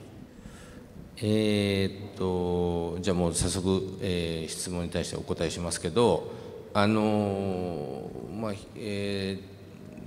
[1.24, 6.32] えーっとじゃあもう早速、えー質問に対してお答えしますけど
[6.74, 9.52] あのーまあえー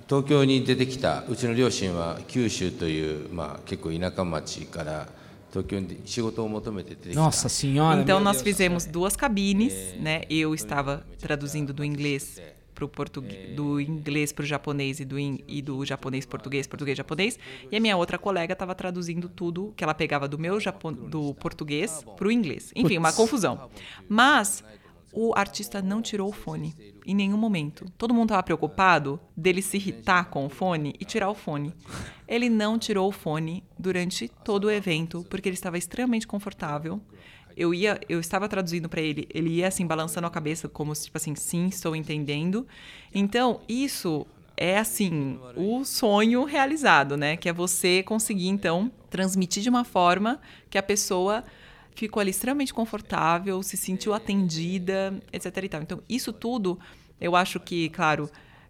[0.07, 5.07] 東京に出てきたうちの両親は九州という、まあ、結構田舎町から
[5.51, 7.99] 東京に仕事を求めて出てきた Nossa senhora.
[8.03, 10.21] Então nós fizemos duas cabines, né?
[10.29, 12.39] Eu estava traduzindo do inglês
[12.75, 16.97] pro português, do inglês para o japonês e do, in- e do japonês português, português
[16.97, 17.39] japonês,
[17.71, 20.59] e a minha outra colega estava traduzindo tudo que ela pegava do meu
[21.09, 22.71] do português para o inglês.
[22.75, 23.69] Enfim, uma confusão.
[24.07, 24.63] Mas
[25.13, 26.75] o artista não tirou o fone.
[27.07, 27.85] em nenhum momento.
[27.97, 31.71] Todo mundo estava preocupado dele se irritar com o fone e tirar o fone.
[32.27, 36.99] Ele não tirou o fone durante todo o evento, porque ele estava extremamente confortável.
[37.55, 41.17] Eu ia, eu estava traduzindo para ele, ele ia assim balançando a cabeça como tipo
[41.17, 42.67] assim, sim, estou entendendo.
[43.13, 44.25] Então, isso
[44.57, 47.37] é assim, o sonho realizado, né?
[47.37, 51.43] Que é você conseguir então transmitir de uma forma que a pessoa
[51.95, 55.81] ficou ali extremamente confortável, se sentiu atendida, etc e tal.
[55.81, 56.77] Então, isso tudo,
[57.19, 58.29] eu acho que, claro,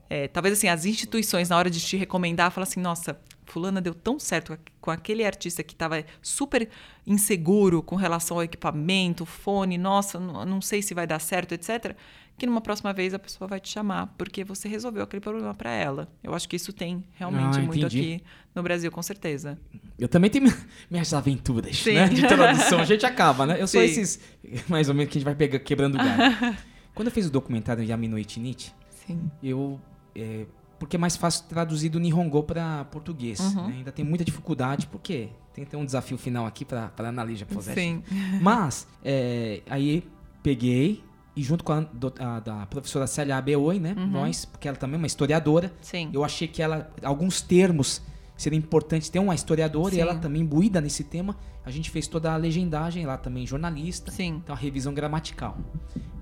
[0.10, 3.94] é, talvez assim, as instituições, na hora de te recomendar, falam assim, nossa, fulana deu
[3.94, 6.70] tão certo com aquele artista que estava super
[7.06, 11.96] inseguro com relação ao equipamento, fone, nossa, não, sei se vai dar certo, etc.,
[12.38, 15.72] que numa próxima vez a pessoa vai te chamar, porque você resolveu aquele problema para
[15.72, 16.10] ela.
[16.22, 17.98] Eu acho que isso tem realmente Ah, muito entendi.
[17.98, 18.24] aqui
[18.54, 19.58] no Brasil, com certeza.
[19.98, 20.54] Eu também tenho
[20.92, 21.94] minhas aventuras, Sim.
[21.94, 22.10] né?
[22.10, 22.80] De tradução.
[22.80, 23.56] A gente acaba, né?
[23.62, 23.88] Eu sou Sim.
[23.88, 24.20] esses,
[24.68, 26.58] mais ou menos, que a gente vai pegar, quebrando o galho.
[26.94, 28.76] Quando eu fiz o documentário Yamino Itinit,
[29.08, 29.32] Sim.
[29.42, 29.80] eu...
[30.16, 30.46] é,
[30.80, 33.40] porque é mais fácil traduzir do Nihongo para português.
[33.40, 33.68] Uhum.
[33.68, 33.74] né?
[33.78, 37.46] Ainda tem muita dificuldade, porque tem que ter um desafio final aqui para a Analisa
[37.46, 37.80] Posete.
[37.80, 38.04] Sim.
[38.42, 40.04] Mas, é, aí
[40.44, 41.04] peguei,
[41.36, 43.94] e junto com a, do- a- da professora Célia Abeoi, né?
[43.98, 44.08] Uhum.
[44.08, 45.74] Nós, porque ela também é uma historiadora.
[45.82, 46.10] Sim.
[46.14, 48.02] Eu achei que ela, alguns termos,
[48.38, 49.98] seria importante ter uma historiadora Sim.
[49.98, 51.36] e ela também imbuída nesse tema.
[51.66, 54.12] A gente fez toda a legendagem lá também, jornalista.
[54.12, 54.42] Sim.
[54.44, 55.58] Então a revisão gramatical.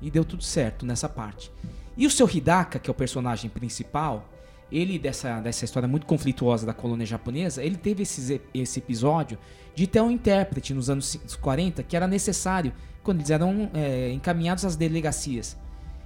[0.01, 1.51] E deu tudo certo nessa parte.
[1.97, 4.27] E o seu Hidaka, que é o personagem principal,
[4.71, 9.37] ele, dessa, dessa história muito conflituosa da colônia japonesa, ele teve esses, esse episódio
[9.75, 14.65] de ter um intérprete nos anos 40 que era necessário quando eles eram é, encaminhados
[14.65, 15.55] às delegacias.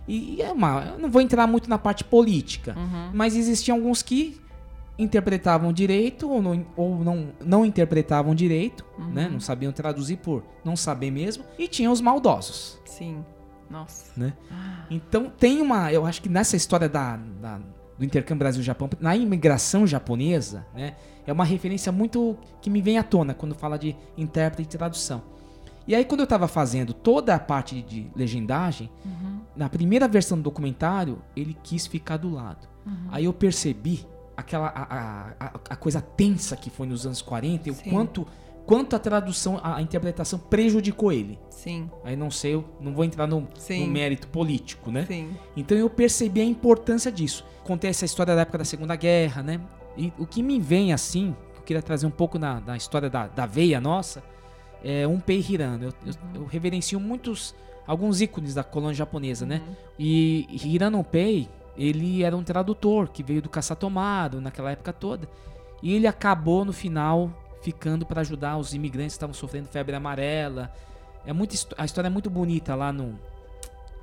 [0.08, 3.12] E é uma, eu não vou entrar muito na parte política, Uhum.
[3.14, 4.40] mas existiam alguns que
[5.00, 9.10] interpretavam direito ou não, ou não, não interpretavam direito, Uhum.
[9.12, 9.30] né?
[9.32, 11.44] Não sabiam traduzir por não saber mesmo.
[11.58, 13.24] E tinha os maldosos, Sim.
[13.70, 14.12] Nossa.
[14.16, 14.34] né?
[14.90, 17.60] Então tem uma, eu acho que nessa história da, da-
[17.98, 20.96] do intercâmbio Brasil-Japão, na imigração japonesa, né?
[21.26, 25.22] É uma referência muito que me vem à tona quando fala de intérprete e tradução.
[25.88, 29.40] E aí quando eu tava fazendo toda a parte de legendagem, Uhum.
[29.56, 32.68] na primeira versão do documentário, ele quis ficar do lado.
[32.86, 32.94] Uhum.
[33.12, 34.06] Aí eu percebi
[34.38, 38.26] aquela a, a, a- coisa tensa que foi nos anos 40 e o quanto
[38.68, 41.40] quanto a tradução, a, interpretação prejudicou ele.
[41.50, 41.90] Sim.
[42.04, 45.06] Aí não sei, eu não vou entrar no, no mérito político, né?
[45.08, 45.30] Sim.
[45.56, 47.46] Então eu percebi a importância disso.
[47.64, 49.62] Contei essa história da época da Segunda Guerra, né?
[49.96, 53.10] E o que me vem assim, que eu queria trazer um pouco na, na história
[53.10, 54.22] da, da veia nossa,
[54.84, 55.86] é um Pei Hirano.
[55.86, 57.56] Eu, eu, eu reverencio muitos,
[57.88, 59.62] alguns ícones da colônia japonesa, né?
[59.98, 65.30] E Hirano Pei, ele era um tradutor que veio do Caçatomado naquela época toda.
[65.82, 67.32] E ele acabou no final
[67.62, 70.72] ficando para ajudar os imigrantes que estavam sofrendo febre amarela.
[71.26, 73.20] É muito, a história é muito bonita lá no.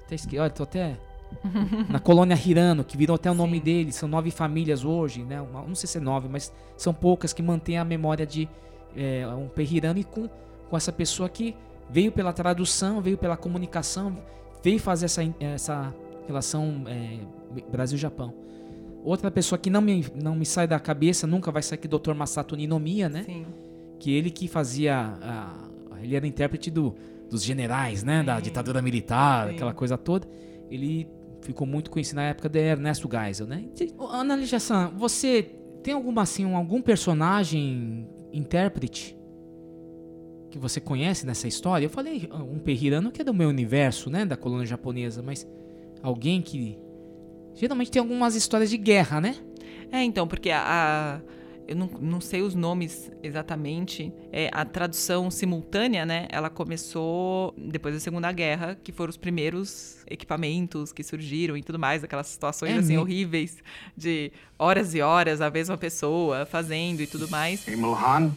[0.05, 0.39] Até esque...
[0.39, 0.97] Olha, tô até.
[1.89, 3.93] na colônia Hirano, que virou até o nome dele.
[3.93, 5.41] São nove famílias hoje, né?
[5.41, 8.49] Uma- não sei se é nove, mas são poucas que mantêm a memória de
[8.97, 10.29] é, um Pei Hirano e com,
[10.69, 11.57] com essa pessoa que
[11.91, 14.17] veio pela tradução, veio pela comunicação,
[14.63, 15.95] veio fazer essa, essa
[16.27, 17.19] relação é,
[17.71, 18.35] Brasil-Japão.
[19.05, 21.95] Outra pessoa que não me, não me sai da cabeça, nunca vai sair, que é
[21.95, 22.15] o Dr.
[22.15, 23.23] Masato Ninomiya, né?
[23.25, 23.45] Sim.
[24.01, 24.97] Que ele que fazia.
[25.21, 25.69] a-
[26.03, 26.95] ele era intérprete do,
[27.31, 28.23] dos generais, né?
[28.23, 29.55] Da ditadura militar, Sim.
[29.55, 30.27] aquela coisa toda.
[30.71, 31.07] Ele
[31.43, 33.65] ficou muito conhecido na época de Ernesto Geisel, né?
[33.99, 35.43] Ô, Ana Lígia San, você
[35.83, 39.17] tem alguma assim, um- algum personagem intérprete
[40.51, 41.85] que você conhece nessa história?
[41.87, 44.25] Eu falei ah, um Perrirano que é do meu universo, né?
[44.25, 45.47] Da colônia japonesa, mas
[46.03, 46.79] alguém que.
[47.55, 49.37] Geralmente tem algumas histórias de guerra, né?
[49.93, 50.63] É, então, porque a.
[51.21, 51.35] a-
[51.67, 54.13] eu não, não sei os nomes exatamente.
[54.31, 56.29] É, a tradução simultânea, né?
[56.31, 61.79] Ela começou depois da Segunda Guerra, que foram os primeiros equipamentos que surgiram e tudo
[61.79, 63.03] mais, aquelas situações É assim mesmo?
[63.05, 63.63] horríveis
[63.97, 67.67] de horas e horas a mesma pessoa fazendo e tudo mais.
[67.67, 68.31] Emil Hahn,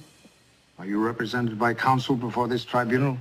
[0.77, 3.17] are you represented by counsel before this tribunal?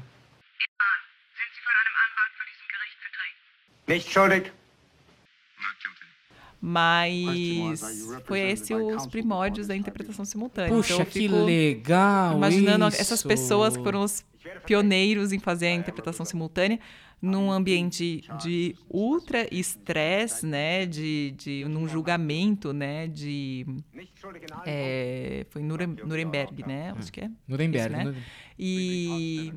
[3.89, 4.52] Nicht schuldig.
[6.69, 7.81] Mas
[8.25, 10.71] foi esse os primórdios da interpretação simultânea.
[10.75, 13.01] Puxa, então, eu que legal Imaginando isso.
[13.01, 14.25] essas pessoas que foram os
[14.65, 16.81] pioneiros em fazer a interpretação simultânea
[17.23, 23.65] num ambiente de ultra estresse, né, de, de num julgamento, né, de
[24.67, 28.05] é, foi em Nurem- Nuremberg, né, acho que é Nuremberg, Isso, né?
[28.05, 28.27] Nuremberg.
[28.59, 29.53] E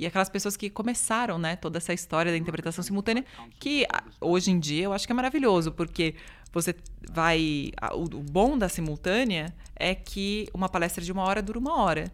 [0.00, 3.24] e aquelas pessoas que começaram, né, toda essa história da interpretação simultânea,
[3.58, 6.14] que a- hoje em dia eu acho que é maravilhoso, porque
[6.52, 6.74] você
[7.10, 7.72] vai.
[7.92, 12.10] O, o bom da simultânea é que uma palestra de uma hora dura uma hora.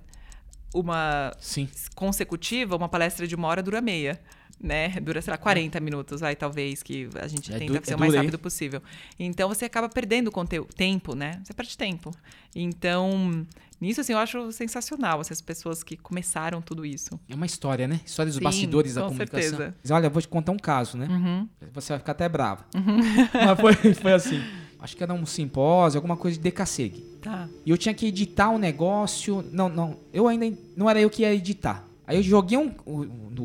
[0.75, 1.69] Uma Sim.
[1.95, 4.21] consecutiva, uma palestra de uma hora dura meia.
[4.61, 4.89] né?
[5.01, 7.97] Dura, sei lá, 40 minutos, vai, talvez, que a gente É tenta du- ser é
[7.97, 8.21] o mais hein?
[8.21, 8.83] rápido possível.
[9.19, 11.41] Então você acaba perdendo conteúdo, tempo, né?
[11.45, 12.11] Você perde tempo.
[12.55, 13.47] Então,
[13.85, 17.19] nisso, assim, eu acho sensacional essas pessoas que começaram tudo isso.
[17.29, 18.01] É uma história, né?
[18.05, 19.51] História dos Sim, bastidores da com comunicação.
[19.51, 19.75] certeza.
[19.83, 21.07] Mas olha, eu vou te contar um caso, né?
[21.09, 21.49] Uhum.
[21.73, 22.65] Você vai ficar até brava.
[22.75, 22.99] Uhum.
[23.33, 24.43] Mas foi, foi assim.
[24.81, 27.01] Acho que era um simpósio, alguma coisa de decassegue.
[27.23, 27.49] Tá.
[27.65, 29.43] E eu tinha que editar um negócio.
[29.51, 29.97] Não, não.
[30.13, 30.53] Eu ainda.
[30.77, 31.85] Não era eu que ia editar.
[32.07, 32.71] Aí eu joguei um.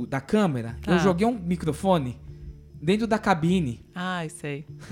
[0.07, 0.91] da câmera, Tá.
[0.93, 2.19] eu joguei um microfone
[2.81, 3.85] dentro da cabine.
[3.95, 4.65] Ai, sei.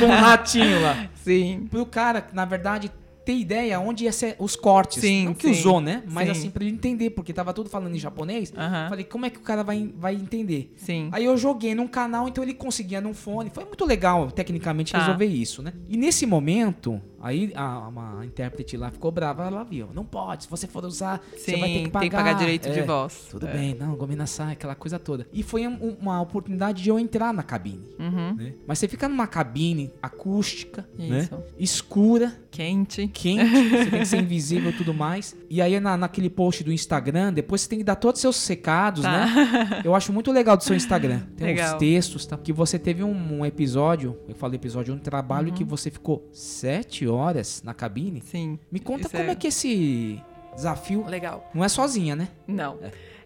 [0.00, 1.08] com um ratinho lá.
[1.22, 1.66] Sim.
[1.70, 2.90] Pro cara, na verdade,
[3.24, 5.00] ter ideia onde ia ser os cortes.
[5.00, 5.60] Sim, Não que sim.
[5.60, 6.02] usou, né?
[6.10, 6.30] Mas Sim.
[6.32, 8.52] assim, pra ele entender, porque tava tudo falando em japonês.
[8.88, 10.72] Falei, como é que o cara vai, vai entender?
[10.76, 11.08] Sim.
[11.12, 13.50] Aí eu joguei num canal, então ele conseguia num fone.
[13.52, 14.98] Foi muito legal, tecnicamente, Tá.
[14.98, 15.72] resolver isso, né?
[15.88, 19.88] E nesse momento, aí a, uma intérprete lá ficou brava, ela viu.
[19.94, 22.00] Não pode, se você for usar, você Sim, vai ter que pagar.
[22.02, 23.26] tem que pagar direito de É, voz.
[23.30, 23.52] Tudo É.
[23.52, 25.26] bem, não, gomina sai, aquela coisa toda.
[25.32, 27.84] E foi um- uma oportunidade de eu entrar na cabine.
[27.98, 28.34] Uhum.
[28.34, 28.52] né?
[28.66, 31.28] Mas você fica numa cabine acústica, né?
[31.58, 32.32] Escura.
[32.50, 33.08] Quente.
[33.08, 35.34] Quente, você tem que ser invisível e tudo mais.
[35.50, 38.36] E aí na, naquele post do Instagram, depois você tem que dar todos os seus
[38.36, 39.10] secados, Tá.
[39.26, 39.82] né?
[39.84, 41.22] Eu acho muito legal do seu Instagram.
[41.36, 41.74] Tem Legal.
[41.74, 42.36] uns textos, tá?
[42.36, 45.54] Que você teve um, um episódio, eu falei episódio, um trabalho Uhum.
[45.54, 47.13] que você ficou sete horas
[47.62, 48.20] na cabine.
[48.20, 48.58] Sim.
[48.70, 49.34] Me conta como é- é...
[49.34, 50.20] que esse
[50.54, 51.04] desafio...
[51.06, 51.50] Legal.
[51.54, 52.28] Não é sozinha, né?
[52.46, 52.78] Não.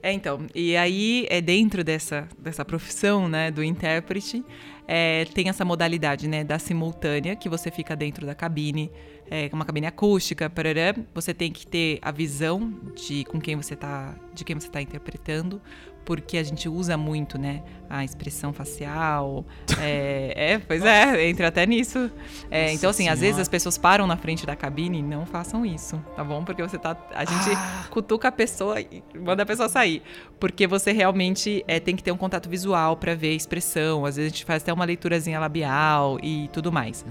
[0.02, 4.44] É, então, e aí é dentro dessa, dessa profissão, né, do intérprete,
[4.86, 8.90] é, tem essa modalidade, né, da simultânea, que você fica dentro da cabine,
[9.30, 13.74] é, uma cabine acústica, parará, você tem que ter a visão de com quem você
[13.76, 15.60] tá, de quem você tá interpretando,
[16.04, 19.44] porque a gente usa muito, né, a expressão facial,
[19.80, 22.10] é, é, pois é, entra até nisso.
[22.50, 23.42] É, Nossa então, assim, às vezes Senhora.
[23.42, 26.44] as pessoas param na frente da cabine, não façam isso, tá bom?
[26.44, 27.84] Porque você tá, a gente Ah.
[27.90, 30.02] cutuca a pessoa e manda a pessoa sair,
[30.40, 34.04] porque você realmente é, tem que ter um contato visual para ver a expressão.
[34.06, 37.04] Às vezes a gente faz até uma leiturazinha labial e tudo mais.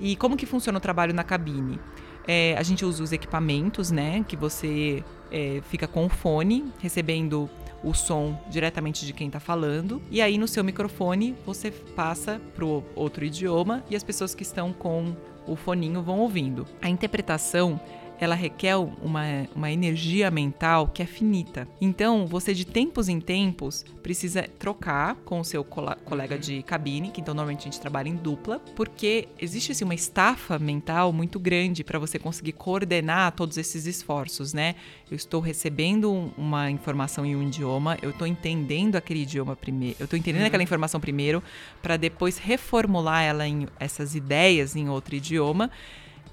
[0.00, 1.78] E como que funciona o trabalho na cabine?
[2.26, 4.22] É, a gente usa os equipamentos, né?
[4.28, 7.48] Que você é, fica com o fone, recebendo
[7.82, 10.02] o som diretamente de quem tá falando.
[10.10, 14.72] E aí no seu microfone você passa pro outro idioma e as pessoas que estão
[14.72, 15.14] com
[15.46, 16.66] o foninho vão ouvindo.
[16.80, 17.80] A interpretação
[18.20, 19.22] ela requer uma,
[19.54, 21.68] uma energia mental que é finita.
[21.80, 27.20] Então, você de tempos em tempos precisa trocar com o seu colega de cabine, que
[27.20, 31.84] então normalmente a gente trabalha em dupla, porque existe assim, uma estafa mental muito grande
[31.84, 34.74] para você conseguir coordenar todos esses esforços, né?
[35.10, 39.96] Eu estou recebendo um- uma informação em um idioma, eu estou entendendo aquele idioma primeiro,
[40.00, 40.46] eu estou entendendo Uhum.
[40.48, 41.42] aquela informação primeiro,
[41.82, 45.70] para depois reformular ela em essas ideias em outro idioma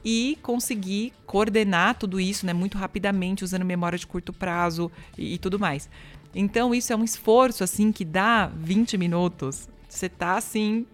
[0.05, 5.37] e conseguir coordenar tudo isso né, muito rapidamente, usando memória de curto prazo e, e
[5.39, 5.89] tudo mais.
[6.33, 9.67] Então, isso é um esforço assim que dá 20 minutos.
[9.89, 10.85] Você tá assim,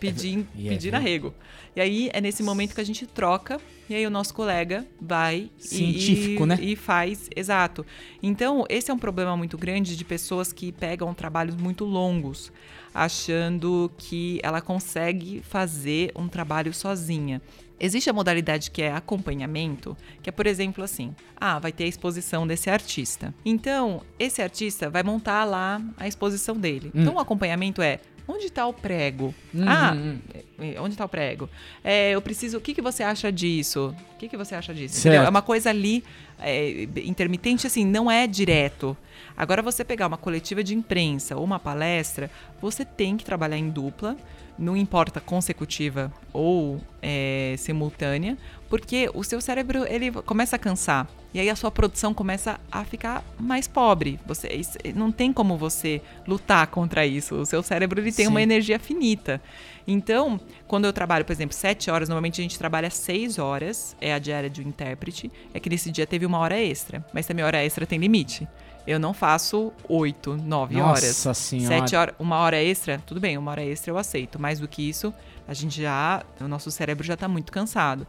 [0.00, 1.00] pedindo, e é, pedindo viu?
[1.00, 1.34] arrego.
[1.76, 5.50] E aí é nesse momento que a gente troca, e aí o nosso colega vai
[5.58, 6.58] Científico, e, né?
[6.60, 7.86] e faz, exato.
[8.20, 12.52] Então, esse é um problema muito grande de pessoas que pegam trabalhos muito longos,
[12.92, 17.40] achando que ela consegue fazer um trabalho sozinha.
[17.80, 21.88] Existe a modalidade que é acompanhamento, que é, por exemplo, assim: ah, vai ter a
[21.88, 23.34] exposição desse artista.
[23.44, 26.92] Então, esse artista vai montar lá a exposição dele.
[26.94, 27.00] Hum.
[27.00, 27.98] Então, o acompanhamento é:
[28.30, 29.34] onde está o prego?
[29.52, 30.18] Uhum, ah, uhum.
[30.58, 31.48] é, onde está o prego?
[31.82, 32.58] É, eu preciso.
[32.58, 33.94] O que, que você acha disso?
[34.14, 35.08] O que, que você acha disso?
[35.08, 36.04] É uma coisa ali
[36.38, 38.96] é, intermitente, assim, não é direto.
[39.36, 42.30] Agora, você pegar uma coletiva de imprensa ou uma palestra,
[42.60, 44.16] você tem que trabalhar em dupla,
[44.58, 48.36] não importa consecutiva ou é, simultânea,
[48.68, 52.84] porque o seu cérebro ele começa a cansar e aí a sua produção começa a
[52.84, 54.18] ficar mais pobre.
[54.26, 54.48] Você
[54.94, 57.36] não tem como você lutar contra isso.
[57.36, 58.30] O seu cérebro ele tem Sim.
[58.30, 59.40] uma energia finita.
[59.86, 64.12] Então, quando eu trabalho, por exemplo, sete horas, normalmente a gente trabalha seis horas, é
[64.12, 65.30] a diária de um intérprete.
[65.54, 68.46] É que nesse dia teve uma hora extra, mas também hora extra tem limite.
[68.86, 71.38] Eu não faço oito, nove Nossa horas.
[71.38, 71.78] Senhora.
[71.78, 74.40] Sete horas, uma hora extra, tudo bem, uma hora extra eu aceito.
[74.40, 75.14] Mais do que isso,
[75.46, 78.06] a gente já, o nosso cérebro já está muito cansado.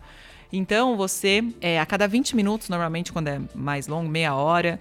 [0.52, 4.80] Então, você, é, a cada 20 minutos, normalmente, quando é mais longo, meia hora,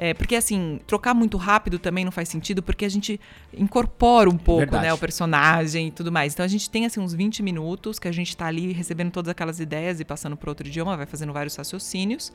[0.00, 3.20] é, porque assim, trocar muito rápido também não faz sentido, porque a gente
[3.52, 4.84] incorpora um pouco, Verdade.
[4.84, 6.32] né, o personagem e tudo mais.
[6.32, 9.28] Então a gente tem assim uns 20 minutos que a gente tá ali recebendo todas
[9.28, 12.32] aquelas ideias e passando para outro idioma, vai fazendo vários raciocínios.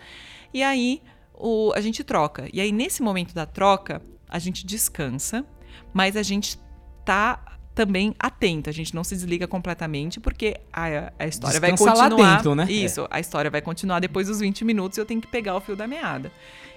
[0.54, 1.02] E aí
[1.34, 2.50] o, a gente troca.
[2.52, 5.46] E aí nesse momento da troca, a gente descansa,
[5.94, 6.60] mas a gente
[7.06, 8.70] tá também atento.
[8.70, 12.36] A gente não se desliga completamente, porque a, a história Descansa vai lá continuar.
[12.36, 12.68] dentro, né?
[12.70, 15.62] Isso, a história vai continuar depois dos 20 minutos e eu tenho que pegar o
[15.62, 16.32] fio da meada.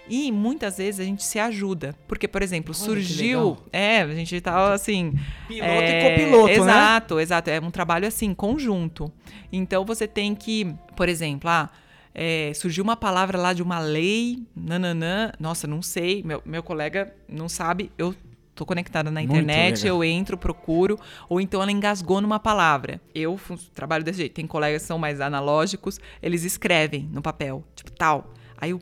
[0.09, 1.95] E muitas vezes a gente se ajuda.
[2.07, 3.59] Porque, por exemplo, Olha surgiu.
[3.73, 5.13] É, a gente tá assim.
[5.49, 6.55] Piloto é, e copiloto, né?
[6.55, 7.51] Exato, exato.
[7.51, 9.13] É um trabalho assim, conjunto.
[9.53, 11.69] Então você tem que, por exemplo, ah.
[12.15, 15.33] é, surgiu uma palavra lá de uma lei, nananã.
[15.41, 16.23] Nossa, não sei.
[16.23, 17.91] Meu, meu colega não sabe.
[17.99, 18.15] Eu
[18.57, 23.01] tô conectada na internet, eu entro, procuro, ou então ela engasgou numa palavra.
[23.15, 23.39] Eu
[23.75, 24.33] trabalho desse jeito.
[24.33, 28.33] Tem colegas que são mais analógicos, eles escrevem no papel, tipo tal.
[28.57, 28.81] Aí eu,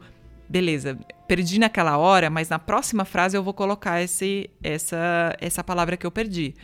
[0.49, 0.97] beleza,
[1.27, 6.07] perdi naquela hora, mas na próxima frase eu vou colocar esse, essa, essa palavra que
[6.07, 6.55] eu perdi.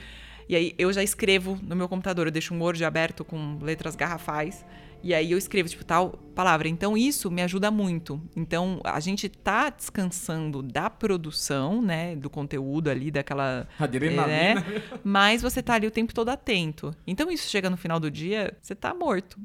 [0.49, 3.97] E aí eu já escrevo no meu computador, eu deixo um Word aberto com letras
[3.97, 4.65] garrafais.
[5.04, 6.68] E aí eu escrevo, tipo, tal palavra.
[6.68, 8.20] Então, isso me ajuda muito.
[8.36, 12.16] Então, a gente tá descansando da produção, né?
[12.16, 13.68] Do conteúdo ali, daquela...
[13.80, 14.26] Adrenalina.
[14.28, 16.94] né, Mas você tá ali o tempo todo atento.
[17.06, 19.38] Então, isso chega no final do dia, você tá morto.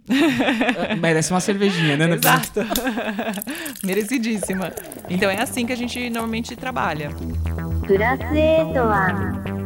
[0.98, 2.14] Merece uma cervejinha, né?
[2.14, 2.60] Exato.
[3.84, 4.72] Merecidíssima.
[5.10, 7.10] Então, é assim que a gente normalmente trabalha.
[7.90, 9.63] プラス8は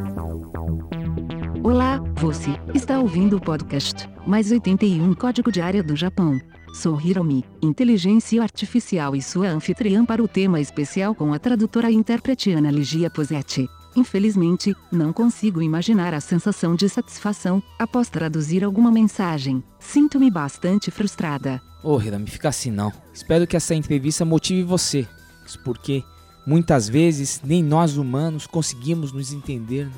[1.62, 6.40] Olá, você está ouvindo o podcast Mais 81 Código de Área do Japão.
[6.74, 11.96] Sou Hiromi, inteligência artificial e sua anfitriã para o tema especial com a tradutora e
[11.96, 13.68] intérprete Ana Ligia Posetti.
[13.96, 19.62] Infelizmente, não consigo imaginar a sensação de satisfação após traduzir alguma mensagem.
[19.80, 21.62] Sinto-me bastante frustrada.
[21.84, 22.94] Ô, Hirami, fica assim não.
[23.14, 25.06] Espero que essa entrevista motive você.
[25.66, 26.04] Porque
[26.48, 29.90] muitas vezes nem nós humanos conseguimos nos entender.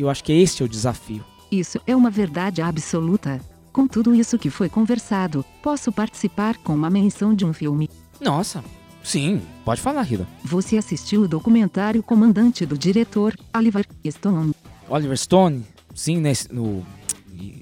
[0.00, 1.22] Eu acho que esse é o desafio.
[1.52, 3.38] Isso é uma verdade absoluta.
[3.70, 7.90] Com tudo isso que foi conversado, posso participar com uma menção de um filme.
[8.18, 8.64] Nossa,
[9.04, 10.26] sim, pode falar, Hiro.
[10.42, 14.54] Você assistiu o documentário Comandante do diretor Oliver Stone?
[14.88, 15.64] Oliver Stone,
[15.94, 16.82] sim, nesse, no,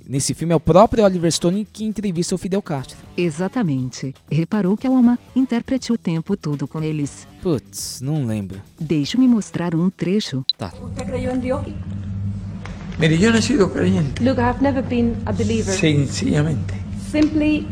[0.09, 2.97] nesse filme é o próprio Oliver Stone que entrevista o Fidel Castro.
[3.17, 4.15] Exatamente.
[4.31, 7.27] Reparou que a Oma intérprete o tempo todo com eles.
[7.43, 8.63] Putz, não lembro.
[8.79, 10.45] Deixe-me mostrar um trecho.
[10.57, 10.73] Tá.
[12.99, 15.75] Mire, yo no he sido creyente, Look, I've never been a believer.
[15.75, 16.75] sencillamente,
[17.11, 17.67] Simply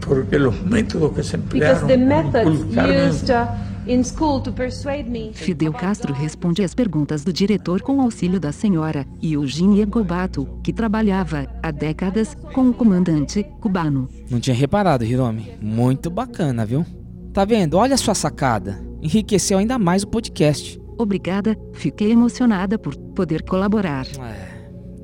[0.00, 3.46] porque los métodos que se because emplearon the para methods inculcarme used uh,
[3.90, 5.30] in school to persuade me.
[5.34, 10.72] Fidel Castro responde às perguntas do diretor com o auxílio da senhora Eugênia Gobato, que
[10.72, 14.08] trabalhava há décadas com o comandante cubano.
[14.30, 15.52] Não tinha reparado, Hiromi.
[15.60, 16.84] Muito bacana, viu?
[17.32, 17.76] Tá vendo?
[17.76, 18.80] Olha a sua sacada.
[19.02, 20.80] Enriqueceu ainda mais o podcast.
[20.98, 24.06] Obrigada, fiquei emocionada por poder colaborar.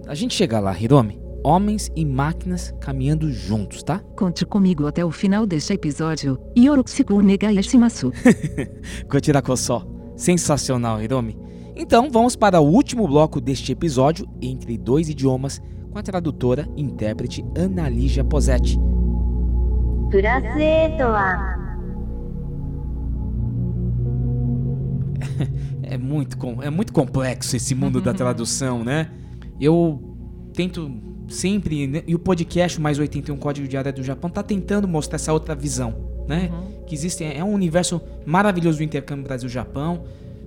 [0.06, 1.20] A gente chega lá, Hiromi.
[1.42, 3.98] Homens e máquinas caminhando juntos, tá?
[4.16, 6.38] Conte comigo até o final deste episódio.
[6.56, 8.12] Yorotsuku Negayashimasu.
[9.10, 9.84] Kotirakosó.
[10.16, 11.36] Sensacional, Hiromi.
[11.74, 15.60] Então, vamos para o último bloco deste episódio, entre dois idiomas,
[15.90, 18.78] com a tradutora e intérprete Ana Lígia Posetti.
[25.82, 29.10] é muito, é muito complexo esse mundo da tradução, né?
[29.60, 30.16] Eu
[30.52, 30.90] tento
[31.28, 35.16] sempre, né, e o podcast Mais 81 Código de Área do Japão tá tentando mostrar
[35.16, 36.50] essa outra visão, né?
[36.86, 40.04] Que existe, é um universo maravilhoso do intercâmbio Brasil-Japão,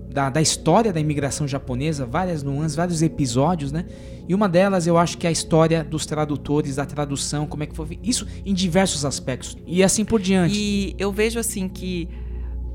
[0.09, 3.85] da, da história da imigração japonesa, várias nuances, vários episódios, né?
[4.27, 7.65] E uma delas eu acho que é a história dos tradutores, da tradução, como é
[7.67, 7.99] que foi.
[8.03, 9.57] Isso em diversos aspectos.
[9.67, 10.55] E assim por diante.
[10.57, 12.07] E eu vejo assim que,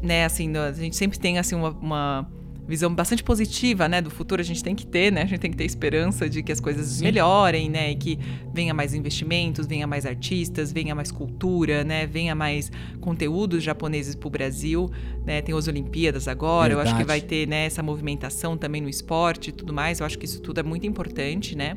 [0.02, 2.28] né, assim, a gente sempre tem assim uma, uma
[2.66, 5.22] visão bastante positiva, né, do futuro a gente tem que ter, né?
[5.22, 7.04] A gente tem que ter esperança de que as coisas Sim.
[7.04, 8.18] melhorem, né, e que
[8.52, 14.26] venha mais investimentos, venha mais artistas, venha mais cultura, né, venha mais conteúdos japoneses para
[14.26, 14.90] o Brasil,
[15.26, 15.42] né?
[15.42, 17.20] Tem as Olimpíadas agora, eu acho que Verdade.
[17.20, 20.00] vai ter, né, essa movimentação também no esporte e tudo mais.
[20.00, 21.76] Eu acho que isso tudo é muito importante, né?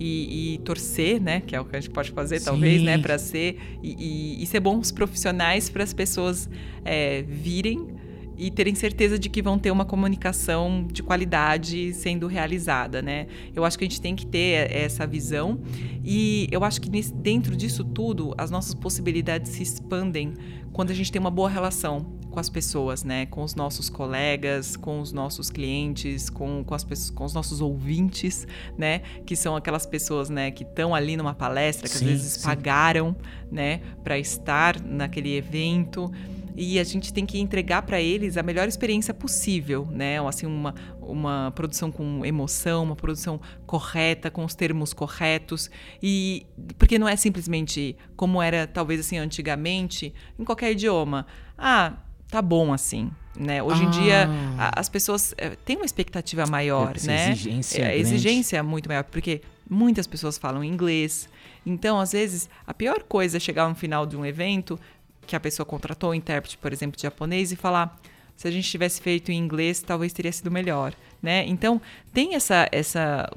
[0.00, 3.02] E, e torcer, né, que é o que a gente pode fazer talvez, né, Sim.
[3.02, 3.92] para ser e,
[4.38, 6.48] e- e ser bons profissionais para as pessoas
[6.84, 7.93] é, virem
[8.36, 13.26] e terem certeza de que vão ter uma comunicação de qualidade sendo realizada, né?
[13.54, 15.60] Eu acho que a gente tem que ter essa visão
[16.04, 20.34] e eu acho que dentro disso tudo as nossas possibilidades se expandem
[20.72, 22.04] quando a gente tem uma boa relação
[22.34, 23.26] com as pessoas, né?
[23.26, 27.60] Com os nossos colegas, com os nossos clientes, com, com, as pessoas, com os nossos
[27.60, 28.44] ouvintes,
[28.76, 29.02] né?
[29.24, 30.50] Que são aquelas pessoas, né?
[30.50, 32.42] Que estão ali numa palestra, que Sim, às vezes sim.
[32.44, 33.14] pagaram,
[33.52, 33.80] né?
[34.02, 36.10] Para estar naquele evento
[36.56, 40.18] e a gente tem que entregar para eles a melhor experiência possível, né?
[40.26, 45.70] Assim, uma, uma produção com emoção, uma produção correta, com os termos corretos.
[46.02, 46.46] E
[46.78, 51.26] porque não é simplesmente como era talvez assim antigamente, em qualquer idioma.
[51.58, 51.94] Ah,
[52.30, 53.10] tá bom assim.
[53.36, 53.60] Né?
[53.60, 54.28] Hoje em dia,
[54.58, 54.70] Ah.
[54.76, 57.32] a- as pessoas eh, têm uma expectativa maior, Essa né?
[57.32, 58.00] exigência É, a grande.
[58.00, 61.28] exigência é muito maior, porque muitas pessoas falam inglês.
[61.66, 64.78] Então, às vezes, a pior coisa é chegar no final de um evento
[65.26, 67.98] que a pessoa contratou um intérprete, por exemplo, de japonês e falar
[68.36, 70.92] se a gente tivesse feito em inglês, talvez teria sido melhor,
[71.22, 71.44] né?
[71.46, 71.80] Então,
[72.12, 73.30] tem essa essa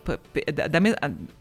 [0.56, 0.80] da- da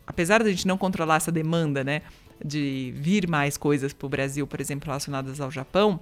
[0.06, 2.02] apesar da gente não controlar essa demanda, né,
[2.44, 5.98] de vir mais coisas para o Brasil, por exemplo, relacionadas ao Japão,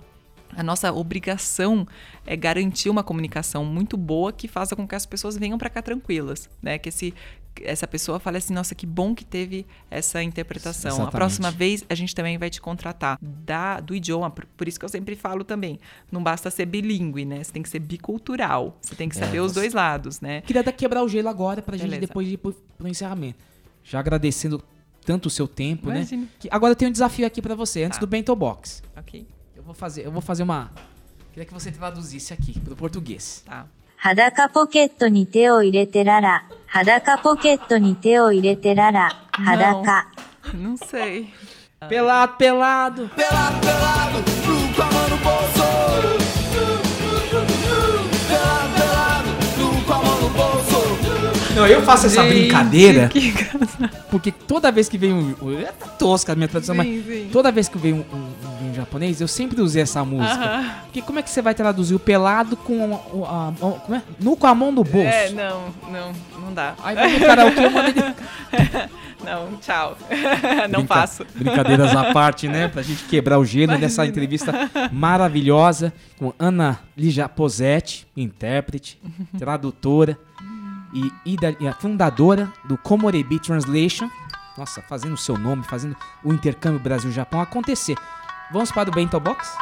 [0.57, 1.87] a nossa obrigação
[2.27, 5.81] é garantir uma comunicação muito boa que faça com que as pessoas venham para cá
[5.81, 6.77] tranquilas, né?
[6.79, 7.15] Que esse,
[7.62, 10.92] essa pessoa fale assim, nossa, que bom que teve essa interpretação.
[10.92, 11.12] A Exatamente.
[11.16, 14.30] próxima vez a gente também vai te contratar da, do idioma.
[14.32, 15.78] Por, por isso que eu sempre falo também,
[16.10, 17.44] não basta ser bilíngue, né?
[17.44, 18.78] Você tem que ser bicultural.
[18.82, 20.40] Você tem que É, saber os você- dois lados, né?
[20.42, 22.08] Queria dar quebrar o gelo agora pra gente Beleza.
[22.08, 23.40] depois ir pro, pro encerramento.
[23.84, 24.64] Já agradecendo
[25.06, 26.22] tanto o seu tempo, Imagina.
[26.22, 26.28] né?
[26.40, 28.02] Que agora eu tenho um desafio aqui pra você, antes Tá.
[28.06, 28.84] do Bento Box.
[28.96, 29.28] Ok.
[29.56, 30.72] Eu vou fazer, eu vou fazer uma
[31.34, 33.44] Queria que você traduzisse aqui pro português.
[33.46, 33.66] Tá.
[34.02, 36.46] 裸ポケットに手を入れてらら
[37.81, 37.97] Ni
[38.39, 39.09] irete rara.
[40.53, 41.33] Não, sei.
[41.89, 43.11] Pelado, pelado.
[43.15, 44.25] Pelado, pelado.
[45.23, 45.63] Bolso.
[48.29, 49.31] Pelado, pelado.
[50.31, 51.55] Bolso.
[51.55, 53.09] Não, eu faço essa brincadeira.
[53.09, 53.91] Que engraçado.
[54.11, 55.35] Porque toda vez que vem um.
[55.61, 57.07] É tosca a minha tradução, sim, mas.
[57.07, 57.29] Sim.
[57.33, 58.44] Toda vez que vem um, um
[58.75, 60.35] um japonês, eu sempre usei essa música.
[60.45, 60.71] Aham.
[60.85, 62.95] Porque como é que você vai traduzir o pelado com
[63.27, 64.03] a, a- como é?
[64.21, 65.09] Nu com a mão no bolso?
[65.09, 66.75] É, não, não, não dá.
[66.83, 68.15] Aí vai no karaokê, eu mando ele...
[69.25, 69.97] Não, tchau.
[70.69, 71.25] não Brinca- faço.
[71.35, 72.69] Brincadeiras à parte, né?
[72.69, 74.07] Pra gente quebrar o gelo nessa Imagina.
[74.09, 74.53] entrevista
[74.93, 79.01] maravilhosa com Ana Lígia Posetti, intérprete,
[79.39, 80.19] tradutora
[80.93, 81.11] e,
[81.61, 84.11] e a fundadora do Komorebi Translation.
[84.59, 87.97] Nossa, fazendo o seu nome, fazendo o intercâmbio Brasil-Japão acontecer.
[88.55, 89.53] Vamos para o Bento Box?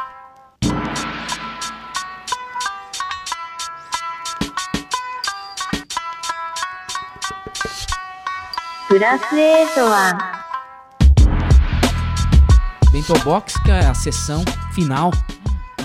[12.91, 14.45] Bento Box, que é a sessão
[14.75, 15.09] final.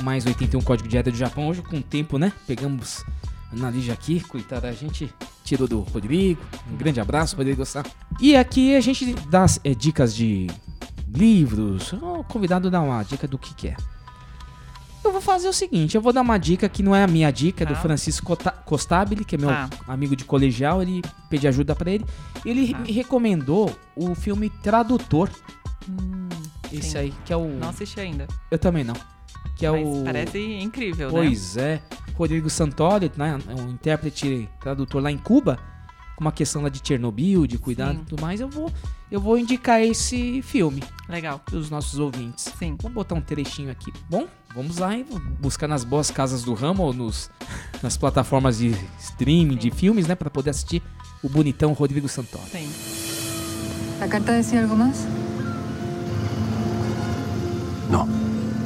[0.02, 1.48] Mais 81 Código de Dieta do Japão.
[1.48, 2.30] Hoje, com o tempo, né?
[2.47, 3.06] Pegamos
[3.51, 5.10] na Lígia aqui, coitada, a gente
[5.43, 6.43] tirou do Rodrigo.
[6.70, 7.86] Um grande abraço, poder gostar.
[8.20, 10.47] E aqui a gente dá é, dicas de
[11.14, 11.93] livros.
[11.93, 13.76] O convidado dá uma dica do que quer.
[15.05, 17.30] Eu vou fazer o seguinte, eu vou dar uma dica que não é a minha
[17.30, 17.80] dica, é do Tá.
[17.80, 18.36] Francisco
[18.66, 19.70] Costabile, que é meu Tá.
[19.86, 22.05] amigo de colegial, ele pedi ajuda pra ele.
[22.44, 22.78] Ele Tá.
[22.80, 25.30] me recomendou o filme Tradutor.
[26.70, 26.98] Esse sim.
[26.98, 27.47] aí, que é o.
[27.48, 28.26] Não assisti ainda.
[28.51, 28.94] Eu também não.
[29.56, 30.05] Que é Mas o.
[30.05, 31.12] parece incrível, né?
[31.12, 31.80] Pois é.
[32.14, 33.39] Rodrigo Santoro, né?
[33.48, 35.59] É um intérprete tradutor lá em Cuba.
[36.19, 38.03] Com uma questão lá de Chernobyl, de cuidado Sim.
[38.03, 38.40] e tudo mais.
[38.40, 38.73] Eu vou,
[39.09, 40.82] eu vou indicar esse filme.
[41.09, 41.40] Legal.
[41.49, 42.53] Dos nossos ouvintes.
[42.59, 42.77] Sim.
[42.82, 43.93] Vamos botar um trechinho aqui.
[44.11, 45.07] Bom, vamos lá e
[45.39, 47.31] buscar nas boas casas do ramo ou nos,
[47.81, 50.16] nas plataformas de streaming, de filmes, né?
[50.16, 50.82] Pra poder assistir
[51.23, 52.43] o bonitão Rodrigo Santoro.
[52.51, 52.69] Sim.
[54.01, 55.07] ¿La carta decía algo más?
[57.93, 58.09] No,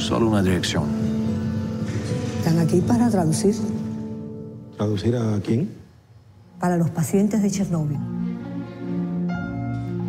[0.01, 0.89] solo una dirección.
[2.39, 3.55] Están aquí para traducir
[4.79, 5.82] ¿Traducir a quién?
[6.62, 7.98] Para los pacientes de Chernóbil.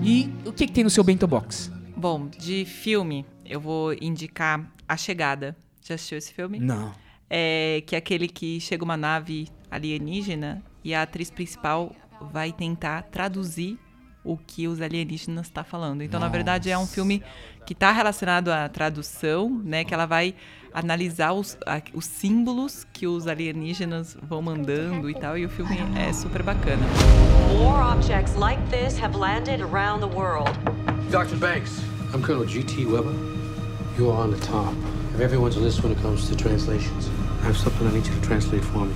[0.03, 1.71] E o que, que tem no seu Bento Box?
[1.97, 5.57] Bom, de filme, eu vou indicar A Chegada.
[5.81, 6.59] Já assistiu esse filme?
[6.59, 6.93] Não.
[7.27, 11.91] É, que é aquele que chega uma nave alienígena e a atriz principal
[12.31, 13.79] vai tentar traduzir
[14.23, 16.01] o que os alienígenas estão falando.
[16.01, 17.21] Então, na verdade, é um filme
[17.65, 19.83] que está relacionado à tradução, né?
[19.83, 20.33] Que ela vai
[20.73, 25.37] analisar os, a- os símbolos que os alienígenas vão mandando e tal.
[25.37, 26.83] E o filme é super bacana.
[27.57, 30.49] More objects like this have landed around the world.
[31.11, 31.35] Dr.
[31.37, 31.79] Banks.
[32.13, 32.85] I'm Colonel G.T.
[32.85, 33.13] Weber.
[33.97, 34.73] You are on the top
[35.13, 37.09] of everyone's list when it comes to translations.
[37.41, 38.93] I have something I need you to translate for me.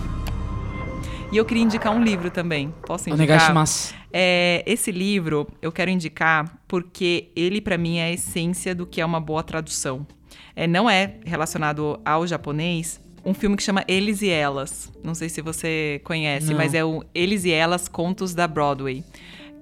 [1.31, 2.73] E eu queria indicar um livro também.
[2.85, 3.27] Posso indicar?
[3.27, 3.93] Onegaishimasu.
[4.13, 9.01] É, esse livro eu quero indicar porque ele, pra mim, é a essência do que
[9.01, 10.07] é uma boa tradução.
[10.55, 13.01] É, não é relacionado ao japonês.
[13.25, 14.91] Um filme que chama Eles e Elas.
[15.03, 16.55] Não sei se você conhece, Não.
[16.57, 19.03] mas é o Eles e Elas Contos da Broadway.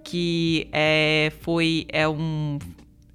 [0.04, 2.60] Que é, foi é um,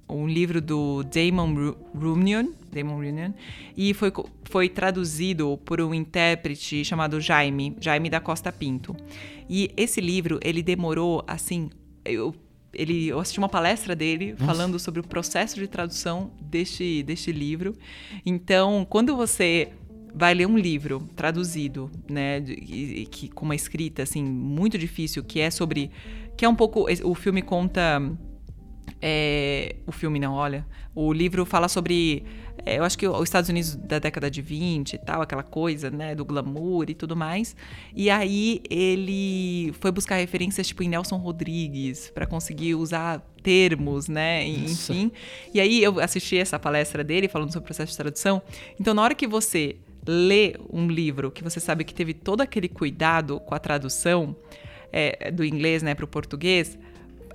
[0.09, 3.31] um livro do Damon Ru- Runyon, Damon Runyon,
[3.75, 4.11] e foi,
[4.45, 8.95] foi traduzido por um intérprete chamado Jaime, Jaime da Costa Pinto.
[9.49, 11.69] E esse livro, ele demorou, assim,
[12.05, 12.33] eu,
[12.73, 14.45] ele, eu assisti uma palestra dele Nossa.
[14.45, 17.73] falando sobre o processo de tradução deste, deste livro.
[18.25, 19.69] Então, quando você
[20.13, 24.77] vai ler um livro traduzido, né, de- e- e que com uma escrita assim muito
[24.77, 25.89] difícil, que é sobre
[26.35, 28.01] que é um pouco o filme conta
[29.01, 30.65] É, o filme não, olha.
[30.93, 32.23] O livro fala sobre.
[32.65, 35.89] É, eu acho que os Estados Unidos da década de 20 e tal, aquela coisa,
[35.89, 37.55] né, do glamour e tudo mais.
[37.95, 44.47] E aí ele foi buscar referências tipo em Nelson Rodrigues para conseguir usar termos, né,
[44.47, 44.93] e- Nossa.
[44.93, 45.11] enfim.
[45.53, 48.41] E aí eu assisti essa palestra dele falando sobre o processo de tradução.
[48.79, 52.67] Então, na hora que você lê um livro que você sabe que teve todo aquele
[52.67, 54.35] cuidado com a tradução
[54.91, 56.77] é, do inglês, né, para o português,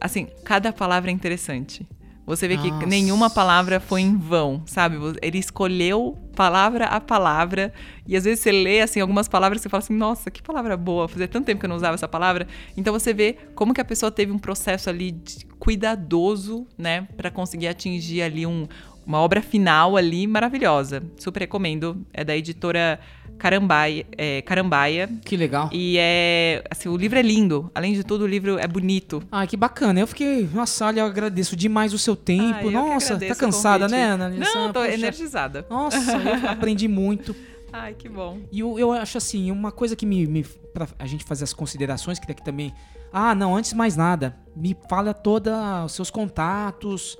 [0.00, 1.86] assim, cada palavra é interessante.
[2.26, 2.86] Você vê que Nossa.
[2.86, 4.96] nenhuma palavra foi em vão, sabe?
[5.22, 7.72] Ele escolheu palavra a palavra
[8.06, 10.76] e às vezes você lê assim algumas palavras e você fala assim, nossa, que palavra
[10.76, 12.48] boa, fazia tanto tempo que eu não usava essa palavra.
[12.76, 15.16] Então você vê como que a pessoa teve um processo ali
[15.58, 18.66] cuidadoso, né, para conseguir atingir ali um,
[19.06, 21.02] uma obra final ali maravilhosa.
[21.16, 22.04] Super recomendo.
[22.12, 22.98] É da editora
[23.38, 24.06] Carambaia.
[24.16, 25.08] É, Carambaia.
[25.24, 25.70] Que legal.
[25.72, 26.64] E é.
[26.70, 27.70] Assim, o livro é lindo.
[27.74, 29.22] Além de tudo, o livro é bonito.
[29.30, 30.00] Ai, que bacana.
[30.00, 30.48] Eu fiquei.
[30.52, 32.60] Nossa, olha, eu agradeço demais o seu tempo.
[32.60, 34.28] Que Nossa, tá cansada, né, Ana?
[34.30, 34.92] Não, tô Poxa.
[34.94, 35.66] energizada.
[35.68, 37.34] Nossa, eu aprendi muito.
[37.72, 38.38] Ai, que bom.
[38.50, 40.26] E eu, eu acho assim, uma coisa que me.
[40.26, 42.72] me pra a gente fazer as considerações, que daqui também.
[43.12, 45.52] Ah, não, antes de mais nada, me fala todos
[45.84, 47.16] os seus contatos.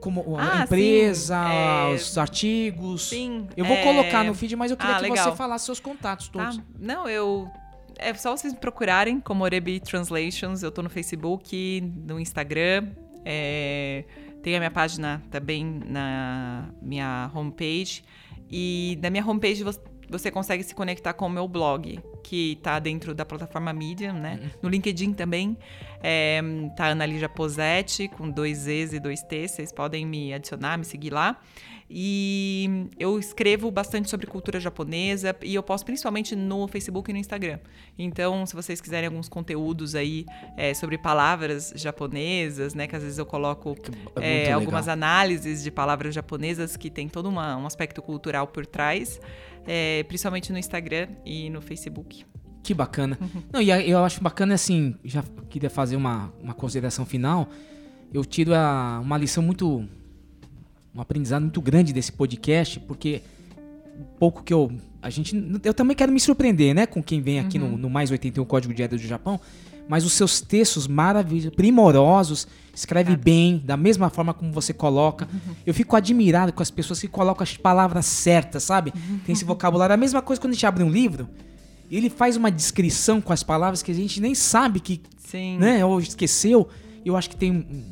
[0.00, 3.08] Como, a Ah, empresa, sim, é, os artigos.
[3.08, 3.46] Sim.
[3.56, 5.30] Eu vou é, colocar no feed, mas eu queria ah, que legal.
[5.30, 6.56] você falasse seus contatos todos.
[6.56, 6.64] Tá.
[6.78, 7.48] Não, eu.
[7.98, 10.62] É só vocês me procurarem como Orebi Translations.
[10.62, 12.88] Eu tô no Facebook, no Instagram.
[13.24, 14.04] é,
[14.42, 18.04] tem a minha página também na minha homepage.
[18.50, 19.80] E na minha homepage você,
[20.18, 24.50] você consegue se conectar com o meu blog, que tá dentro da plataforma Medium, né?
[24.62, 25.56] No LinkedIn também.
[26.02, 26.40] É,
[26.76, 29.52] tá Ana Lígia Posetti, com dois E's e dois T's.
[29.52, 31.38] Vocês podem me adicionar, me seguir lá.
[31.96, 37.18] E eu escrevo bastante sobre cultura japonesa e eu posto principalmente no Facebook e no
[37.20, 37.58] Instagram.
[37.98, 40.24] Então, se vocês quiserem alguns conteúdos aí
[40.56, 42.86] é, sobre palavras japonesas, né?
[42.86, 43.76] Que às vezes eu coloco
[44.20, 48.66] é é, algumas análises de palavras japonesas que tem todo uma- um aspecto cultural por
[48.66, 49.20] trás,
[49.66, 52.24] é, principalmente no Instagram e no Facebook.
[52.62, 53.18] Que bacana.
[53.20, 53.42] Uhum.
[53.52, 57.48] Não, e eu acho bacana assim, já queria fazer uma, uma consideração final.
[58.12, 59.86] Eu tiro a- uma lição muito.
[60.94, 63.20] um aprendizado muito grande desse podcast, porque
[64.18, 64.72] pouco que eu.
[65.02, 65.34] A gente.
[65.62, 66.86] Eu também quero me surpreender, né?
[66.86, 67.72] Com quem vem aqui Uhum.
[67.72, 69.38] no, no Mais 81 Código de Ética do Japão.
[69.88, 75.28] Mas os seus textos maravilhosos, primorosos, escreve bem, da mesma forma como você coloca.
[75.66, 78.92] Eu fico admirado com as pessoas que colocam as palavras certas, sabe?
[79.26, 79.94] Tem esse vocabulário.
[79.94, 81.28] A mesma coisa quando a gente abre um livro,
[81.90, 85.58] ele faz uma descrição com as palavras que a gente nem sabe que, Sim.
[85.58, 86.68] né, ou esqueceu.
[87.04, 87.84] Eu acho que tem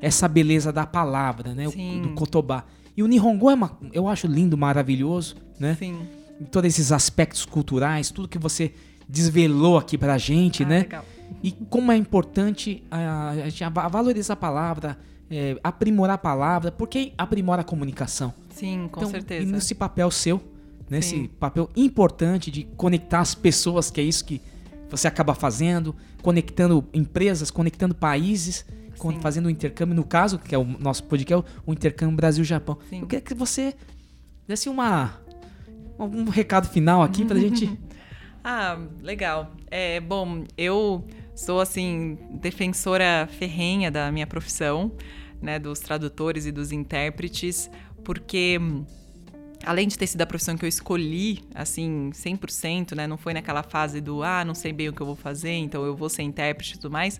[0.00, 2.00] essa beleza da palavra, né, Sim.
[2.02, 2.64] do kotobá.
[2.96, 5.76] E o Nihongo é uma, eu acho lindo, maravilhoso, né?
[5.78, 5.98] Sim.
[6.40, 8.72] Em todos esses aspectos culturais, tudo que você
[9.08, 10.78] desvelou aqui pra gente, Ah, né?
[10.80, 11.04] legal.
[11.42, 14.98] E como é importante a, a gente va- valorizar a palavra,
[15.30, 18.32] é, aprimorar a palavra, porque aprimora a comunicação.
[18.50, 19.42] Sim, com Então, certeza.
[19.42, 20.40] E nesse papel seu,
[20.88, 21.26] nesse Sim.
[21.38, 24.40] papel importante de conectar as pessoas, que é isso que
[24.90, 28.66] você acaba fazendo, conectando empresas, conectando países,
[28.98, 32.76] con- fazendo um intercâmbio, no caso, que é o nosso podcast, o intercâmbio Brasil-Japão.
[32.92, 33.74] Eu queria que você
[34.46, 35.14] desse uma
[35.98, 37.70] um recado final aqui pra gente.
[38.42, 39.52] Ah, legal.
[39.70, 41.04] É, bom, eu
[41.40, 44.92] sou assim defensora ferrenha da minha profissão,
[45.40, 47.70] né, dos tradutores e dos intérpretes,
[48.04, 48.60] porque
[49.64, 53.62] além de ter sido a profissão que eu escolhi, assim, 100%, né, não foi naquela
[53.62, 56.22] fase do ah, não sei bem o que eu vou fazer, então eu vou ser
[56.22, 57.18] intérprete e tudo mais.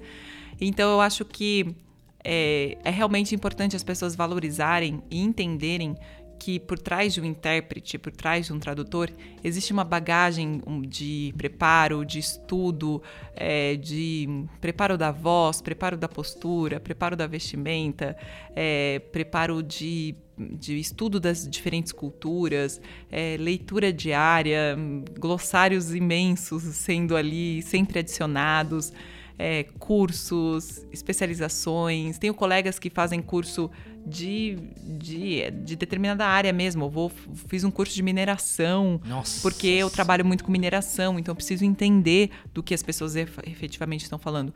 [0.60, 1.74] Então eu acho que
[2.22, 5.96] é, é realmente importante as pessoas valorizarem e entenderem
[6.40, 9.10] que por trás de um intérprete, por trás de um tradutor,
[9.44, 13.02] existe uma bagagem de preparo, de estudo,
[13.36, 14.26] é, de
[14.58, 18.16] preparo da voz, preparo da postura, preparo da vestimenta,
[18.56, 22.80] é, preparo de, de estudo das diferentes culturas,
[23.12, 24.78] é, leitura diária,
[25.18, 28.94] glossários imensos sendo ali sempre adicionados
[29.40, 32.18] é, cursos, especializações.
[32.18, 33.70] Tenho colegas que fazem curso
[34.06, 34.56] de,
[34.98, 36.84] de, de determinada área mesmo.
[36.84, 37.10] Eu vou,
[37.48, 39.40] fiz um curso de mineração, Nossa.
[39.42, 43.40] porque eu trabalho muito com mineração, então eu preciso entender do que as pessoas efe-
[43.46, 44.54] efetivamente estão falando.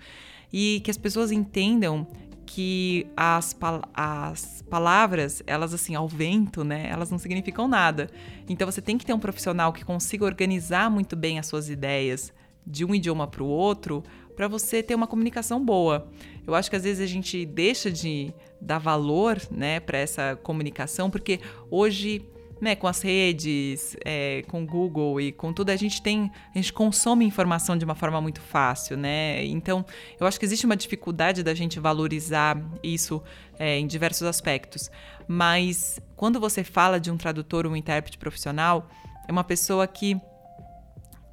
[0.52, 2.06] E que as pessoas entendam
[2.46, 8.10] que as, pal- as palavras, elas assim, ao vento, né, elas não significam nada.
[8.48, 12.32] Então você tem que ter um profissional que consiga organizar muito bem as suas ideias
[12.66, 14.02] de um idioma para o outro,
[14.34, 16.08] para você ter uma comunicação boa.
[16.46, 21.10] Eu acho que às vezes a gente deixa de dar valor, né, para essa comunicação,
[21.10, 21.40] porque
[21.70, 22.26] hoje
[22.60, 26.58] né, com as redes, é, com o Google e com tudo, a gente tem, a
[26.58, 29.44] gente consome informação de uma forma muito fácil, né?
[29.44, 29.84] Então,
[30.18, 33.22] eu acho que existe uma dificuldade da gente valorizar isso
[33.58, 34.90] é, em diversos aspectos.
[35.28, 38.88] Mas quando você fala de um tradutor ou um intérprete profissional,
[39.28, 40.16] é uma pessoa que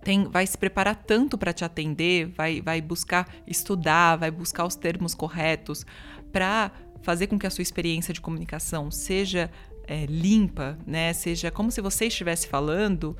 [0.03, 4.75] tem, vai se preparar tanto para te atender, vai, vai buscar estudar, vai buscar os
[4.75, 5.85] termos corretos
[6.31, 6.71] para
[7.03, 9.49] fazer com que a sua experiência de comunicação seja
[9.87, 11.13] é, limpa, né?
[11.13, 13.17] Seja como se você estivesse falando,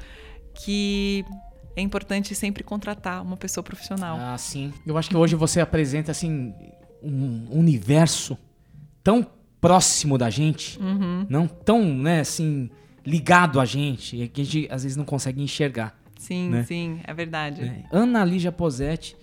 [0.54, 1.26] que
[1.76, 4.18] é importante sempre contratar uma pessoa profissional.
[4.20, 4.74] Ah, sim.
[4.86, 6.54] Eu acho que hoje você apresenta assim
[7.02, 8.38] um universo
[9.04, 9.26] tão
[9.60, 11.26] próximo da gente, Uhum.
[11.30, 12.70] não tão, né, assim,
[13.06, 16.00] ligado a gente, que a gente às vezes não consegue enxergar.
[16.22, 16.64] Sim, né?
[16.64, 17.64] sim, é verdade.
[17.64, 17.84] É.
[17.92, 19.18] Ana Lígia Posetti,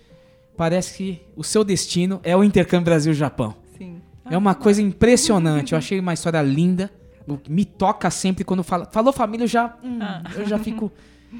[0.56, 3.54] parece que o seu destino é o intercâmbio Brasil-Japão.
[3.78, 4.02] Sim.
[4.28, 5.72] É uma coisa impressionante.
[5.72, 6.90] Eu achei uma história linda.
[7.48, 8.84] Me toca sempre quando fala.
[8.86, 10.24] Falou família, eu já, hum, Ah.
[10.34, 10.90] eu já fico,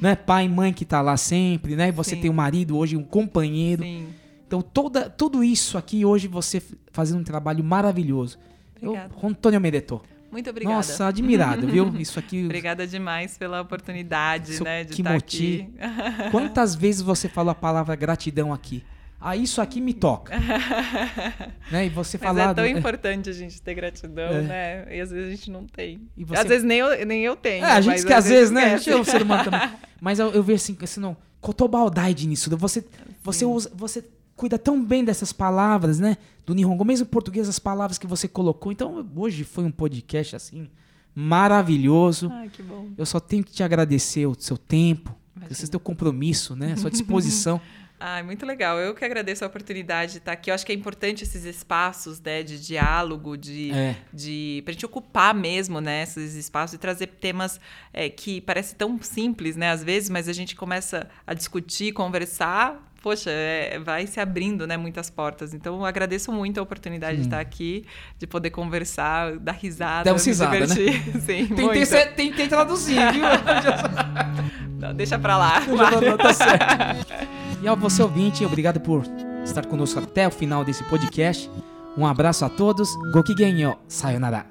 [0.00, 1.90] né, pai e mãe que tá lá sempre, né?
[1.90, 2.20] Você Sim.
[2.22, 3.82] tem um marido hoje, um companheiro.
[3.82, 4.06] Sim.
[4.46, 6.62] Então toda, tudo isso aqui hoje você
[6.92, 8.38] fazendo um trabalho maravilhoso.
[8.80, 9.12] Obrigada.
[9.20, 10.02] Eu, Antônio Medetor.
[10.30, 10.76] Muito obrigada.
[10.76, 11.94] Nossa, admirado, viu?
[11.98, 12.44] Isso aqui.
[12.46, 16.30] Obrigada demais pela oportunidade, né, de que estar moti- aqui.
[16.30, 18.84] Quantas vezes você falou a palavra gratidão aqui?
[19.20, 20.32] Ah, isso aqui me toca.
[21.72, 21.86] né?
[21.86, 24.42] E você Mas falar é tão do- importante a gente ter gratidão, É.
[24.42, 24.96] né?
[24.96, 26.08] E às vezes a gente não tem.
[26.16, 27.64] Você- Às vezes nem eu, nem eu tenho.
[27.64, 28.74] É, a gente que às vezes, né?
[28.74, 29.70] A gente é um ser humano também.
[30.00, 32.54] Mas eu, eu vejo assim, assim, não, Kotobaldade nisso.
[32.56, 32.84] Você,
[33.22, 34.04] você usa, você
[34.38, 36.16] cuida tão bem dessas palavras, né?
[36.46, 38.70] Do Nihongo, mesmo em português, as palavras que você colocou.
[38.72, 40.70] Então, hoje foi um podcast assim
[41.14, 42.30] maravilhoso.
[42.32, 42.88] Ai, que bom.
[42.96, 45.14] Eu só tenho que te agradecer o seu tempo,
[45.50, 46.72] o seu compromisso, né?
[46.72, 47.60] A sua disposição.
[48.00, 48.78] Ai, muito legal.
[48.78, 50.50] Eu que agradeço a oportunidade de estar aqui.
[50.50, 53.96] Eu acho que é importante esses espaços, né, de diálogo, de, É.
[54.14, 57.60] de pra gente ocupar mesmo, né, esses espaços e trazer temas
[57.92, 62.87] é, que parecem tão simples, né, às vezes, mas a gente começa a discutir, conversar,
[63.02, 65.54] poxa, é, vai se abrindo, né, muitas portas.
[65.54, 67.28] Então, eu agradeço muito a oportunidade de Sim.
[67.28, 67.84] estar aqui,
[68.18, 70.66] de poder conversar, dar risada, Dá me risada, né?
[70.66, 71.02] divertir.
[71.22, 71.86] Sim, Tentei, muito.
[71.86, 73.22] ser- tentei traduzir, viu?
[74.78, 75.60] Não, deixa pra lá.
[75.60, 77.28] Não, tá certo.
[77.60, 79.02] E ao você ouvinte, obrigado por
[79.44, 81.50] estar conosco até o final desse podcast.
[81.96, 82.88] Um abraço a todos.
[83.12, 83.76] Gokigenyo.
[83.88, 84.46] Sayonara.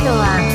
[0.00, 0.47] 今啊。